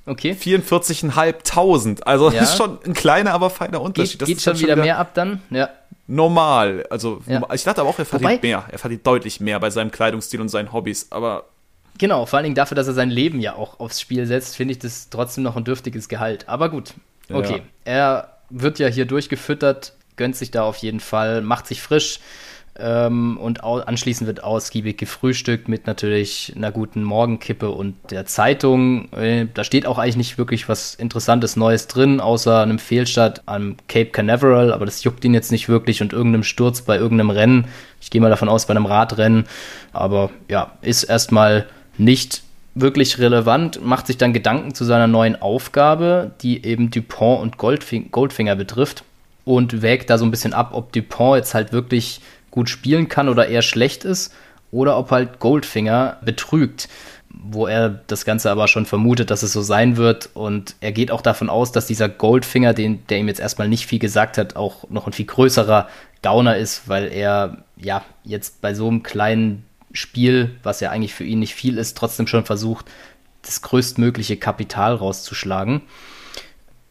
[0.05, 0.31] ah, okay.
[0.31, 2.01] 44.500.
[2.01, 2.39] Also ja.
[2.39, 4.17] das ist schon ein kleiner, aber feiner Unterschied.
[4.17, 5.43] Geht, geht schon, wieder, wieder mehr ab dann?
[5.51, 5.69] Ja.
[6.07, 6.87] Normal.
[6.89, 7.45] Also ja.
[7.53, 8.65] ich dachte aber auch, er verdient Wobei, mehr.
[8.71, 11.45] Er verdient deutlich mehr bei seinem Kleidungsstil und seinen Hobbys, aber
[11.99, 14.71] Genau, vor allen Dingen dafür, dass er sein Leben ja auch aufs Spiel setzt, finde
[14.71, 16.47] ich das trotzdem noch ein dürftiges Gehalt.
[16.47, 16.93] Aber gut,
[17.31, 17.57] okay.
[17.57, 17.61] Ja.
[17.85, 22.19] Er wird ja hier durchgefüttert, gönnt sich da auf jeden Fall, macht sich frisch,
[22.79, 29.11] ähm, und anschließend wird ausgiebig gefrühstückt mit natürlich einer guten Morgenkippe und der Zeitung.
[29.13, 33.77] Äh, da steht auch eigentlich nicht wirklich was Interessantes Neues drin, außer einem Fehlstart am
[33.87, 37.65] Cape Canaveral, aber das juckt ihn jetzt nicht wirklich und irgendeinem Sturz bei irgendeinem Rennen.
[38.01, 39.45] Ich gehe mal davon aus, bei einem Radrennen.
[39.93, 41.67] Aber ja, ist erstmal
[41.97, 42.43] nicht
[42.75, 48.11] wirklich relevant, macht sich dann Gedanken zu seiner neuen Aufgabe, die eben Dupont und Goldfing
[48.11, 49.03] Goldfinger betrifft
[49.45, 52.21] und wägt da so ein bisschen ab, ob Dupont jetzt halt wirklich
[52.57, 54.33] gut spielen kann oder eher schlecht ist
[54.71, 56.89] oder ob halt Goldfinger betrügt,
[57.29, 61.11] wo er das Ganze aber schon vermutet, dass es so sein wird und er geht
[61.11, 64.55] auch davon aus, dass dieser Goldfinger, den, der ihm jetzt erstmal nicht viel gesagt hat,
[64.55, 65.87] auch noch ein viel größerer
[66.23, 71.25] Gauner ist, weil er ja jetzt bei so einem kleinen Spiel, was ja eigentlich für
[71.25, 72.87] ihn nicht viel ist, trotzdem schon versucht,
[73.43, 75.83] das größtmögliche Kapital rauszuschlagen.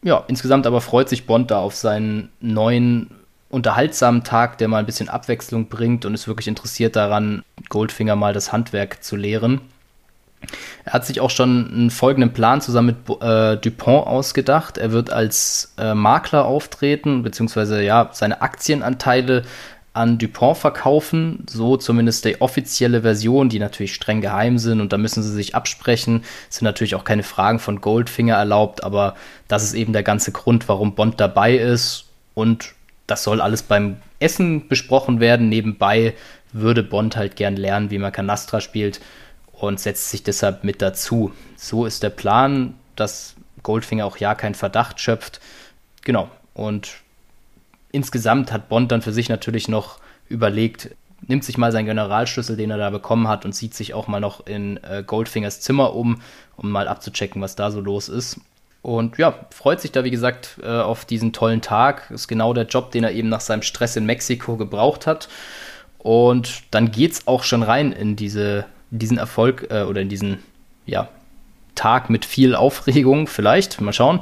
[0.01, 3.16] Ja, insgesamt aber freut sich Bond da auf seinen neuen
[3.49, 8.33] unterhaltsamen Tag, der mal ein bisschen Abwechslung bringt und ist wirklich interessiert daran, Goldfinger mal
[8.33, 9.61] das Handwerk zu lehren.
[10.85, 14.77] Er hat sich auch schon einen folgenden Plan zusammen mit äh, Dupont ausgedacht.
[14.77, 19.43] Er wird als äh, Makler auftreten, beziehungsweise ja, seine Aktienanteile
[19.93, 21.43] an Dupont verkaufen.
[21.49, 25.55] So zumindest die offizielle Version, die natürlich streng geheim sind und da müssen sie sich
[25.55, 26.23] absprechen.
[26.49, 29.15] Es sind natürlich auch keine Fragen von Goldfinger erlaubt, aber
[29.47, 32.05] das ist eben der ganze Grund, warum Bond dabei ist.
[32.35, 32.75] Und
[33.07, 35.49] das soll alles beim Essen besprochen werden.
[35.49, 36.13] Nebenbei
[36.51, 38.99] würde Bond halt gern lernen, wie man Canastra spielt
[39.53, 41.31] und setzt sich deshalb mit dazu.
[41.55, 45.39] So ist der Plan, dass Goldfinger auch ja keinen Verdacht schöpft.
[46.03, 46.29] Genau.
[46.53, 46.95] Und
[47.91, 49.99] insgesamt hat Bond dann für sich natürlich noch
[50.29, 50.91] überlegt,
[51.27, 54.19] nimmt sich mal seinen Generalschlüssel, den er da bekommen hat, und sieht sich auch mal
[54.19, 56.21] noch in äh, Goldfingers Zimmer um,
[56.55, 58.39] um mal abzuchecken, was da so los ist.
[58.87, 62.09] Und ja, freut sich da, wie gesagt, äh, auf diesen tollen Tag.
[62.09, 65.27] Ist genau der Job, den er eben nach seinem Stress in Mexiko gebraucht hat.
[65.97, 70.37] Und dann geht es auch schon rein in diese diesen Erfolg äh, oder in diesen
[70.85, 71.09] ja,
[71.75, 73.81] Tag mit viel Aufregung vielleicht.
[73.81, 74.21] Mal schauen.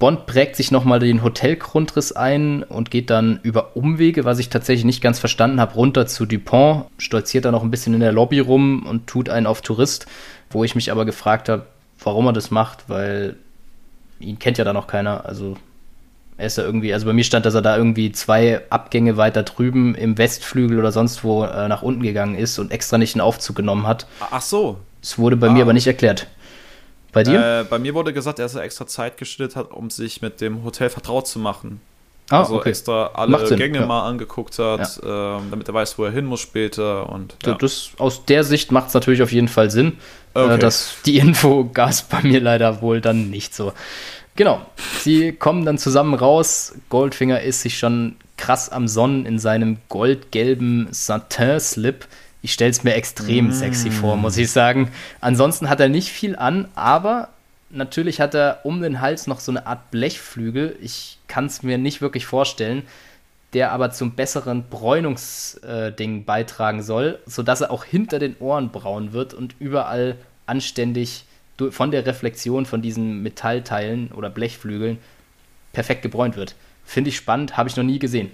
[0.00, 4.84] Bond prägt sich nochmal den Hotelgrundriss ein und geht dann über Umwege, was ich tatsächlich
[4.84, 8.40] nicht ganz verstanden habe, runter zu Dupont, stolziert da noch ein bisschen in der Lobby
[8.40, 10.06] rum und tut einen auf Tourist,
[10.50, 11.66] wo ich mich aber gefragt habe,
[12.02, 13.36] warum er das macht, weil
[14.22, 15.24] ihn kennt ja da noch keiner.
[15.26, 15.56] Also
[16.36, 19.42] er ist ja irgendwie, also bei mir stand, dass er da irgendwie zwei Abgänge weiter
[19.42, 23.20] drüben im Westflügel oder sonst wo äh, nach unten gegangen ist und extra nicht einen
[23.20, 24.06] Aufzug genommen hat.
[24.30, 24.78] Ach so.
[25.02, 25.52] Es wurde bei ah.
[25.52, 26.26] mir aber nicht erklärt.
[27.12, 27.60] Bei dir?
[27.60, 30.64] Äh, bei mir wurde gesagt, dass er extra Zeit geschnitten hat, um sich mit dem
[30.64, 31.80] Hotel vertraut zu machen.
[32.30, 32.70] Ah, also okay.
[32.70, 33.86] extra alle Sinn, Gänge ja.
[33.86, 35.36] mal angeguckt hat, ja.
[35.36, 37.10] ähm, damit er weiß, wo er hin muss später.
[37.10, 37.54] Und, ja.
[37.54, 39.98] das, aus der Sicht macht es natürlich auf jeden Fall Sinn.
[40.34, 40.54] Äh, okay.
[40.54, 43.72] Äh, dass die Info gab es bei mir leider wohl dann nicht so.
[44.34, 44.64] Genau,
[45.00, 46.74] sie kommen dann zusammen raus.
[46.88, 52.06] Goldfinger ist sich schon krass am Sonnen in seinem goldgelben Satin-Slip.
[52.40, 53.52] Ich stelle es mir extrem mm.
[53.52, 54.90] sexy vor, muss ich sagen.
[55.20, 57.28] Ansonsten hat er nicht viel an, aber
[57.70, 60.76] natürlich hat er um den Hals noch so eine Art Blechflügel.
[60.80, 62.82] Ich kann es mir nicht wirklich vorstellen,
[63.52, 69.12] der aber zum besseren Bräunungsding äh, beitragen soll, sodass er auch hinter den Ohren braun
[69.12, 71.24] wird und überall anständig
[71.70, 74.98] von der Reflexion von diesen Metallteilen oder Blechflügeln
[75.72, 76.54] perfekt gebräunt wird.
[76.84, 78.30] Finde ich spannend, habe ich noch nie gesehen.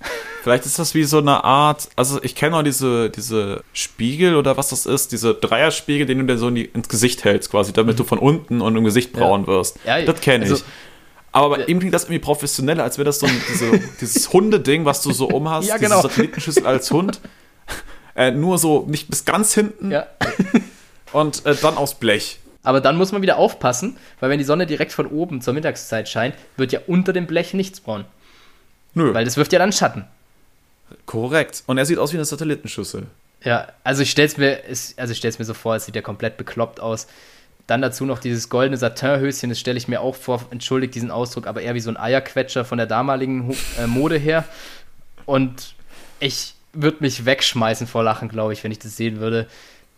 [0.42, 4.56] Vielleicht ist das wie so eine Art, also ich kenne auch diese, diese Spiegel oder
[4.56, 7.72] was das ist, diese Dreierspiegel, den du dir so in die, ins Gesicht hältst, quasi,
[7.72, 7.98] damit mhm.
[7.98, 9.46] du von unten und im Gesicht braun ja.
[9.46, 9.78] wirst.
[9.84, 10.64] Ja, das kenne ich.
[11.38, 14.84] Aber bei ihm klingt das irgendwie professioneller, als wäre das so ein, diese, dieses Hundeding,
[14.84, 15.96] was du so umhast, ja, genau.
[15.96, 17.20] diese Satellitenschüssel als Hund.
[18.16, 19.92] Äh, nur so nicht bis ganz hinten.
[19.92, 20.08] Ja.
[21.12, 22.40] und äh, dann aus Blech.
[22.64, 26.08] Aber dann muss man wieder aufpassen, weil wenn die Sonne direkt von oben zur Mittagszeit
[26.08, 28.04] scheint, wird ja unter dem Blech nichts braun.
[28.94, 29.14] Nö.
[29.14, 30.04] Weil das wirft ja dann Schatten.
[31.06, 31.62] Korrekt.
[31.66, 33.06] Und er sieht aus wie eine Satellitenschüssel.
[33.44, 34.62] Ja, also ich stell's mir,
[34.96, 37.06] also ich stell's mir so vor, es sieht ja komplett bekloppt aus.
[37.68, 41.46] Dann dazu noch dieses goldene Satinhöschen, das stelle ich mir auch vor, entschuldigt diesen Ausdruck,
[41.46, 44.44] aber eher wie so ein Eierquetscher von der damaligen äh, Mode her.
[45.26, 45.74] Und
[46.18, 49.46] ich würde mich wegschmeißen vor Lachen, glaube ich, wenn ich das sehen würde.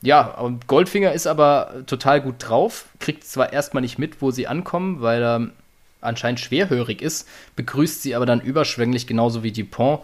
[0.03, 4.49] Ja, und Goldfinger ist aber total gut drauf, kriegt zwar erstmal nicht mit, wo sie
[4.49, 5.51] ankommen, weil er
[6.01, 10.01] anscheinend schwerhörig ist, begrüßt sie aber dann überschwänglich, genauso wie Dupont.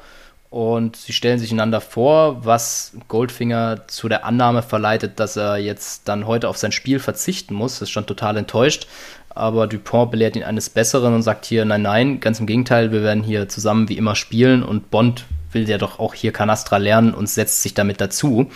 [0.50, 6.08] Und sie stellen sich einander vor, was Goldfinger zu der Annahme verleitet, dass er jetzt
[6.08, 7.82] dann heute auf sein Spiel verzichten muss.
[7.82, 8.86] Ist schon total enttäuscht.
[9.28, 13.02] Aber Dupont belehrt ihn eines Besseren und sagt hier, nein, nein, ganz im Gegenteil, wir
[13.02, 17.12] werden hier zusammen wie immer spielen und Bond will ja doch auch hier Canastra lernen
[17.12, 18.50] und setzt sich damit dazu.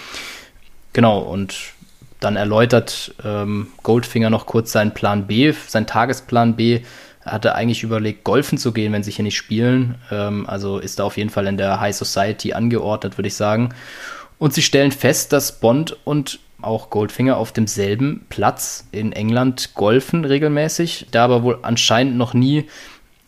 [0.95, 1.55] Genau, und
[2.20, 6.80] dann erläutert ähm, Goldfinger noch kurz seinen Plan B, seinen Tagesplan B.
[7.30, 9.96] Hatte eigentlich überlegt, golfen zu gehen, wenn sie hier nicht spielen.
[10.10, 13.70] Ähm, also ist da auf jeden Fall in der High Society angeordnet, würde ich sagen.
[14.38, 20.24] Und sie stellen fest, dass Bond und auch Goldfinger auf demselben Platz in England golfen
[20.24, 22.66] regelmäßig, da aber wohl anscheinend noch nie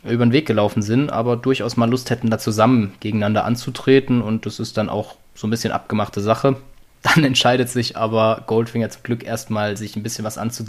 [0.04, 4.46] über den Weg gelaufen sind, aber durchaus mal Lust hätten, da zusammen gegeneinander anzutreten und
[4.46, 6.56] das ist dann auch so ein bisschen abgemachte Sache.
[7.02, 10.64] Dann entscheidet sich aber Goldfinger zum Glück erstmal, sich ein bisschen was anzu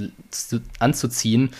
[0.80, 1.52] anzuziehen,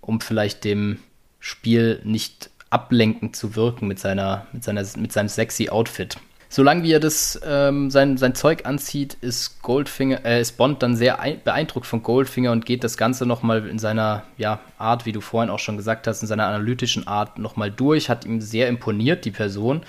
[0.00, 0.98] um vielleicht dem
[1.46, 6.16] Spiel nicht ablenkend zu wirken mit, seiner, mit, seiner, mit seinem sexy Outfit.
[6.48, 10.96] Solange wie er das, ähm, sein, sein Zeug anzieht, ist Goldfinger, äh, ist Bond dann
[10.96, 15.20] sehr beeindruckt von Goldfinger und geht das Ganze nochmal in seiner ja, Art, wie du
[15.20, 18.10] vorhin auch schon gesagt hast, in seiner analytischen Art nochmal durch.
[18.10, 19.82] Hat ihm sehr imponiert, die Person.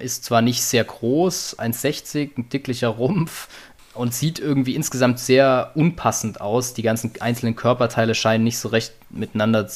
[0.00, 3.46] Ist zwar nicht sehr groß, 1,60, ein dicklicher Rumpf,
[3.94, 6.74] und sieht irgendwie insgesamt sehr unpassend aus.
[6.74, 9.68] Die ganzen einzelnen Körperteile scheinen nicht so recht miteinander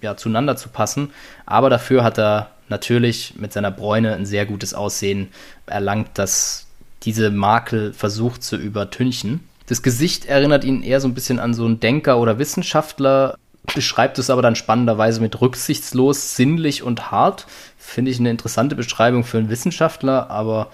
[0.00, 1.10] ja, zueinander zu passen.
[1.46, 5.28] Aber dafür hat er natürlich mit seiner Bräune ein sehr gutes Aussehen
[5.66, 6.66] erlangt, das
[7.02, 9.40] diese Makel versucht zu übertünchen.
[9.66, 13.36] Das Gesicht erinnert ihn eher so ein bisschen an so einen Denker oder Wissenschaftler,
[13.74, 17.46] beschreibt es aber dann spannenderweise mit rücksichtslos, sinnlich und hart.
[17.78, 20.70] Finde ich eine interessante Beschreibung für einen Wissenschaftler, aber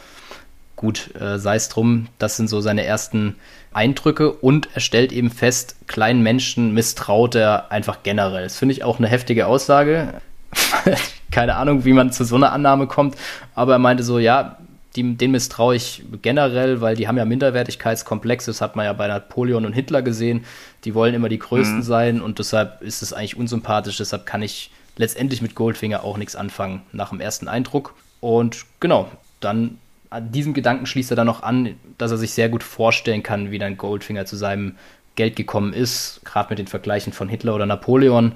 [0.80, 3.36] gut, äh, sei es drum, das sind so seine ersten
[3.74, 8.44] Eindrücke und er stellt eben fest, kleinen Menschen misstraut er einfach generell.
[8.44, 10.14] Das finde ich auch eine heftige Aussage.
[11.30, 13.14] Keine Ahnung, wie man zu so einer Annahme kommt,
[13.54, 14.56] aber er meinte so, ja,
[14.96, 19.06] die, denen misstraue ich generell, weil die haben ja Minderwertigkeitskomplexe, das hat man ja bei
[19.06, 20.46] Napoleon und Hitler gesehen.
[20.84, 21.82] Die wollen immer die Größten mhm.
[21.82, 26.36] sein und deshalb ist es eigentlich unsympathisch, deshalb kann ich letztendlich mit Goldfinger auch nichts
[26.36, 27.94] anfangen nach dem ersten Eindruck.
[28.20, 29.10] Und genau,
[29.40, 29.78] dann
[30.10, 33.50] an diesem Gedanken schließt er dann noch an, dass er sich sehr gut vorstellen kann,
[33.50, 34.76] wie dann Goldfinger zu seinem
[35.14, 38.32] Geld gekommen ist, gerade mit den Vergleichen von Hitler oder Napoleon.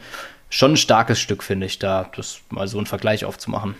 [0.51, 3.75] Schon ein starkes Stück, finde ich, da das mal so einen Vergleich aufzumachen.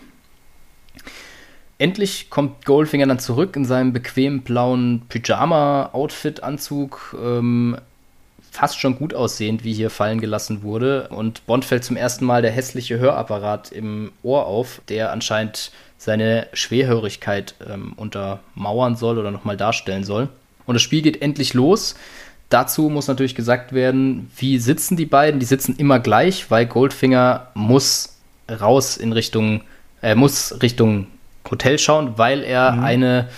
[1.77, 7.15] Endlich kommt Goldfinger dann zurück in seinem bequemen blauen Pyjama-Outfit-Anzug.
[7.21, 7.77] Ähm,
[8.55, 11.09] fast schon gut aussehend, wie hier fallen gelassen wurde.
[11.09, 16.47] Und Bond fällt zum ersten Mal der hässliche Hörapparat im Ohr auf, der anscheinend seine
[16.53, 20.29] Schwerhörigkeit ähm, untermauern soll oder nochmal darstellen soll.
[20.65, 21.95] Und das Spiel geht endlich los.
[22.49, 25.39] Dazu muss natürlich gesagt werden, wie sitzen die beiden?
[25.39, 28.17] Die sitzen immer gleich, weil Goldfinger muss
[28.49, 29.61] raus in Richtung,
[30.01, 31.07] er äh, muss Richtung
[31.49, 32.83] Hotel schauen, weil er mhm.
[32.83, 33.29] eine,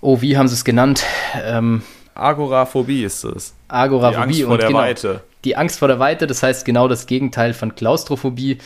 [0.00, 1.04] oh, wie haben sie es genannt?
[1.42, 1.82] Ähm,
[2.14, 3.54] Agoraphobie ist es.
[3.74, 5.20] Agoraphobie die Angst vor und der genau, Weite.
[5.44, 8.58] Die Angst vor der Weite, das heißt genau das Gegenteil von Klaustrophobie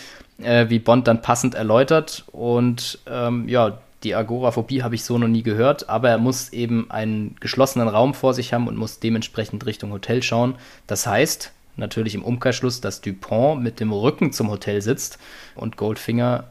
[0.43, 2.25] äh, wie Bond dann passend erläutert.
[2.33, 6.91] Und ähm, ja, die Agoraphobie habe ich so noch nie gehört, aber er muss eben
[6.91, 10.55] einen geschlossenen Raum vor sich haben und muss dementsprechend Richtung Hotel schauen.
[10.87, 15.19] Das heißt natürlich im Umkehrschluss, dass Dupont mit dem Rücken zum Hotel sitzt
[15.55, 16.45] und Goldfinger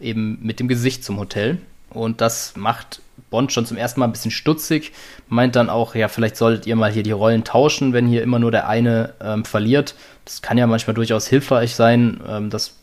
[0.00, 1.58] eben mit dem Gesicht zum Hotel.
[1.90, 3.00] Und das macht
[3.34, 4.92] Bond schon zum ersten Mal ein bisschen stutzig,
[5.28, 8.38] meint dann auch, ja, vielleicht solltet ihr mal hier die Rollen tauschen, wenn hier immer
[8.38, 9.96] nur der eine ähm, verliert.
[10.24, 12.76] Das kann ja manchmal durchaus hilfreich sein, ähm, dass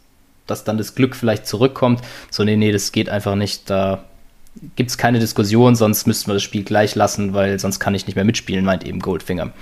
[0.48, 2.02] dass dann das Glück vielleicht zurückkommt.
[2.30, 3.70] So, nee, nee, das geht einfach nicht.
[3.70, 4.04] Da
[4.76, 8.06] gibt es keine Diskussion, sonst müssten wir das Spiel gleich lassen, weil sonst kann ich
[8.06, 9.54] nicht mehr mitspielen, meint eben Goldfinger.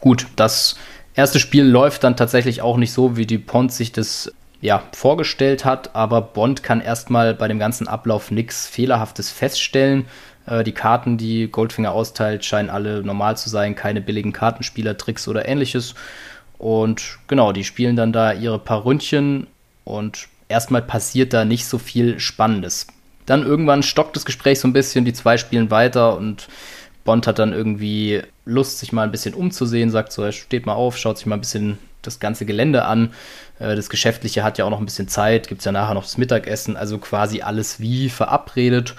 [0.00, 0.76] Gut, das
[1.14, 4.32] erste Spiel läuft dann tatsächlich auch nicht so, wie Dupont sich das
[4.62, 10.06] ja, vorgestellt hat, aber Bond kann erstmal bei dem ganzen Ablauf nichts Fehlerhaftes feststellen.
[10.46, 15.48] Äh, die Karten, die Goldfinger austeilt, scheinen alle normal zu sein, keine billigen Kartenspielertricks oder
[15.48, 15.96] ähnliches.
[16.58, 19.48] Und genau, die spielen dann da ihre paar Ründchen
[19.82, 22.86] und erstmal passiert da nicht so viel Spannendes.
[23.26, 26.48] Dann irgendwann stockt das Gespräch so ein bisschen, die zwei spielen weiter und
[27.04, 30.74] Bond hat dann irgendwie Lust, sich mal ein bisschen umzusehen, sagt so, er steht mal
[30.74, 33.12] auf, schaut sich mal ein bisschen das ganze Gelände an.
[33.58, 36.04] Äh, das Geschäftliche hat ja auch noch ein bisschen Zeit, gibt es ja nachher noch
[36.04, 38.94] das Mittagessen, also quasi alles wie verabredet.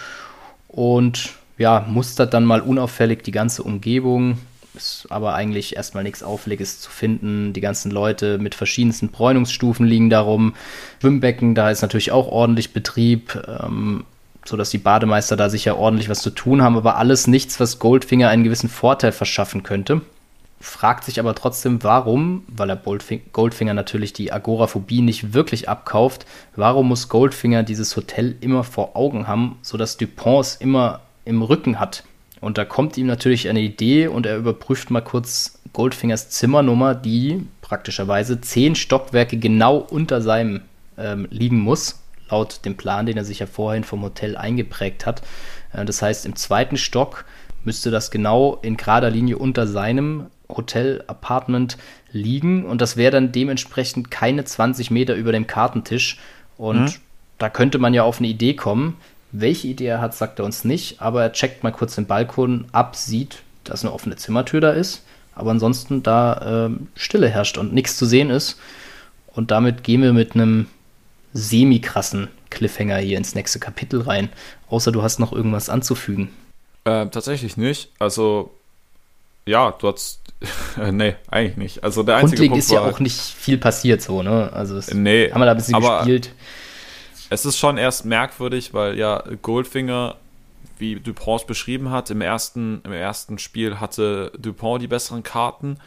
[0.68, 4.40] Und ja, mustert dann mal unauffällig die ganze Umgebung,
[4.76, 7.54] ist aber eigentlich erstmal nichts Auffälliges zu finden.
[7.54, 10.56] Die ganzen Leute mit verschiedensten Bräunungsstufen liegen darum.
[11.00, 14.06] Schwimmbecken, da ist natürlich auch ordentlich Betrieb, ähm,
[14.46, 18.30] sodass die Bademeister da sicher ordentlich was zu tun haben, aber alles nichts, was Goldfinger
[18.30, 20.02] einen gewissen Vorteil verschaffen könnte.
[20.66, 22.82] Fragt sich aber trotzdem, warum, weil er
[23.34, 29.28] Goldfinger natürlich die Agoraphobie nicht wirklich abkauft, warum muss Goldfinger dieses Hotel immer vor Augen
[29.28, 32.06] haben, sodass Dupont es immer im Rücken hat?
[32.40, 37.46] Und da kommt ihm natürlich eine Idee und er überprüft mal kurz Goldfingers Zimmernummer, die
[37.60, 40.62] praktischerweise zehn Stockwerke genau unter seinem
[40.98, 42.00] ähm, liegen muss,
[42.30, 45.24] laut dem Plan, den er sich ja vorhin vom Hotel eingeprägt hat.
[45.74, 47.26] Äh, das heißt, im zweiten Stock
[47.66, 51.78] müsste das genau in gerader Linie unter seinem Hotel-Apartment
[52.12, 56.20] liegen und das wäre dann dementsprechend keine 20 Meter über dem Kartentisch.
[56.58, 56.94] Und mhm.
[57.40, 58.98] da könnte man ja auf eine Idee kommen,
[59.32, 62.66] welche Idee er hat, sagt er uns nicht, aber er checkt mal kurz den Balkon
[62.72, 67.74] ab, sieht, dass eine offene Zimmertür da ist, aber ansonsten da äh, Stille herrscht und
[67.74, 68.60] nichts zu sehen ist.
[69.34, 70.68] Und damit gehen wir mit einem
[71.34, 74.30] semi-krassen Cliffhanger hier ins nächste Kapitel rein.
[74.70, 76.30] Außer du hast noch irgendwas anzufügen.
[76.86, 77.90] Äh, tatsächlich nicht.
[77.98, 78.52] Also,
[79.46, 80.20] ja, du hast.
[80.78, 81.84] Äh, nee, eigentlich nicht.
[81.84, 84.52] Also, der einzige Grundlegend Punkt ist ja auch nicht viel passiert, so, ne?
[84.52, 86.32] Also, nee, haben wir da ein bisschen aber, gespielt
[87.34, 90.16] es ist schon erst merkwürdig, weil ja Goldfinger,
[90.78, 95.78] wie Dupont beschrieben hat, im ersten, im ersten Spiel hatte Dupont die besseren Karten.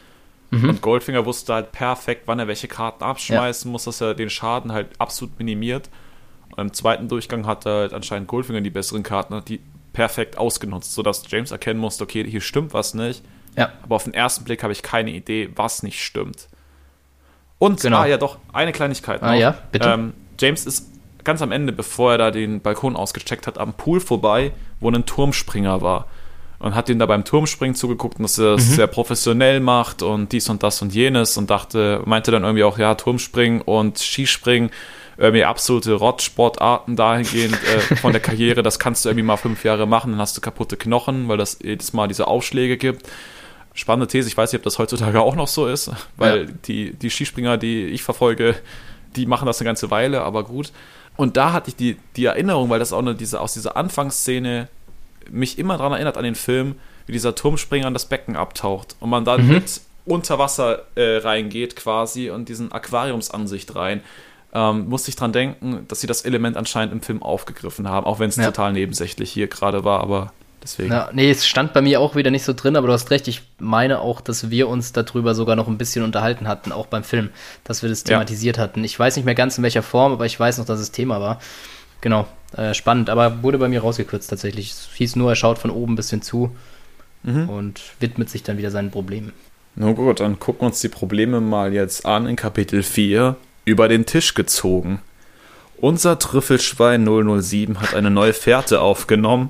[0.51, 0.69] Mhm.
[0.69, 3.71] Und Goldfinger wusste halt perfekt, wann er welche Karten abschmeißen ja.
[3.71, 5.89] muss, dass er den Schaden halt absolut minimiert.
[6.51, 9.61] Und im zweiten Durchgang hat er halt anscheinend Goldfinger die besseren Karten, hat die
[9.93, 13.23] perfekt ausgenutzt, sodass James erkennen musste, okay, hier stimmt was nicht.
[13.57, 13.73] Ja.
[13.83, 16.47] Aber auf den ersten Blick habe ich keine Idee, was nicht stimmt.
[17.59, 17.97] Und, genau.
[17.97, 19.33] ah ja, doch, eine Kleinigkeit ah noch.
[19.33, 19.89] Ah ja, bitte.
[19.89, 20.91] Ähm, James ist
[21.23, 25.05] ganz am Ende, bevor er da den Balkon ausgecheckt hat, am Pool vorbei, wo ein
[25.05, 26.07] Turmspringer war.
[26.59, 28.73] und hat ihm da beim Turmspringen zugeguckt und dass er das mhm.
[28.73, 32.77] sehr professionell macht und dies und das und jenes und dachte, meinte dann irgendwie auch,
[32.77, 34.71] ja, Turmspringen und Skispringen,
[35.17, 39.87] irgendwie absolute Rottsportarten dahingehend äh, von der Karriere, das kannst du irgendwie mal fünf Jahre
[39.87, 43.07] machen, dann hast du kaputte Knochen, weil das jedes Mal diese Aufschläge gibt.
[43.77, 46.51] Spannende These, ich weiß nicht, ob das heutzutage auch noch so ist, weil ja.
[46.65, 48.55] die, die Skispringer, die ich verfolge,
[49.15, 50.71] die machen das eine ganze Weile, aber gut.
[51.15, 54.67] Und da hatte ich die, die Erinnerung, weil das auch eine, diese, aus dieser Anfangsszene
[55.29, 56.73] mich immer daran erinnert an den Film,
[57.05, 59.53] wie dieser Turmspringer an das Becken abtaucht und man dann mhm.
[59.53, 64.01] mit unter Wasser äh, reingeht quasi und diesen Aquariumsansicht rein.
[64.53, 68.17] Ähm, musste ich dran denken, dass sie das Element anscheinend im Film aufgegriffen haben, auch
[68.17, 68.45] wenn es ja.
[68.45, 70.33] total nebensächlich hier gerade war, aber
[70.63, 70.91] deswegen.
[70.91, 73.27] Ja, nee, es stand bei mir auch wieder nicht so drin, aber du hast recht,
[73.27, 77.03] ich meine auch, dass wir uns darüber sogar noch ein bisschen unterhalten hatten, auch beim
[77.03, 77.29] Film,
[77.63, 78.63] dass wir das thematisiert ja.
[78.63, 78.83] hatten.
[78.83, 81.19] Ich weiß nicht mehr ganz in welcher Form, aber ich weiß noch, dass es Thema
[81.19, 81.39] war.
[82.01, 84.71] Genau, äh, spannend, aber wurde bei mir rausgekürzt tatsächlich.
[84.71, 86.55] Es hieß nur, er schaut von oben ein bisschen zu
[87.23, 87.49] mhm.
[87.49, 89.33] und widmet sich dann wieder seinen Problemen.
[89.75, 93.35] Na gut, dann gucken wir uns die Probleme mal jetzt an in Kapitel 4.
[93.65, 95.01] Über den Tisch gezogen.
[95.79, 99.49] Unser Trüffelschwein 007 hat eine neue Fährte aufgenommen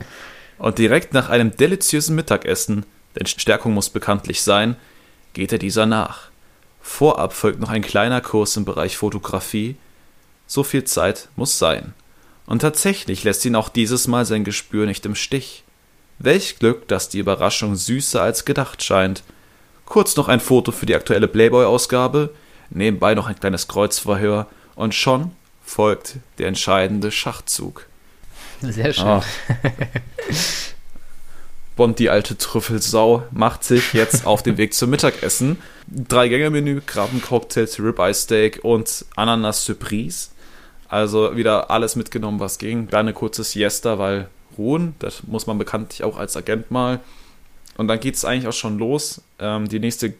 [0.57, 2.85] und direkt nach einem deliziösen Mittagessen,
[3.15, 4.75] denn Stärkung muss bekanntlich sein,
[5.33, 6.29] geht er dieser nach.
[6.81, 9.75] Vorab folgt noch ein kleiner Kurs im Bereich Fotografie.
[10.47, 11.93] So viel Zeit muss sein.
[12.45, 15.63] Und tatsächlich lässt ihn auch dieses Mal sein Gespür nicht im Stich.
[16.17, 19.23] Welch Glück, dass die Überraschung süßer als gedacht scheint.
[19.85, 22.33] Kurz noch ein Foto für die aktuelle Playboy-Ausgabe,
[22.69, 25.31] nebenbei noch ein kleines Kreuzverhör und schon
[25.63, 27.85] folgt der entscheidende Schachzug.
[28.61, 29.05] Sehr schön.
[29.05, 29.21] Oh.
[31.75, 35.61] Bond, die alte Trüffelsau, macht sich jetzt auf den Weg zum Mittagessen.
[35.87, 40.29] Drei-Gänge-Menü, Krabbencocktails, Ribeye Steak und Ananas Surprise.
[40.89, 42.87] Also wieder alles mitgenommen, was ging.
[42.89, 44.27] Dann eine kurze Siesta, weil
[44.57, 46.99] ruhen, das muss man bekanntlich auch als Agent mal.
[47.77, 49.21] Und dann geht es eigentlich auch schon los.
[49.37, 50.13] Ähm, die nächste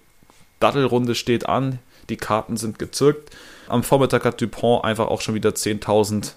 [0.60, 1.80] Dattelrunde steht an,
[2.10, 3.36] die Karten sind gezückt.
[3.68, 6.34] Am Vormittag hat Dupont einfach auch schon wieder 10.000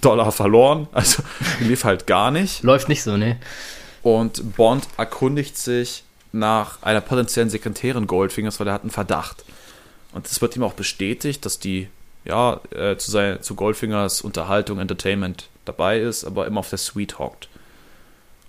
[0.00, 0.88] Dollar verloren.
[0.92, 1.22] Also
[1.60, 2.62] lief halt gar nicht.
[2.62, 3.38] Läuft nicht so, ne?
[4.02, 9.44] Und Bond erkundigt sich nach einer potenziellen Sekretärin Goldfingers, weil er hat einen Verdacht.
[10.12, 11.88] Und es wird ihm auch bestätigt, dass die
[12.24, 17.18] ja, äh, zu, sein, zu Goldfingers Unterhaltung, Entertainment dabei ist, aber immer auf der Suite
[17.18, 17.48] hockt.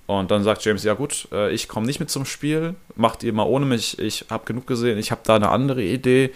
[0.07, 3.31] Und dann sagt James, ja gut, äh, ich komme nicht mit zum Spiel, macht ihr
[3.31, 6.33] mal ohne mich, ich habe genug gesehen, ich habe da eine andere Idee.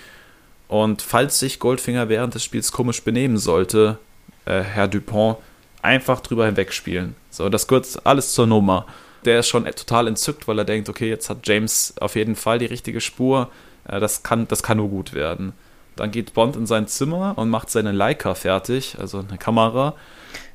[0.68, 4.00] Und falls sich Goldfinger während des Spiels komisch benehmen sollte,
[4.46, 5.38] äh, Herr Dupont,
[5.82, 7.16] einfach drüber hinwegspielen.
[7.30, 8.86] So, das gehört alles zur Nummer.
[9.26, 12.60] Der ist schon total entzückt, weil er denkt, okay, jetzt hat James auf jeden Fall
[12.60, 13.50] die richtige Spur.
[13.88, 15.54] Äh, das, kann, das kann nur gut werden.
[15.96, 19.94] Dann geht Bond in sein Zimmer und macht seine Leica fertig, also eine Kamera.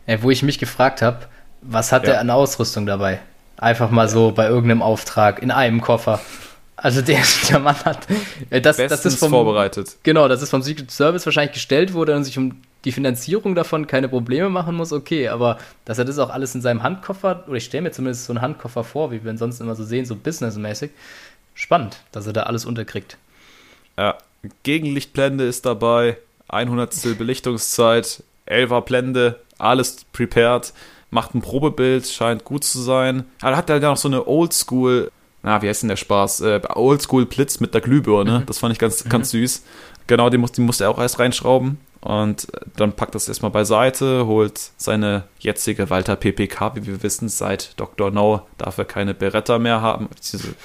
[0.06, 1.20] Ja, wo ich mich gefragt habe,
[1.62, 2.10] was hat ja.
[2.10, 3.20] der an Ausrüstung dabei?
[3.56, 4.08] Einfach mal ja.
[4.08, 6.20] so bei irgendeinem Auftrag in einem Koffer.
[6.76, 7.20] Also der,
[7.50, 8.06] der Mann hat
[8.50, 9.96] äh, das, das ist vom, vorbereitet.
[10.02, 13.86] Genau, das ist vom Secret Service wahrscheinlich gestellt wurde und sich um die Finanzierung davon
[13.86, 17.56] keine Probleme machen muss, okay, aber dass er das auch alles in seinem Handkoffer, oder
[17.56, 20.06] ich stelle mir zumindest so einen Handkoffer vor, wie wir ihn sonst immer so sehen,
[20.06, 20.90] so businessmäßig,
[21.54, 23.18] spannend, dass er da alles unterkriegt.
[23.98, 24.16] Ja,
[24.62, 26.16] Gegenlichtblende ist dabei,
[26.48, 27.18] 100.
[27.18, 30.72] Belichtungszeit, 11er Blende, alles prepared,
[31.10, 33.24] macht ein Probebild, scheint gut zu sein.
[33.42, 35.10] Aber hat er ja noch so eine Oldschool,
[35.42, 36.40] na, wie heißt denn der Spaß?
[36.40, 38.46] Äh, Oldschool Blitz mit der Glühbirne, mhm.
[38.46, 39.40] das fand ich ganz, ganz mhm.
[39.40, 39.64] süß.
[40.06, 41.78] Genau, den, muss, den musste er auch erst reinschrauben.
[42.00, 42.46] Und
[42.76, 48.10] dann packt das erstmal beiseite, holt seine jetzige Walter PPK, wie wir wissen, seit Dr.
[48.10, 50.08] No darf er keine Beretta mehr haben,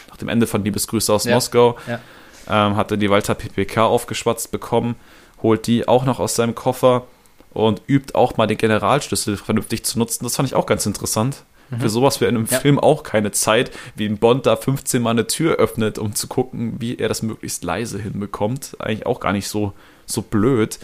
[0.09, 1.33] nach dem Ende von Liebesgrüße aus ja.
[1.33, 1.77] Moskau.
[1.87, 1.99] Ja
[2.47, 4.95] ähm, hat er die Walter PPK aufgeschwatzt bekommen,
[5.41, 7.07] holt die auch noch aus seinem Koffer
[7.51, 10.23] und übt auch mal den Generalschlüssel vernünftig zu nutzen.
[10.23, 11.43] Das fand ich auch ganz interessant.
[11.69, 11.79] Mhm.
[11.79, 12.59] Für sowas wäre in einem ja.
[12.59, 16.27] Film auch keine Zeit, wie ein Bond da 15 Mal eine Tür öffnet, um zu
[16.27, 18.75] gucken, wie er das möglichst leise hinbekommt.
[18.79, 19.73] Eigentlich auch gar nicht so,
[20.05, 20.79] so blöd.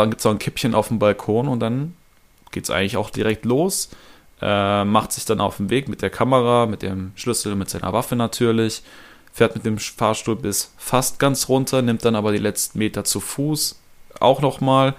[0.00, 1.94] Dann gibt es noch ein Kippchen auf dem Balkon und dann
[2.50, 3.90] geht es eigentlich auch direkt los.
[4.42, 7.92] Äh, macht sich dann auf den Weg mit der Kamera, mit dem Schlüssel, mit seiner
[7.92, 8.82] Waffe natürlich
[9.32, 13.20] fährt mit dem Fahrstuhl bis fast ganz runter, nimmt dann aber die letzten Meter zu
[13.20, 13.78] Fuß
[14.18, 14.94] auch nochmal.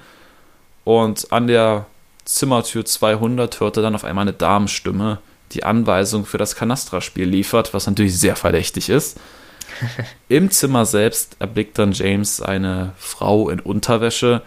[0.84, 1.86] Und an der
[2.26, 5.20] Zimmertür 200 hört er dann auf einmal eine Damenstimme,
[5.52, 9.20] die Anweisung für das Canastra-Spiel liefert, was natürlich sehr verdächtig ist.
[10.30, 14.42] Im Zimmer selbst erblickt dann James eine Frau in Unterwäsche,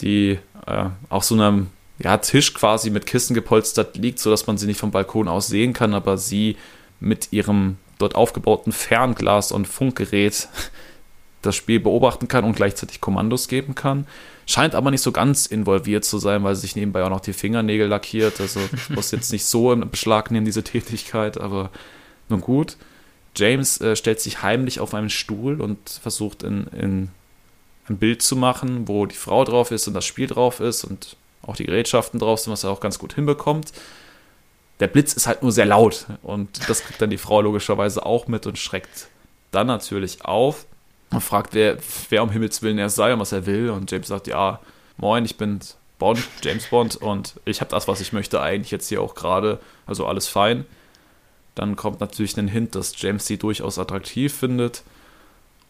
[0.00, 1.68] die äh, auf so einem
[1.98, 5.72] ja, Tisch quasi mit Kissen gepolstert liegt, sodass man sie nicht vom Balkon aus sehen
[5.72, 6.56] kann, aber sie
[7.00, 10.48] mit ihrem dort aufgebauten Fernglas und Funkgerät
[11.42, 14.06] das Spiel beobachten kann und gleichzeitig Kommandos geben kann.
[14.46, 17.32] Scheint aber nicht so ganz involviert zu sein, weil sie sich nebenbei auch noch die
[17.32, 18.40] Fingernägel lackiert.
[18.40, 21.70] Also muss jetzt nicht so in Beschlag nehmen, diese Tätigkeit, aber
[22.28, 22.76] nun gut.
[23.36, 27.08] James äh, stellt sich heimlich auf einen Stuhl und versucht in, in
[27.88, 31.16] ein Bild zu machen, wo die Frau drauf ist und das Spiel drauf ist und
[31.42, 33.72] auch die Gerätschaften drauf sind, was er auch ganz gut hinbekommt.
[34.80, 38.26] Der Blitz ist halt nur sehr laut und das kriegt dann die Frau logischerweise auch
[38.26, 39.08] mit und schreckt
[39.50, 40.66] dann natürlich auf
[41.10, 41.78] und fragt, wer,
[42.08, 43.70] wer um Himmels Willen er sei und was er will.
[43.70, 44.60] Und James sagt, ja,
[44.96, 45.60] moin, ich bin
[45.98, 49.60] Bond, James Bond und ich habe das, was ich möchte, eigentlich jetzt hier auch gerade,
[49.86, 50.66] also alles fein.
[51.54, 54.82] Dann kommt natürlich ein Hint, dass James sie durchaus attraktiv findet.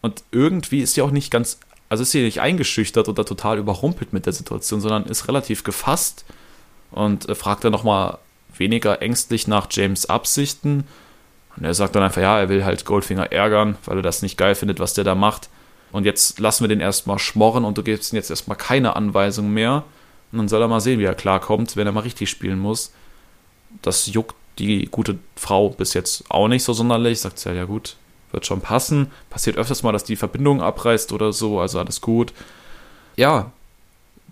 [0.01, 1.59] Und irgendwie ist sie auch nicht ganz,
[1.89, 6.25] also ist sie nicht eingeschüchtert oder total überrumpelt mit der Situation, sondern ist relativ gefasst
[6.91, 8.17] und äh, fragt dann nochmal
[8.57, 10.85] weniger ängstlich nach James Absichten
[11.57, 14.37] und er sagt dann einfach, ja, er will halt Goldfinger ärgern, weil er das nicht
[14.37, 15.49] geil findet, was der da macht.
[15.91, 19.51] Und jetzt lassen wir den erstmal schmorren und du gibst ihm jetzt erstmal keine Anweisung
[19.51, 19.83] mehr.
[20.31, 22.91] Und dann soll er mal sehen, wie er klarkommt, wenn er mal richtig spielen muss.
[23.81, 27.21] Das juckt die gute Frau bis jetzt auch nicht so sonderlich.
[27.21, 27.95] Sagt sie, ja, ja gut,
[28.31, 29.11] wird schon passen.
[29.29, 32.33] Passiert öfters mal, dass die Verbindung abreißt oder so, also alles gut.
[33.15, 33.51] Ja,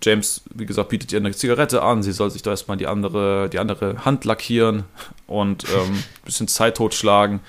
[0.02, 2.02] James, wie gesagt, bietet ihr eine Zigarette an.
[2.02, 4.84] Sie soll sich da erstmal die andere, die andere Hand lackieren
[5.26, 7.40] und ähm, ein bisschen Zeit totschlagen.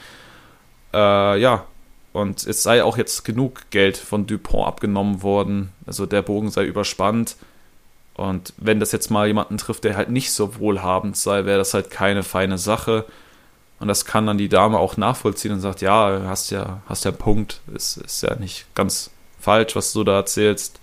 [0.93, 1.65] Äh, ja,
[2.13, 5.73] und es sei auch jetzt genug Geld von Dupont abgenommen worden.
[5.85, 7.35] Also der Bogen sei überspannt.
[8.13, 11.73] Und wenn das jetzt mal jemanden trifft, der halt nicht so wohlhabend sei, wäre das
[11.73, 13.03] halt keine feine Sache.
[13.80, 17.11] Und das kann dann die Dame auch nachvollziehen und sagt, ja, hast ja, hast ja
[17.11, 17.61] einen Punkt.
[17.73, 20.80] Ist, ist ja nicht ganz falsch, was du da erzählst.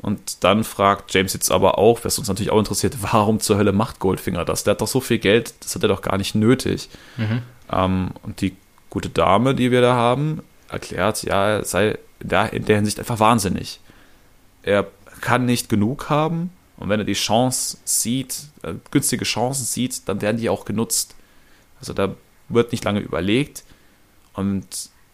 [0.00, 3.72] Und dann fragt James jetzt aber auch, was uns natürlich auch interessiert, warum zur Hölle
[3.72, 4.64] macht Goldfinger das?
[4.64, 6.90] Der hat doch so viel Geld, das hat er doch gar nicht nötig.
[7.16, 7.42] Mhm.
[7.72, 8.54] Ähm, und die
[8.90, 13.18] gute Dame, die wir da haben, erklärt, ja, er sei da in der Hinsicht einfach
[13.18, 13.80] wahnsinnig.
[14.62, 14.86] Er
[15.22, 20.20] kann nicht genug haben und wenn er die Chance sieht, äh, günstige Chancen sieht, dann
[20.20, 21.14] werden die auch genutzt.
[21.84, 22.14] Also da
[22.48, 23.64] wird nicht lange überlegt
[24.32, 24.66] und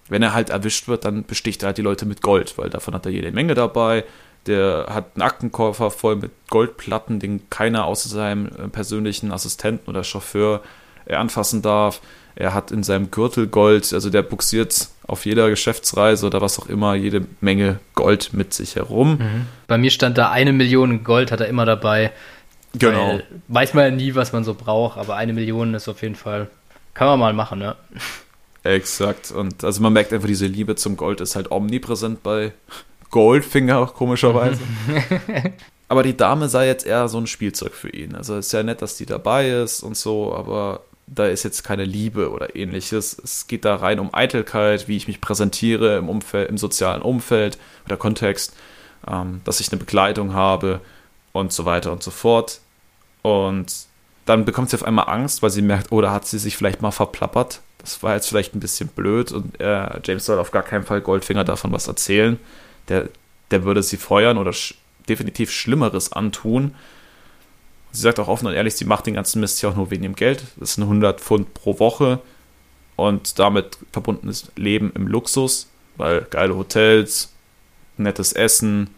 [0.09, 2.95] wenn er halt erwischt wird, dann besticht er halt die Leute mit Gold, weil davon
[2.95, 4.05] hat er jede Menge dabei
[4.47, 10.05] der hat einen Aktenkoffer voll mit Goldplatten, den keiner außer seinem äh, persönlichen Assistenten oder
[10.05, 10.63] Chauffeur
[11.07, 12.01] äh, anfassen darf.
[12.37, 16.69] Er hat in seinem Gürtel Gold, also der buxiert auf jeder Geschäftsreise oder was auch
[16.69, 19.19] immer jede Menge Gold mit sich herum.
[19.19, 19.47] Mhm.
[19.67, 22.13] Bei mir stand da eine Million Gold, hat er immer dabei.
[22.79, 23.21] Genau.
[23.49, 26.49] Weiß man ja nie, was man so braucht, aber eine Million ist auf jeden Fall,
[26.95, 27.77] kann man mal machen, ja.
[28.63, 29.31] Exakt.
[29.31, 32.53] Und also man merkt einfach, diese Liebe zum Gold ist halt omnipräsent bei
[33.11, 34.61] Goldfinger, komischerweise.
[35.89, 38.15] aber die Dame sei jetzt eher so ein Spielzeug für ihn.
[38.15, 41.85] Also ist ja nett, dass die dabei ist und so, aber da ist jetzt keine
[41.85, 43.19] Liebe oder ähnliches.
[43.23, 47.59] Es geht da rein um Eitelkeit, wie ich mich präsentiere im Umfeld, im sozialen Umfeld
[47.87, 48.55] oder Kontext,
[49.09, 50.81] ähm, dass ich eine Begleitung habe
[51.33, 52.61] und so weiter und so fort.
[53.23, 53.90] Und
[54.31, 56.81] dann bekommt sie auf einmal Angst, weil sie merkt, oh, da hat sie sich vielleicht
[56.81, 57.61] mal verplappert.
[57.79, 61.01] Das war jetzt vielleicht ein bisschen blöd und äh, James soll auf gar keinen Fall
[61.01, 62.39] Goldfinger davon was erzählen
[62.91, 63.09] der,
[63.51, 64.75] der würde sie feuern oder sch
[65.09, 66.75] definitiv Schlimmeres antun.
[67.91, 70.03] Sie sagt auch offen und ehrlich, sie macht den ganzen Mist ja auch nur wegen
[70.03, 70.45] dem Geld.
[70.57, 72.21] Das sind 100 Pfund pro Woche
[72.95, 77.33] und damit verbundenes Leben im Luxus, weil geile Hotels,
[77.97, 78.91] nettes Essen,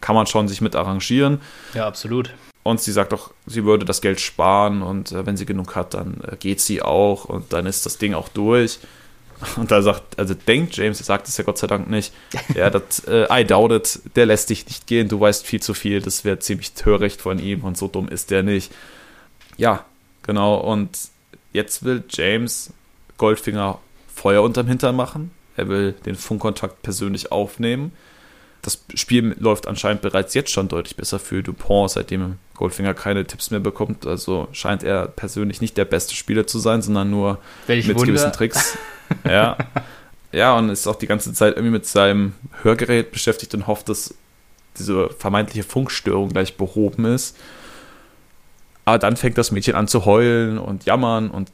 [0.00, 1.40] kann man schon sich mit arrangieren.
[1.74, 2.34] Ja, absolut.
[2.62, 5.94] Und sie sagt auch, sie würde das Geld sparen und äh, wenn sie genug hat,
[5.94, 8.78] dann äh, geht sie auch und dann ist das Ding auch durch.
[9.56, 12.12] Und da sagt, also denkt James, er sagt es ja Gott sei Dank nicht,
[12.54, 15.74] ja, das, äh, I doubt it, der lässt dich nicht gehen, du weißt viel zu
[15.74, 18.70] viel, das wäre ziemlich töricht von ihm und so dumm ist der nicht.
[19.56, 19.84] Ja,
[20.22, 20.96] genau, und
[21.52, 22.72] jetzt will James
[23.18, 23.80] Goldfinger
[24.14, 25.32] Feuer unterm Hintern machen.
[25.56, 27.92] Er will den Funkkontakt persönlich aufnehmen.
[28.62, 33.50] Das Spiel läuft anscheinend bereits jetzt schon deutlich besser für Dupont, seitdem Goldfinger keine Tipps
[33.50, 34.06] mehr bekommt.
[34.06, 38.06] Also scheint er persönlich nicht der beste Spieler zu sein, sondern nur Welch mit Wunder.
[38.06, 38.78] gewissen Tricks.
[39.28, 39.56] ja.
[40.30, 44.14] Ja, und ist auch die ganze Zeit irgendwie mit seinem Hörgerät beschäftigt und hofft, dass
[44.78, 47.36] diese vermeintliche Funkstörung gleich behoben ist.
[48.84, 51.50] Aber dann fängt das Mädchen an zu heulen und jammern und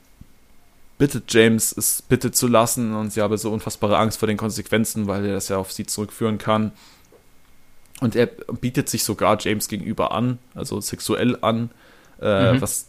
[0.99, 2.95] bittet James, es bitte zu lassen.
[2.95, 5.87] Und sie habe so unfassbare Angst vor den Konsequenzen, weil er das ja auf sie
[5.87, 6.73] zurückführen kann.
[8.01, 11.71] Und er bietet sich sogar James gegenüber an, also sexuell an,
[12.21, 12.61] äh, mhm.
[12.61, 12.89] was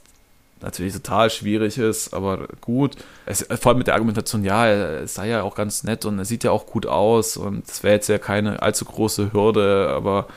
[0.62, 2.96] natürlich total schwierig ist, aber gut.
[3.26, 6.26] Es, vor allem mit der Argumentation, ja, es sei ja auch ganz nett und er
[6.26, 10.28] sieht ja auch gut aus und es wäre jetzt ja keine allzu große Hürde, aber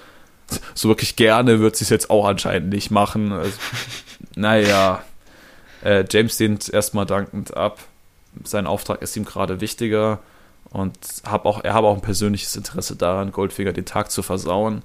[0.74, 3.32] so wirklich gerne wird sie es jetzt auch anscheinend nicht machen.
[3.32, 3.56] Also,
[4.36, 5.02] naja,
[5.84, 7.78] äh, James lehnt erstmal dankend ab.
[8.44, 10.20] Sein Auftrag ist ihm gerade wichtiger
[10.72, 14.82] Und hab auch, er habe auch ein persönliches Interesse daran, Goldfinger den Tag zu versauen.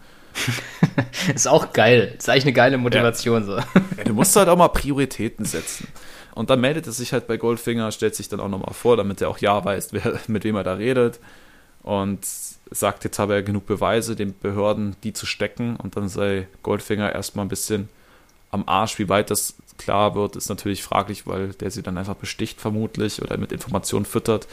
[1.34, 2.16] ist auch geil.
[2.18, 3.42] Ist eigentlich eine geile Motivation.
[3.42, 3.46] Ja.
[3.46, 3.58] So.
[3.98, 5.88] Ja, du musst halt auch mal Prioritäten setzen.
[6.36, 9.22] Und dann meldet er sich halt bei Goldfinger, stellt sich dann auch nochmal vor, damit
[9.22, 11.20] er auch ja weiß, wer, mit wem er da redet.
[11.84, 12.20] Und
[12.70, 15.78] sagt, jetzt habe er genug Beweise, den Behörden die zu stecken.
[15.78, 17.88] Und dann sei Goldfinger erstmal ein bisschen
[18.52, 19.00] am Arsch.
[19.00, 23.22] Wie weit das klar wird, ist natürlich fraglich, weil der sie dann einfach besticht, vermutlich,
[23.22, 24.48] oder mit Informationen füttert.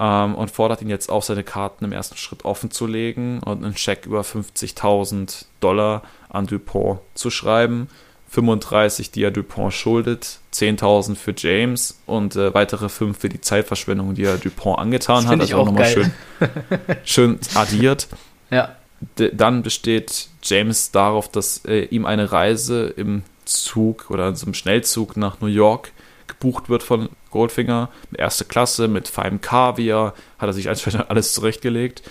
[0.00, 3.64] Ähm, und fordert ihn jetzt auch, seine Karten im ersten Schritt offen zu legen und
[3.64, 7.88] einen Scheck über 50.000 Dollar an Dupont zu schreiben
[8.30, 14.14] 35, die er Dupont schuldet, 10.000 für James und äh, weitere 5 für die Zeitverschwendung,
[14.14, 15.40] die er Dupont angetan das hat.
[15.40, 16.12] Also auch nochmal schön,
[17.04, 18.08] schön addiert.
[18.50, 18.76] Ja.
[19.18, 24.46] D dann besteht James darauf, dass äh, ihm eine Reise im Zug oder in so
[24.46, 25.92] einem Schnellzug nach New York
[26.28, 27.88] gebucht wird von Goldfinger.
[28.16, 32.02] Erste Klasse mit feinem Kaviar, hat er sich einfach alles zurechtgelegt.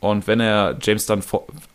[0.00, 1.22] Und wenn er James dann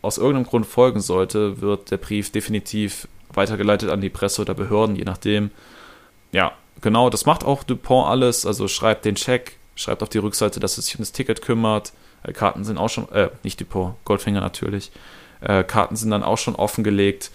[0.02, 4.96] aus irgendeinem Grund folgen sollte, wird der Brief definitiv weitergeleitet an die Presse oder Behörden,
[4.96, 5.50] je nachdem.
[6.32, 6.52] Ja,
[6.82, 8.44] genau, das macht auch Dupont alles.
[8.44, 11.92] Also schreibt den Check, schreibt auf die Rückseite, dass er sich um das Ticket kümmert.
[12.22, 14.90] Äh, Karten sind auch schon, äh, nicht Dupont, Goldfinger natürlich.
[15.40, 17.30] Äh, Karten sind dann auch schon offengelegt.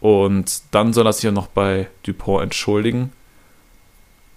[0.00, 3.12] Und dann soll er sich ja noch bei Dupont entschuldigen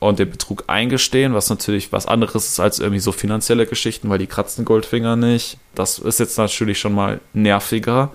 [0.07, 4.19] und den Betrug eingestehen, was natürlich was anderes ist als irgendwie so finanzielle Geschichten, weil
[4.19, 5.57] die kratzen Goldfinger nicht.
[5.75, 8.11] Das ist jetzt natürlich schon mal nerviger.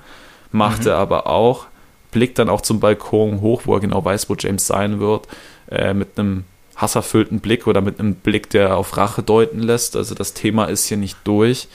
[0.52, 0.88] Macht mhm.
[0.88, 1.66] er aber auch
[2.10, 5.28] blickt dann auch zum Balkon hoch, wo er genau weiß, wo James sein wird,
[5.70, 6.44] äh, mit einem
[6.76, 9.96] hasserfüllten Blick oder mit einem Blick, der auf Rache deuten lässt.
[9.96, 11.68] Also das Thema ist hier nicht durch.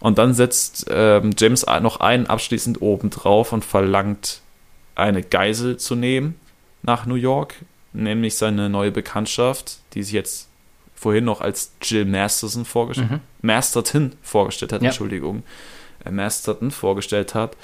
[0.00, 4.40] Und dann setzt ähm, James noch einen abschließend oben drauf und verlangt,
[4.94, 6.34] eine Geisel zu nehmen
[6.82, 7.54] nach New York,
[7.92, 10.48] nämlich seine neue Bekanntschaft, die sich jetzt
[10.94, 13.20] vorhin noch als Jill Masterson vorgestellt, mhm.
[13.42, 14.88] Masterton vorgestellt hat, ja.
[14.88, 15.42] Entschuldigung,
[16.04, 17.56] äh, Masterton vorgestellt hat.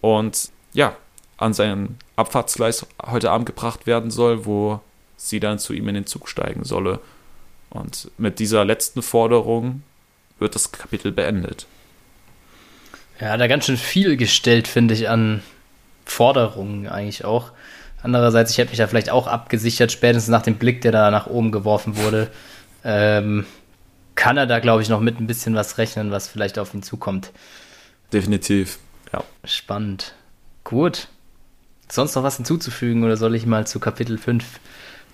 [0.00, 0.96] Und ja,
[1.36, 4.80] an seinen Abfahrtsgleis heute Abend gebracht werden soll, wo
[5.16, 7.00] sie dann zu ihm in den Zug steigen solle.
[7.70, 9.82] Und mit dieser letzten Forderung
[10.38, 11.66] wird das Kapitel beendet.
[13.20, 15.42] Ja, da ganz schön viel gestellt, finde ich, an
[16.04, 17.50] Forderungen eigentlich auch.
[18.06, 21.26] Andererseits, ich hätte mich da vielleicht auch abgesichert, spätestens nach dem Blick, der da nach
[21.26, 22.30] oben geworfen wurde.
[22.84, 23.44] Ähm,
[24.14, 26.82] kann er da, glaube ich, noch mit ein bisschen was rechnen, was vielleicht auf ihn
[26.82, 27.32] zukommt.
[28.12, 28.78] Definitiv,
[29.12, 29.22] ja.
[29.44, 30.14] Spannend.
[30.64, 31.08] Gut
[31.88, 34.44] sonst noch was hinzuzufügen oder soll ich mal zu Kapitel 5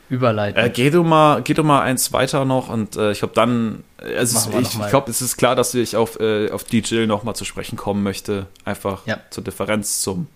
[0.08, 0.62] überleiten?
[0.62, 3.84] Äh, geh, du mal, geh du mal eins weiter noch und äh, ich glaube dann,
[4.02, 7.06] äh, ist, ich, ich glaube, es ist klar, dass ich auf, äh, auf die Jill
[7.06, 9.18] nochmal zu sprechen kommen möchte, einfach ja.
[9.30, 10.28] zur Differenz zum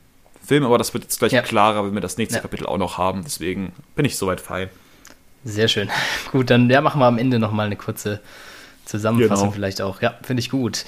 [0.46, 1.42] Film, aber das wird jetzt gleich ja.
[1.42, 2.42] klarer, wenn wir das nächste ja.
[2.42, 4.68] Kapitel auch noch haben, deswegen bin ich soweit fein.
[5.44, 5.88] Sehr schön.
[6.32, 8.20] Gut, dann ja, machen wir am Ende nochmal eine kurze
[8.84, 9.54] Zusammenfassung genau.
[9.54, 10.00] vielleicht auch.
[10.00, 10.84] Ja, finde ich gut.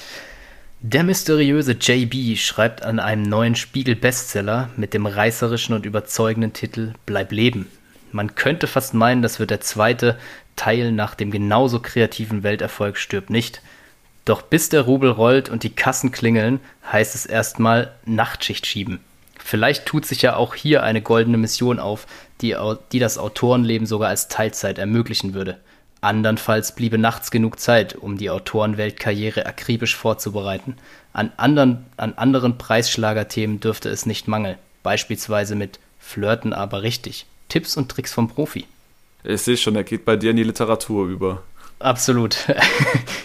[0.80, 7.32] Der mysteriöse JB schreibt an einem neuen Spiegel-Bestseller mit dem reißerischen und überzeugenden Titel Bleib
[7.32, 7.66] leben.
[8.12, 10.16] Man könnte fast meinen, das wird der zweite
[10.54, 13.60] Teil nach dem genauso kreativen Welterfolg Stirb nicht.
[14.24, 16.60] Doch bis der Rubel rollt und die Kassen klingeln,
[16.92, 19.00] heißt es erstmal Nachtschicht schieben.
[19.48, 22.06] Vielleicht tut sich ja auch hier eine goldene Mission auf,
[22.42, 22.54] die,
[22.92, 25.56] die das Autorenleben sogar als Teilzeit ermöglichen würde.
[26.02, 30.76] Andernfalls bliebe nachts genug Zeit, um die Autorenweltkarriere akribisch vorzubereiten.
[31.14, 34.58] An anderen, an anderen Preisschlagerthemen dürfte es nicht mangeln.
[34.82, 37.24] Beispielsweise mit Flirten aber richtig.
[37.48, 38.66] Tipps und Tricks vom Profi.
[39.24, 41.42] Ich sehe schon, er geht bei dir in die Literatur über.
[41.78, 42.36] Absolut.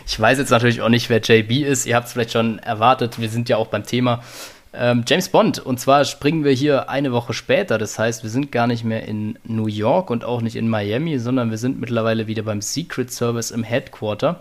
[0.05, 1.85] Ich weiß jetzt natürlich auch nicht, wer JB ist.
[1.87, 3.19] Ihr habt es vielleicht schon erwartet.
[3.19, 4.21] Wir sind ja auch beim Thema.
[4.73, 5.59] Ähm, James Bond.
[5.59, 7.77] Und zwar springen wir hier eine Woche später.
[7.77, 11.19] Das heißt, wir sind gar nicht mehr in New York und auch nicht in Miami,
[11.19, 14.39] sondern wir sind mittlerweile wieder beim Secret Service im Headquarter.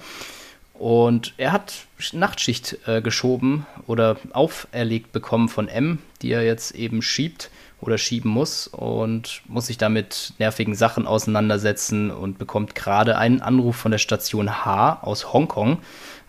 [0.74, 7.02] Und er hat Nachtschicht äh, geschoben oder auferlegt bekommen von M, die er jetzt eben
[7.02, 7.50] schiebt
[7.80, 13.76] oder schieben muss und muss sich damit nervigen Sachen auseinandersetzen und bekommt gerade einen Anruf
[13.76, 15.78] von der Station H aus Hongkong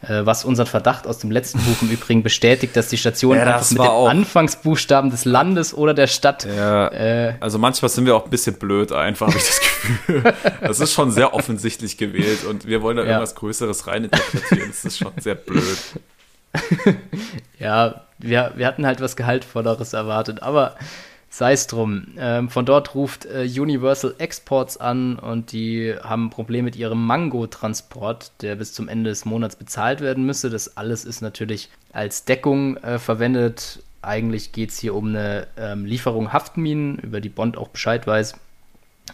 [0.07, 3.69] was unseren Verdacht aus dem letzten Buch im Übrigen bestätigt, dass die Station ja, einfach
[3.71, 3.87] mit den.
[3.87, 6.45] Anfangsbuchstaben des Landes oder der Stadt.
[6.45, 10.23] Ja, äh, also manchmal sind wir auch ein bisschen blöd, einfach habe ich das Gefühl.
[10.61, 13.09] Das ist schon sehr offensichtlich gewählt und wir wollen da ja.
[13.09, 14.69] irgendwas Größeres reininterpretieren.
[14.69, 15.77] Das ist schon sehr blöd.
[17.59, 20.75] ja, wir, wir hatten halt was Gehaltvolleres erwartet, aber
[21.35, 22.09] Sei es drum.
[22.15, 27.07] Ähm, von dort ruft äh, Universal Exports an und die haben ein Problem mit ihrem
[27.07, 30.51] Mango-Transport, der bis zum Ende des Monats bezahlt werden müsste.
[30.51, 33.81] Das alles ist natürlich als Deckung äh, verwendet.
[34.03, 38.35] Eigentlich geht es hier um eine ähm, Lieferung Haftminen, über die Bond auch Bescheid weiß.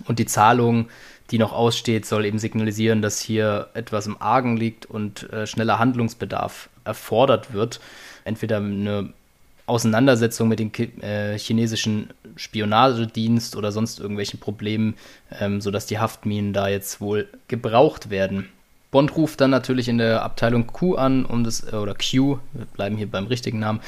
[0.03, 0.89] Und die Zahlung
[1.31, 5.79] die noch aussteht, soll eben signalisieren, dass hier etwas im Argen liegt und äh, schneller
[5.79, 7.79] Handlungsbedarf erfordert wird.
[8.23, 9.13] Entweder eine
[9.69, 10.71] Auseinandersetzung mit dem
[11.01, 14.95] äh, chinesischen Spionagedienst oder sonst irgendwelchen Problemen,
[15.39, 18.49] ähm, sodass die Haftminen da jetzt wohl gebraucht werden.
[18.91, 22.65] Bond ruft dann natürlich in der Abteilung Q an, um das, äh, oder Q, wir
[22.73, 23.81] bleiben hier beim richtigen Namen,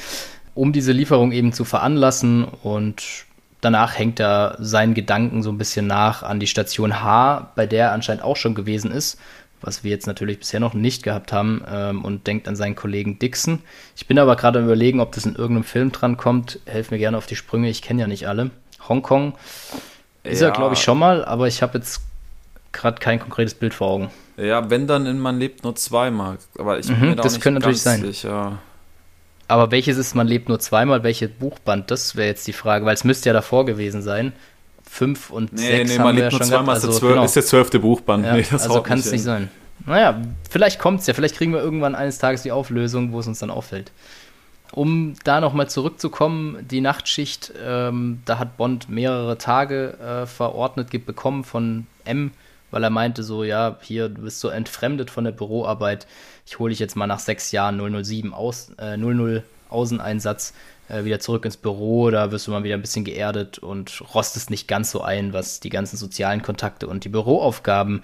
[0.54, 3.24] um diese Lieferung eben zu veranlassen und
[3.60, 7.86] danach hängt er seinen Gedanken so ein bisschen nach an die Station H, bei der
[7.86, 9.18] er anscheinend auch schon gewesen ist
[9.62, 13.18] was wir jetzt natürlich bisher noch nicht gehabt haben, ähm, und denkt an seinen Kollegen
[13.18, 13.60] Dixon.
[13.96, 16.60] Ich bin aber gerade überlegen, ob das in irgendeinem Film dran kommt.
[16.66, 18.50] Helf mir gerne auf die Sprünge, ich kenne ja nicht alle.
[18.88, 19.34] Hongkong
[20.24, 20.48] ist ja.
[20.48, 22.02] er, glaube ich, schon mal, aber ich habe jetzt
[22.72, 24.10] gerade kein konkretes Bild vor Augen.
[24.36, 26.38] Ja, wenn dann in Man lebt nur zweimal.
[26.58, 28.00] Aber ich bin mhm, mir da das könnte natürlich sein.
[28.00, 28.58] Sicher.
[29.48, 31.02] Aber welches ist Man lebt nur zweimal?
[31.02, 31.90] Welches Buchband?
[31.90, 34.32] Das wäre jetzt die Frage, weil es müsste ja davor gewesen sein.
[34.92, 36.68] 5 und 6 nee, nee, haben wir ja schon gehabt.
[36.68, 37.24] Also, zwölf, genau.
[37.24, 38.26] ist der zwölfte Buchband.
[38.26, 39.48] Ja, nee, also kann es nicht sein.
[39.86, 40.20] Naja,
[40.50, 41.14] vielleicht kommt es ja.
[41.14, 43.90] Vielleicht kriegen wir irgendwann eines Tages die Auflösung, wo es uns dann auffällt.
[44.70, 51.44] Um da nochmal zurückzukommen, die Nachtschicht, ähm, da hat Bond mehrere Tage äh, verordnet bekommen
[51.44, 52.32] von M,
[52.70, 56.06] weil er meinte so, ja, hier, du bist so entfremdet von der Büroarbeit.
[56.46, 60.52] Ich hole dich jetzt mal nach sechs Jahren 007 aus, äh, 00 Außeneinsatz
[60.88, 64.50] äh, wieder zurück ins Büro, da wirst du mal wieder ein bisschen geerdet und rostest
[64.50, 68.02] nicht ganz so ein, was die ganzen sozialen Kontakte und die Büroaufgaben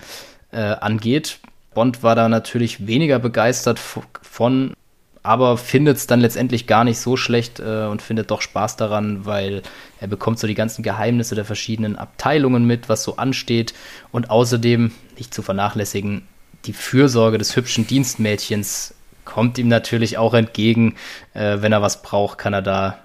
[0.52, 1.40] äh, angeht.
[1.74, 4.74] Bond war da natürlich weniger begeistert von,
[5.22, 9.26] aber findet es dann letztendlich gar nicht so schlecht äh, und findet doch Spaß daran,
[9.26, 9.62] weil
[10.00, 13.74] er bekommt so die ganzen Geheimnisse der verschiedenen Abteilungen mit, was so ansteht
[14.10, 16.26] und außerdem, nicht zu vernachlässigen,
[16.64, 18.94] die Fürsorge des hübschen Dienstmädchens
[19.28, 20.94] kommt ihm natürlich auch entgegen.
[21.34, 22.98] Äh, wenn er was braucht, kann er da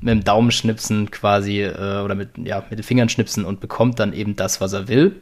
[0.00, 4.00] mit dem Daumen schnipsen quasi äh, oder mit, ja, mit den Fingern schnipsen und bekommt
[4.00, 5.16] dann eben das, was er will.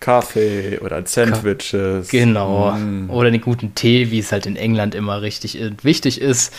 [0.00, 2.08] Kaffee oder Sandwiches.
[2.08, 2.72] Genau.
[2.72, 3.10] Mm.
[3.10, 6.52] Oder den guten Tee, wie es halt in England immer richtig äh, wichtig ist.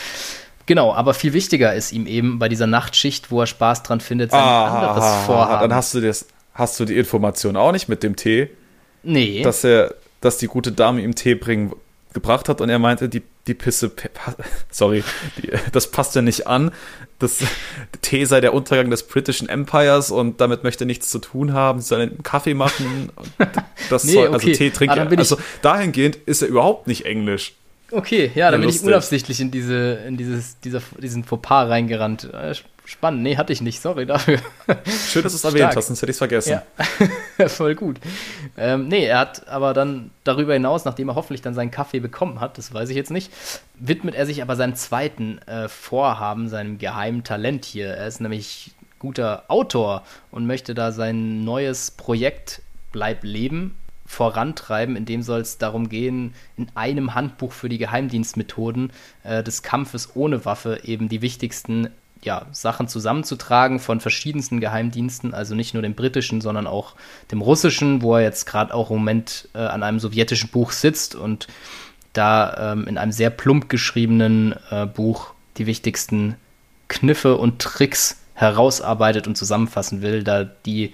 [0.65, 4.31] Genau, aber viel wichtiger ist ihm eben bei dieser Nachtschicht, wo er Spaß dran findet,
[4.31, 5.61] sein ah, anderes Vorhaben.
[5.61, 8.49] Dann hast du das, hast du die Information auch nicht mit dem Tee?
[9.03, 9.41] Nee.
[9.43, 11.73] Dass er, dass die gute Dame ihm Tee bringen
[12.17, 13.91] gebracht hat und er meinte, die, die Pisse,
[14.71, 15.03] sorry,
[15.37, 16.71] die, das passt ja nicht an.
[17.19, 17.39] Das
[18.01, 21.79] Tee sei der Untergang des britischen Empires und damit möchte nichts zu tun haben.
[21.79, 23.11] Sie soll einen Kaffee machen.
[23.89, 24.99] Das nee, soll, also Tee trinken.
[24.99, 27.53] Ah, also dahingehend ist er überhaupt nicht Englisch.
[27.91, 32.25] Okay, ja, dann bin ich unabsichtlich in diese, in dieses, dieser, diesen Fauxpas reingerannt.
[32.33, 32.53] Äh,
[32.83, 33.23] spannend.
[33.23, 33.81] Nee, hatte ich nicht.
[33.81, 34.39] Sorry dafür.
[35.09, 36.59] Schön, dass du es erwähnt hast, sonst hätte ich es vergessen.
[37.37, 37.99] Ja, voll gut.
[38.57, 42.41] Ähm, nee, er hat aber dann darüber hinaus, nachdem er hoffentlich dann seinen Kaffee bekommen
[42.41, 43.31] hat, das weiß ich jetzt nicht,
[43.75, 47.87] widmet er sich aber seinem zweiten äh, Vorhaben, seinem geheimen Talent hier.
[47.87, 52.61] Er ist nämlich guter Autor und möchte da sein neues Projekt
[52.91, 53.75] Bleib leben
[54.07, 54.95] vorantreiben.
[54.95, 58.91] In dem soll es darum gehen, in einem Handbuch für die Geheimdienstmethoden
[59.23, 61.89] äh, des Kampfes ohne Waffe eben die wichtigsten
[62.23, 66.95] ja, Sachen zusammenzutragen von verschiedensten Geheimdiensten, also nicht nur dem britischen, sondern auch
[67.31, 71.13] dem russischen, wo er jetzt gerade auch im Moment äh, an einem sowjetischen Buch sitzt
[71.13, 71.47] und
[72.13, 76.35] da ähm, in einem sehr plump geschriebenen äh, Buch die wichtigsten
[76.87, 80.93] Kniffe und Tricks herausarbeitet und zusammenfassen will, da die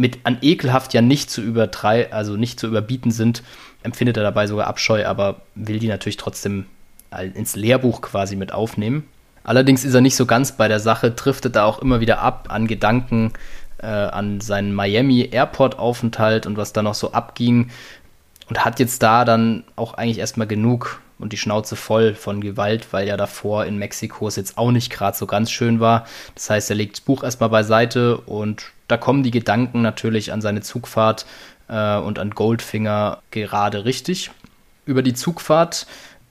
[0.00, 3.42] mit an ekelhaft ja nicht zu übertrei also nicht zu überbieten sind,
[3.82, 6.66] empfindet er dabei sogar Abscheu, aber will die natürlich trotzdem
[7.34, 9.04] ins Lehrbuch quasi mit aufnehmen.
[9.44, 12.48] Allerdings ist er nicht so ganz bei der Sache, driftet da auch immer wieder ab
[12.50, 13.32] an Gedanken
[13.78, 17.70] äh, an seinen Miami Airport Aufenthalt und was da noch so abging
[18.48, 22.92] und hat jetzt da dann auch eigentlich erstmal genug und die Schnauze voll von Gewalt,
[22.92, 26.06] weil ja davor in Mexiko es jetzt auch nicht gerade so ganz schön war.
[26.34, 30.40] Das heißt, er legt das Buch erstmal beiseite und da kommen die Gedanken natürlich an
[30.40, 31.26] seine Zugfahrt
[31.68, 34.30] äh, und an Goldfinger gerade richtig.
[34.86, 35.86] Über die Zugfahrt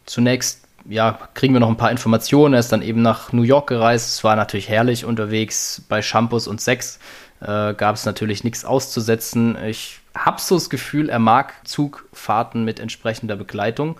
[0.05, 2.53] zunächst ja, kriegen wir noch ein paar Informationen.
[2.53, 4.09] Er ist dann eben nach New York gereist.
[4.09, 5.83] Es war natürlich herrlich unterwegs.
[5.87, 6.99] Bei Shampoos und Sex
[7.41, 9.57] äh, gab es natürlich nichts auszusetzen.
[9.65, 13.99] Ich habe so das Gefühl, er mag Zugfahrten mit entsprechender Begleitung.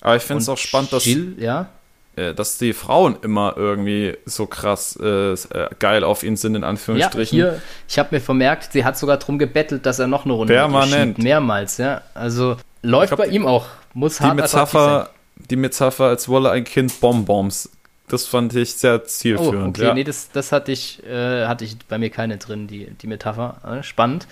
[0.00, 1.68] Aber ich finde es auch spannend, dass, Jill, ja?
[2.16, 5.36] Äh, dass die Frauen immer irgendwie so krass äh, äh,
[5.78, 7.38] geil auf ihn sind, in Anführungsstrichen.
[7.38, 10.34] Ja, hier, ich habe mir vermerkt, sie hat sogar darum gebettelt, dass er noch eine
[10.34, 11.18] Runde Permanent.
[11.18, 12.02] Mehrmals, ja.
[12.14, 13.66] Also läuft glaub, bei ihm auch.
[13.94, 17.70] Muss die hart Metapher, Die Metapher, als wolle ein Kind Bonbons.
[18.08, 19.78] Das fand ich sehr zielführend.
[19.78, 19.94] Oh, okay, ja.
[19.94, 23.78] nee, das, das hatte ich, äh, hatte ich bei mir keine drin, die, die Metapher.
[23.78, 24.26] Äh, spannend.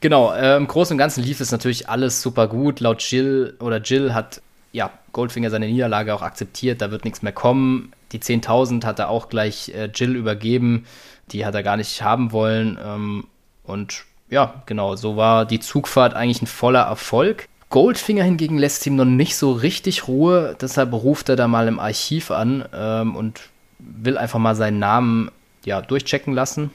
[0.00, 2.80] Genau, äh, im Großen und Ganzen lief es natürlich alles super gut.
[2.80, 4.42] Laut Jill oder Jill hat
[4.74, 7.92] ja, Goldfinger seine Niederlage auch akzeptiert, da wird nichts mehr kommen.
[8.10, 10.84] Die 10.000 hat er auch gleich äh, Jill übergeben,
[11.30, 12.76] die hat er gar nicht haben wollen.
[12.84, 13.28] Ähm,
[13.62, 17.48] und ja, genau, so war die Zugfahrt eigentlich ein voller Erfolg.
[17.70, 21.78] Goldfinger hingegen lässt ihm noch nicht so richtig Ruhe, deshalb ruft er da mal im
[21.78, 23.42] Archiv an ähm, und
[23.78, 25.30] will einfach mal seinen Namen
[25.64, 26.70] ja, durchchecken lassen.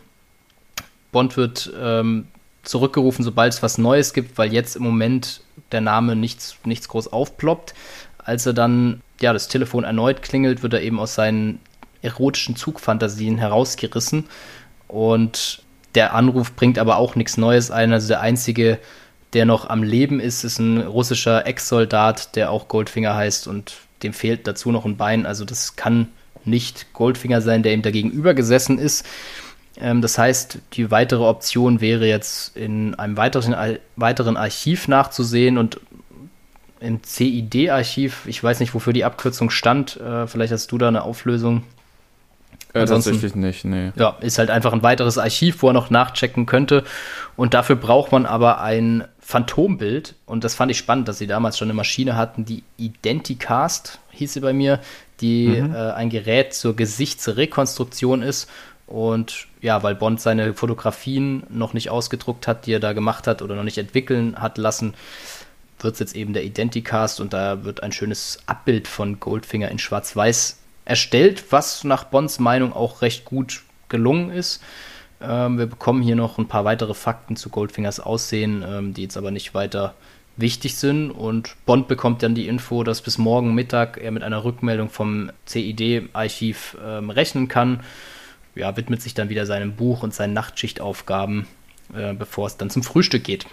[1.12, 2.28] Bond wird ähm,
[2.64, 5.42] zurückgerufen, sobald es was Neues gibt, weil jetzt im Moment
[5.72, 7.74] der Name nichts, nichts groß aufploppt.
[8.18, 11.60] Als er dann ja, das Telefon erneut klingelt, wird er eben aus seinen
[12.02, 14.26] erotischen Zugfantasien herausgerissen.
[14.88, 15.62] Und
[15.96, 17.92] der Anruf bringt aber auch nichts Neues ein.
[17.92, 18.80] Also der einzige,
[19.34, 23.74] der noch am Leben ist, ist ein russischer Ex-Soldat, der auch Goldfinger heißt und
[24.04, 25.26] dem fehlt dazu noch ein Bein.
[25.26, 26.08] Also das kann
[26.46, 29.06] nicht Goldfinger sein, der ihm dagegenüber gesessen ist.
[29.80, 35.80] Ähm, das heißt, die weitere Option wäre jetzt in einem weiteren, weiteren Archiv nachzusehen und
[36.80, 41.04] im CID-Archiv, ich weiß nicht, wofür die Abkürzung stand, äh, vielleicht hast du da eine
[41.04, 41.64] Auflösung.
[42.74, 43.92] Äh, tatsächlich nicht, nee.
[43.96, 46.84] Ja, ist halt einfach ein weiteres Archiv, wo er noch nachchecken könnte.
[47.36, 50.16] Und dafür braucht man aber ein Phantombild.
[50.26, 54.34] Und das fand ich spannend, dass sie damals schon eine Maschine hatten, die Identicast, hieß
[54.34, 54.80] sie bei mir,
[55.20, 55.74] die mhm.
[55.74, 58.50] äh, ein Gerät zur Gesichtsrekonstruktion ist.
[58.90, 63.44] Und ja, weil Bond seine Fotografien noch nicht ausgedruckt hat, die er da gemacht hat
[63.44, 64.96] oder noch nicht entwickeln hat lassen,
[65.80, 69.78] wird es jetzt eben der Identicast und da wird ein schönes Abbild von Goldfinger in
[69.78, 74.60] Schwarz-Weiß erstellt, was nach Bonds Meinung auch recht gut gelungen ist.
[75.22, 79.18] Ähm, wir bekommen hier noch ein paar weitere Fakten zu Goldfingers Aussehen, ähm, die jetzt
[79.18, 79.94] aber nicht weiter
[80.36, 81.12] wichtig sind.
[81.12, 85.32] Und Bond bekommt dann die Info, dass bis morgen Mittag er mit einer Rückmeldung vom
[85.46, 87.82] CID-Archiv ähm, rechnen kann.
[88.56, 91.48] Ja, widmet sich dann wieder seinem Buch und seinen Nachtschichtaufgaben,
[91.94, 93.46] äh, bevor es dann zum Frühstück geht.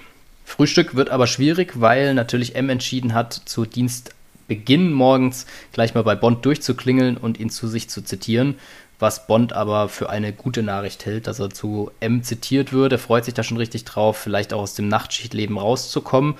[0.45, 6.15] Frühstück wird aber schwierig, weil natürlich M entschieden hat, zu Dienstbeginn morgens gleich mal bei
[6.15, 8.57] Bond durchzuklingeln und ihn zu sich zu zitieren,
[8.99, 12.93] was Bond aber für eine gute Nachricht hält, dass er zu M zitiert wird.
[12.93, 16.37] Er freut sich da schon richtig drauf, vielleicht auch aus dem Nachtschichtleben rauszukommen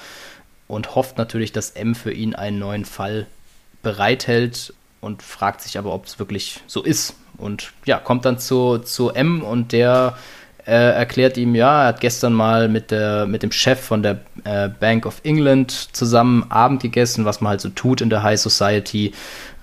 [0.69, 3.27] und hofft natürlich, dass M für ihn einen neuen Fall
[3.83, 7.15] bereithält und fragt sich aber, ob es wirklich so ist.
[7.39, 10.17] Und ja, kommt dann zu, zu M und der
[10.67, 14.21] äh, erklärt ihm, ja, er hat gestern mal mit, der, mit dem Chef von der
[14.45, 18.41] äh, Bank of England zusammen Abend gegessen, was man halt so tut in der High
[18.41, 19.13] Society.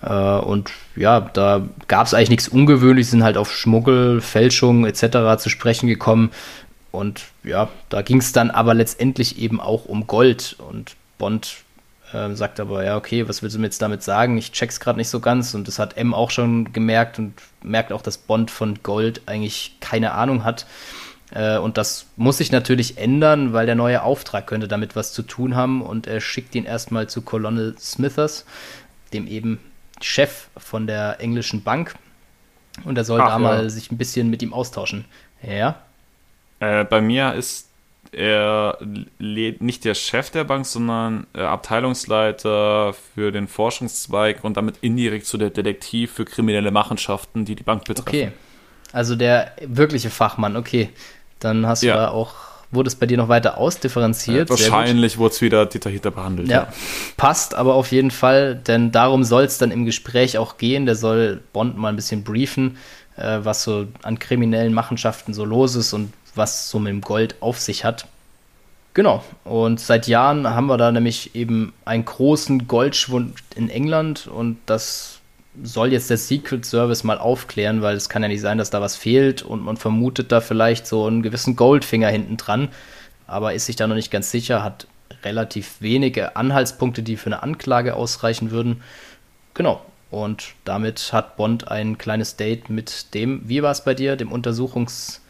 [0.02, 5.42] Äh, und ja, da gab es eigentlich nichts Ungewöhnliches, sind halt auf Schmuggel, Fälschung etc.
[5.42, 6.32] zu sprechen gekommen.
[6.92, 10.56] Und ja, da ging es dann aber letztendlich eben auch um Gold.
[10.70, 11.63] Und Bond
[12.14, 14.38] äh, sagt aber, ja, okay, was willst du mir jetzt damit sagen?
[14.38, 15.54] Ich check's gerade nicht so ganz.
[15.54, 17.34] Und das hat M auch schon gemerkt und
[17.64, 20.66] merkt auch, dass Bond von Gold eigentlich keine Ahnung hat.
[21.32, 25.24] Äh, und das muss sich natürlich ändern, weil der neue Auftrag könnte damit was zu
[25.24, 25.82] tun haben.
[25.82, 28.46] Und er schickt ihn erstmal zu Colonel Smithers,
[29.14, 29.60] dem eben
[30.02, 31.96] Chef von der englischen Bank.
[32.84, 33.40] Und er soll Ach, da ja.
[33.40, 35.06] mal sich ein bisschen mit ihm austauschen.
[35.42, 35.78] Ja.
[36.60, 37.70] Äh, bei mir ist
[38.16, 38.78] er
[39.20, 45.38] nicht der Chef der Bank, sondern äh, Abteilungsleiter für den Forschungszweig und damit indirekt zu
[45.38, 48.08] der Detektiv für kriminelle Machenschaften, die die Bank betreffen.
[48.08, 48.32] Okay,
[48.92, 50.90] also der wirkliche Fachmann, okay.
[51.40, 51.94] Dann hast ja.
[51.94, 52.34] du da auch,
[52.72, 54.50] wurde es bei dir noch weiter ausdifferenziert.
[54.50, 56.48] Ja, wahrscheinlich wurde es wieder detaillierter behandelt.
[56.48, 56.74] Ja, ja,
[57.18, 60.86] passt aber auf jeden Fall, denn darum soll es dann im Gespräch auch gehen.
[60.86, 62.78] Der soll Bond mal ein bisschen briefen,
[63.18, 67.36] äh, was so an kriminellen Machenschaften so los ist und was so mit dem Gold
[67.42, 68.08] auf sich hat.
[68.94, 74.58] Genau, und seit Jahren haben wir da nämlich eben einen großen Goldschwund in England und
[74.68, 75.20] das
[75.64, 78.82] soll jetzt der Secret Service mal aufklären, weil es kann ja nicht sein, dass da
[78.82, 82.70] was fehlt und man vermutet da vielleicht so einen gewissen Goldfinger hinten dran,
[83.26, 84.88] aber ist sich da noch nicht ganz sicher, hat
[85.24, 88.84] relativ wenige Anhaltspunkte, die für eine Anklage ausreichen würden.
[89.56, 89.82] Genau,
[90.12, 94.32] und damit hat Bond ein kleines Date mit dem, wie war es bei dir, dem
[94.32, 95.23] Untersuchungs-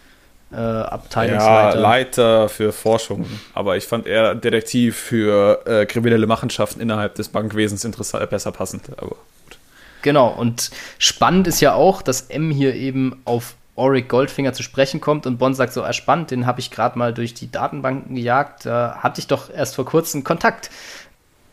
[0.53, 1.75] äh, Abteilungsleiter.
[1.75, 3.25] Ja, Leiter für Forschung.
[3.53, 8.89] Aber ich fand eher Detektiv für äh, kriminelle Machenschaften innerhalb des Bankwesens interessant, besser passend.
[8.97, 9.15] Aber
[9.45, 9.57] gut.
[10.01, 15.01] Genau, und spannend ist ja auch, dass M hier eben auf Auric Goldfinger zu sprechen
[15.01, 18.15] kommt und Bond sagt so, ah, spannend, den habe ich gerade mal durch die Datenbanken
[18.15, 20.69] gejagt, da hatte ich doch erst vor kurzem Kontakt.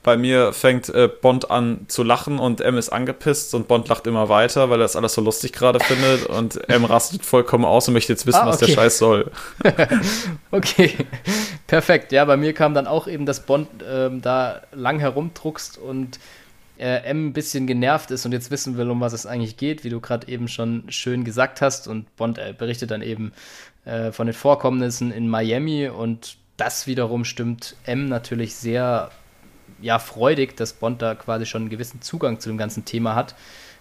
[0.03, 4.07] Bei mir fängt äh, Bond an zu lachen und M ist angepisst und Bond lacht
[4.07, 7.87] immer weiter, weil er das alles so lustig gerade findet und M rastet vollkommen aus
[7.87, 8.51] und möchte jetzt wissen, ah, okay.
[8.51, 9.31] was der Scheiß soll.
[10.51, 10.95] okay,
[11.67, 12.13] perfekt.
[12.13, 16.19] Ja, bei mir kam dann auch eben, dass Bond ähm, da lang herumdruckst und
[16.79, 19.85] äh, M ein bisschen genervt ist und jetzt wissen will, um was es eigentlich geht,
[19.85, 21.89] wie du gerade eben schon schön gesagt hast.
[21.89, 23.33] Und Bond äh, berichtet dann eben
[23.85, 29.11] äh, von den Vorkommnissen in Miami und das wiederum stimmt M natürlich sehr
[29.83, 33.35] ja, freudig, dass Bond da quasi schon einen gewissen Zugang zu dem ganzen Thema hat.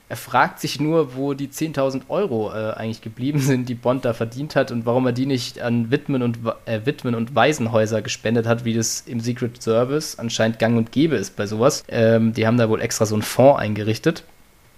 [0.09, 4.13] Er fragt sich nur, wo die 10.000 Euro äh, eigentlich geblieben sind, die Bond da
[4.13, 8.47] verdient hat und warum er die nicht an Witwen und, äh, Witwen und Waisenhäuser gespendet
[8.47, 11.83] hat, wie das im Secret Service anscheinend gang und gäbe ist bei sowas.
[11.89, 14.23] Ähm, die haben da wohl extra so einen Fonds eingerichtet.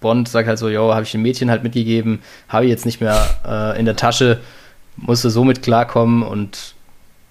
[0.00, 3.00] Bond sagt halt so, jo, habe ich dem Mädchen halt mitgegeben, habe ich jetzt nicht
[3.00, 4.40] mehr äh, in der Tasche,
[4.96, 6.74] musste somit klarkommen und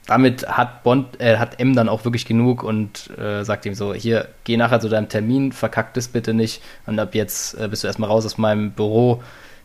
[0.08, 3.94] damit hat Bond, äh, hat M dann auch wirklich genug und äh, sagt ihm so,
[3.94, 7.84] hier, geh nachher zu deinem Termin, verkack das bitte nicht und ab jetzt äh, bist
[7.84, 9.22] du erstmal raus aus meinem Büro.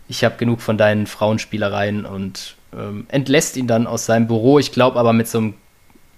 [0.08, 4.58] Ich habe genug von deinen Frauenspielereien und ähm, entlässt ihn dann aus seinem Büro.
[4.58, 5.54] Ich glaube aber mit so einem,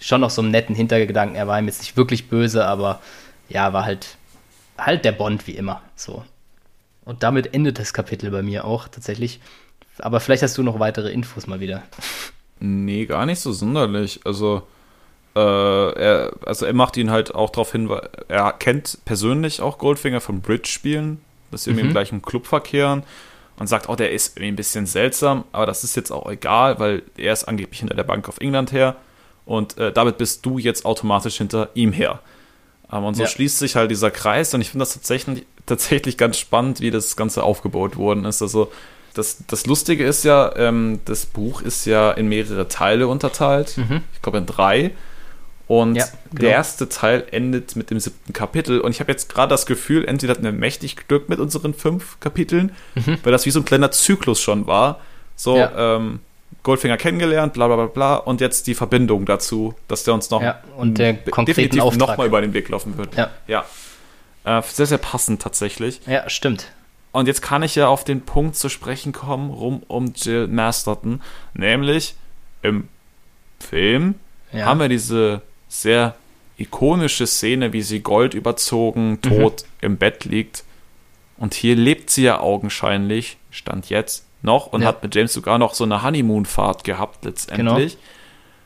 [0.01, 1.37] schon noch so einem netten Hintergedanken.
[1.37, 3.01] Er war ihm jetzt nicht wirklich böse, aber
[3.49, 4.17] ja, war halt,
[4.77, 5.81] halt der Bond wie immer.
[5.97, 6.25] So.
[7.05, 9.41] Und damit endet das Kapitel bei mir auch tatsächlich.
[9.99, 11.83] Aber vielleicht hast du noch weitere Infos mal wieder.
[12.61, 14.21] Nee, gar nicht so sonderlich.
[14.25, 14.63] Also,
[15.37, 19.79] äh, er, also er macht ihn halt auch darauf hin, weil er kennt persönlich auch
[19.79, 21.21] Goldfinger vom Bridge-Spielen,
[21.51, 21.79] dass sie mhm.
[21.79, 23.05] im gleichen Club verkehren
[23.59, 26.79] und sagt, oh, der ist irgendwie ein bisschen seltsam, aber das ist jetzt auch egal,
[26.79, 28.97] weil er ist angeblich hinter der Bank of England her
[29.45, 32.21] und äh, damit bist du jetzt automatisch hinter ihm her.
[32.93, 33.29] Ähm, und so ja.
[33.29, 37.17] schließt sich halt dieser Kreis und ich finde das tatsächlich, tatsächlich ganz spannend, wie das
[37.17, 38.43] Ganze aufgebaut worden ist.
[38.43, 38.71] Also
[39.19, 43.77] das, das Lustige ist ja, ähm, das Buch ist ja in mehrere Teile unterteilt.
[43.77, 44.03] Mhm.
[44.15, 44.93] Ich glaube in drei.
[45.67, 46.41] Und ja, genau.
[46.41, 48.81] der erste Teil endet mit dem siebten Kapitel.
[48.81, 52.19] Und ich habe jetzt gerade das Gefühl, entweder hatten wir mächtig Glück mit unseren fünf
[52.21, 53.19] Kapiteln, mhm.
[53.23, 55.01] weil das wie so ein kleiner Zyklus schon war.
[55.37, 55.97] So, ja.
[55.97, 56.21] ähm,
[56.63, 58.15] Goldfinger kennengelernt, bla bla bla bla.
[58.17, 62.41] Und jetzt die Verbindung dazu, dass der uns noch ja, und der definitiv nochmal über
[62.41, 63.17] den Weg laufen wird.
[63.17, 63.31] Ja.
[63.47, 63.65] ja.
[64.45, 66.01] Äh, sehr, sehr passend tatsächlich.
[66.07, 66.69] Ja, stimmt.
[67.19, 71.21] Und jetzt kann ich ja auf den Punkt zu sprechen kommen, rum um Jill Masterton.
[71.53, 72.15] Nämlich
[72.63, 72.89] im
[73.59, 74.15] Film
[74.53, 74.67] ja.
[74.67, 76.15] haben wir diese sehr
[76.59, 79.23] ikonische Szene, wie sie Gold überzogen, mhm.
[79.23, 79.67] tot mhm.
[79.81, 80.63] im Bett liegt.
[81.39, 84.89] Und hier lebt sie ja augenscheinlich, stand jetzt noch, und ja.
[84.89, 87.95] hat mit James sogar noch so eine Honeymoon-Fahrt gehabt letztendlich.
[87.95, 88.05] Genau.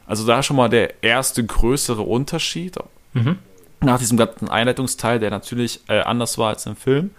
[0.07, 2.77] Also da schon mal der erste größere Unterschied.
[3.15, 3.39] Mhm.
[3.81, 7.13] Nach diesem ganzen Einleitungsteil, der natürlich äh, anders war als im Film.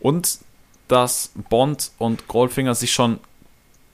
[0.00, 0.40] Und
[0.88, 3.20] dass Bond und Goldfinger sich schon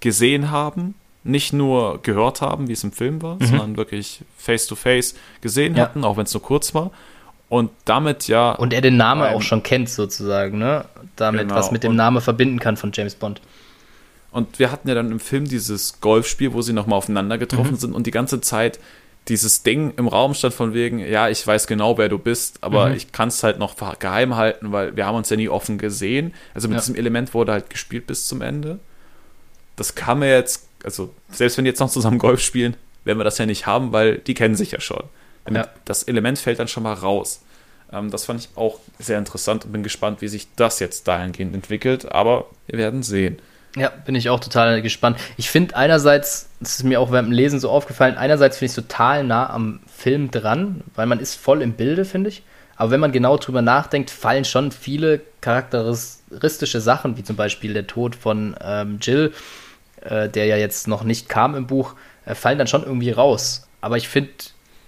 [0.00, 0.94] gesehen haben,
[1.24, 3.46] nicht nur gehört haben, wie es im Film war, mhm.
[3.46, 5.84] sondern wirklich face-to-face gesehen ja.
[5.84, 6.90] hatten, auch wenn es nur kurz war.
[7.48, 8.52] Und damit ja.
[8.52, 10.86] Und er den Namen auch schon kennt, sozusagen, ne?
[11.16, 11.54] Damit genau.
[11.54, 13.40] was mit dem Namen verbinden kann von James Bond.
[14.30, 17.78] Und wir hatten ja dann im Film dieses Golfspiel, wo sie nochmal aufeinander getroffen mhm.
[17.78, 18.80] sind und die ganze Zeit
[19.28, 22.90] dieses Ding im Raum stand von wegen, ja, ich weiß genau, wer du bist, aber
[22.90, 22.96] mhm.
[22.96, 26.34] ich kann es halt noch geheim halten, weil wir haben uns ja nie offen gesehen.
[26.52, 26.80] Also mit ja.
[26.80, 28.78] diesem Element wurde halt gespielt bis zum Ende.
[29.76, 33.24] Das kann man jetzt, also selbst wenn die jetzt noch zusammen Golf spielen, werden wir
[33.24, 35.04] das ja nicht haben, weil die kennen sich ja schon.
[35.50, 35.68] Ja.
[35.84, 37.42] Das Element fällt dann schon mal raus.
[37.92, 41.54] Ähm, das fand ich auch sehr interessant und bin gespannt, wie sich das jetzt dahingehend
[41.54, 43.38] entwickelt, aber wir werden sehen.
[43.76, 45.18] Ja, bin ich auch total gespannt.
[45.36, 48.86] Ich finde einerseits, das ist mir auch beim Lesen so aufgefallen, einerseits finde ich es
[48.86, 52.42] total nah am Film dran, weil man ist voll im Bilde, finde ich.
[52.76, 57.86] Aber wenn man genau drüber nachdenkt, fallen schon viele charakteristische Sachen, wie zum Beispiel der
[57.86, 59.32] Tod von ähm, Jill,
[60.02, 61.94] äh, der ja jetzt noch nicht kam im Buch,
[62.26, 63.68] äh, fallen dann schon irgendwie raus.
[63.80, 64.30] Aber ich finde,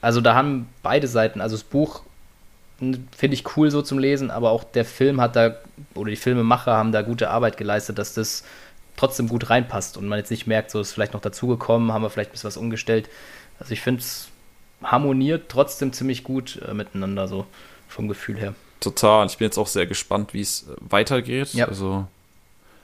[0.00, 2.02] also da haben beide Seiten, also das Buch
[2.78, 5.56] finde ich cool so zum Lesen, aber auch der Film hat da,
[5.94, 8.44] oder die Filmemacher haben da gute Arbeit geleistet, dass das
[8.96, 12.10] trotzdem gut reinpasst und man jetzt nicht merkt, so ist vielleicht noch dazugekommen, haben wir
[12.10, 13.08] vielleicht ein bisschen was umgestellt.
[13.58, 14.28] Also ich finde es
[14.82, 17.46] harmoniert trotzdem ziemlich gut äh, miteinander, so
[17.88, 18.54] vom Gefühl her.
[18.80, 19.26] Total.
[19.26, 21.54] Ich bin jetzt auch sehr gespannt, wie es äh, weitergeht.
[21.54, 21.66] Ja.
[21.66, 22.06] Also,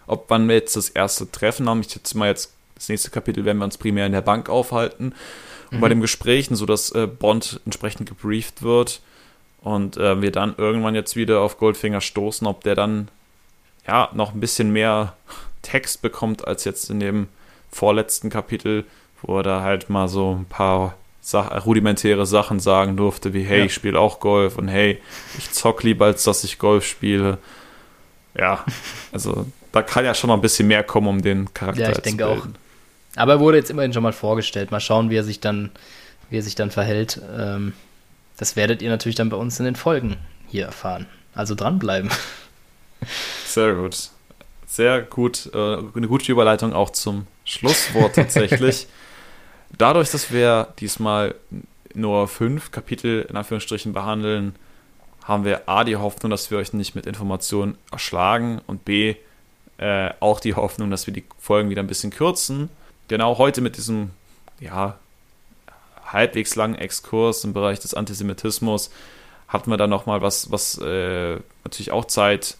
[0.06, 1.80] ob wann wir jetzt das erste Treffen haben.
[1.80, 5.14] Ich jetzt mal jetzt, das nächste Kapitel werden wir uns primär in der Bank aufhalten.
[5.70, 5.80] Und mhm.
[5.80, 9.00] bei dem Gesprächen, so dass äh, Bond entsprechend gebrieft wird
[9.60, 13.08] und äh, wir dann irgendwann jetzt wieder auf Goldfinger stoßen, ob der dann
[13.86, 15.14] ja noch ein bisschen mehr
[15.62, 17.28] Text bekommt als jetzt in dem
[17.70, 18.84] vorletzten Kapitel,
[19.22, 23.60] wo er da halt mal so ein paar Sach rudimentäre Sachen sagen durfte, wie hey,
[23.60, 23.64] ja.
[23.66, 25.00] ich spiele auch Golf und hey,
[25.38, 27.38] ich zock lieber, als dass ich Golf spiele.
[28.36, 28.64] Ja,
[29.12, 31.98] also da kann ja schon noch ein bisschen mehr kommen, um den Charakter ja, ich
[31.98, 32.46] denke Auch.
[33.14, 34.72] Aber er wurde jetzt immerhin schon mal vorgestellt.
[34.72, 35.70] Mal schauen, wie er sich dann,
[36.28, 37.20] wie er sich dann verhält.
[37.38, 37.72] Ähm,
[38.36, 40.16] das werdet ihr natürlich dann bei uns in den Folgen
[40.48, 41.06] hier erfahren.
[41.34, 42.10] Also dranbleiben.
[43.46, 44.10] Sehr gut
[44.72, 48.86] sehr gut, äh, eine gute Überleitung auch zum Schlusswort tatsächlich.
[49.76, 51.34] Dadurch, dass wir diesmal
[51.92, 54.56] nur fünf Kapitel in Anführungsstrichen behandeln,
[55.24, 59.16] haben wir A die Hoffnung, dass wir euch nicht mit Informationen erschlagen und B
[59.76, 62.70] äh, auch die Hoffnung, dass wir die Folgen wieder ein bisschen kürzen.
[63.08, 64.10] Genau heute mit diesem
[64.58, 64.98] ja,
[66.06, 68.90] halbwegs langen Exkurs im Bereich des Antisemitismus
[69.48, 72.56] hatten wir dann nochmal was, was äh, natürlich auch Zeit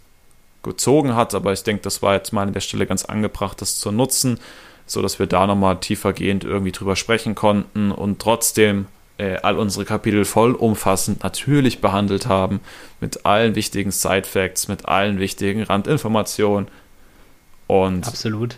[0.62, 3.78] gezogen hat, aber ich denke, das war jetzt mal an der Stelle ganz angebracht, das
[3.78, 4.38] zu nutzen,
[4.86, 8.86] so dass wir da nochmal tiefergehend irgendwie drüber sprechen konnten und trotzdem
[9.18, 12.60] äh, all unsere Kapitel vollumfassend natürlich behandelt haben,
[13.00, 16.68] mit allen wichtigen Side-Facts, mit allen wichtigen Randinformationen
[17.66, 18.56] und Absolut.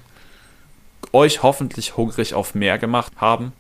[1.13, 3.53] euch hoffentlich hungrig auf mehr gemacht haben,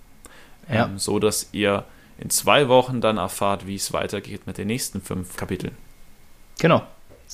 [0.73, 0.87] Ja.
[0.87, 1.85] ähm, so dass ihr
[2.19, 5.77] in zwei Wochen dann erfahrt, wie es weitergeht mit den nächsten fünf Kapiteln.
[6.59, 6.83] Genau.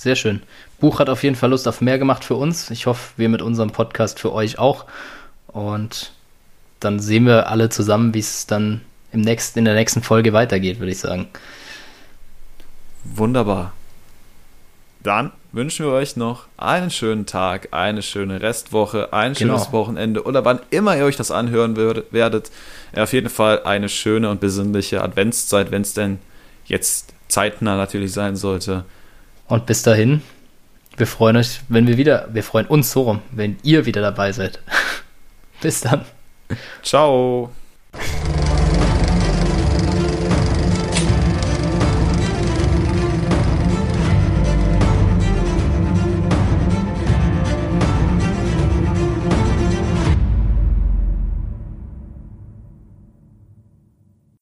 [0.01, 0.43] Sehr schön.
[0.79, 2.71] Buch hat auf jeden Fall Lust auf mehr gemacht für uns.
[2.71, 4.87] Ich hoffe, wir mit unserem Podcast für euch auch.
[5.49, 6.13] Und
[6.81, 8.81] dann sehen wir alle zusammen, wie es dann
[9.13, 11.29] im nächsten, in der nächsten Folge weitergeht, würde ich sagen.
[13.05, 13.75] Wunderbar.
[15.03, 19.59] Dann wünschen wir euch noch einen schönen Tag, eine schöne Restwoche, ein Genau.
[19.59, 22.51] schönes Wochenende oder wann immer ihr euch das anhören werdet.
[22.97, 26.21] Auf jeden Fall eine schöne und besinnliche Adventszeit, wenn es denn
[26.65, 28.87] jetzt zeitnah natürlich sein sollte.
[29.51, 30.23] Und bis dahin,
[30.97, 34.31] wir freuen euch, wenn wir wieder, wir freuen uns so rum, wenn ihr wieder dabei
[34.31, 34.61] seid.
[35.61, 36.05] bis dann.
[36.83, 37.51] Ciao.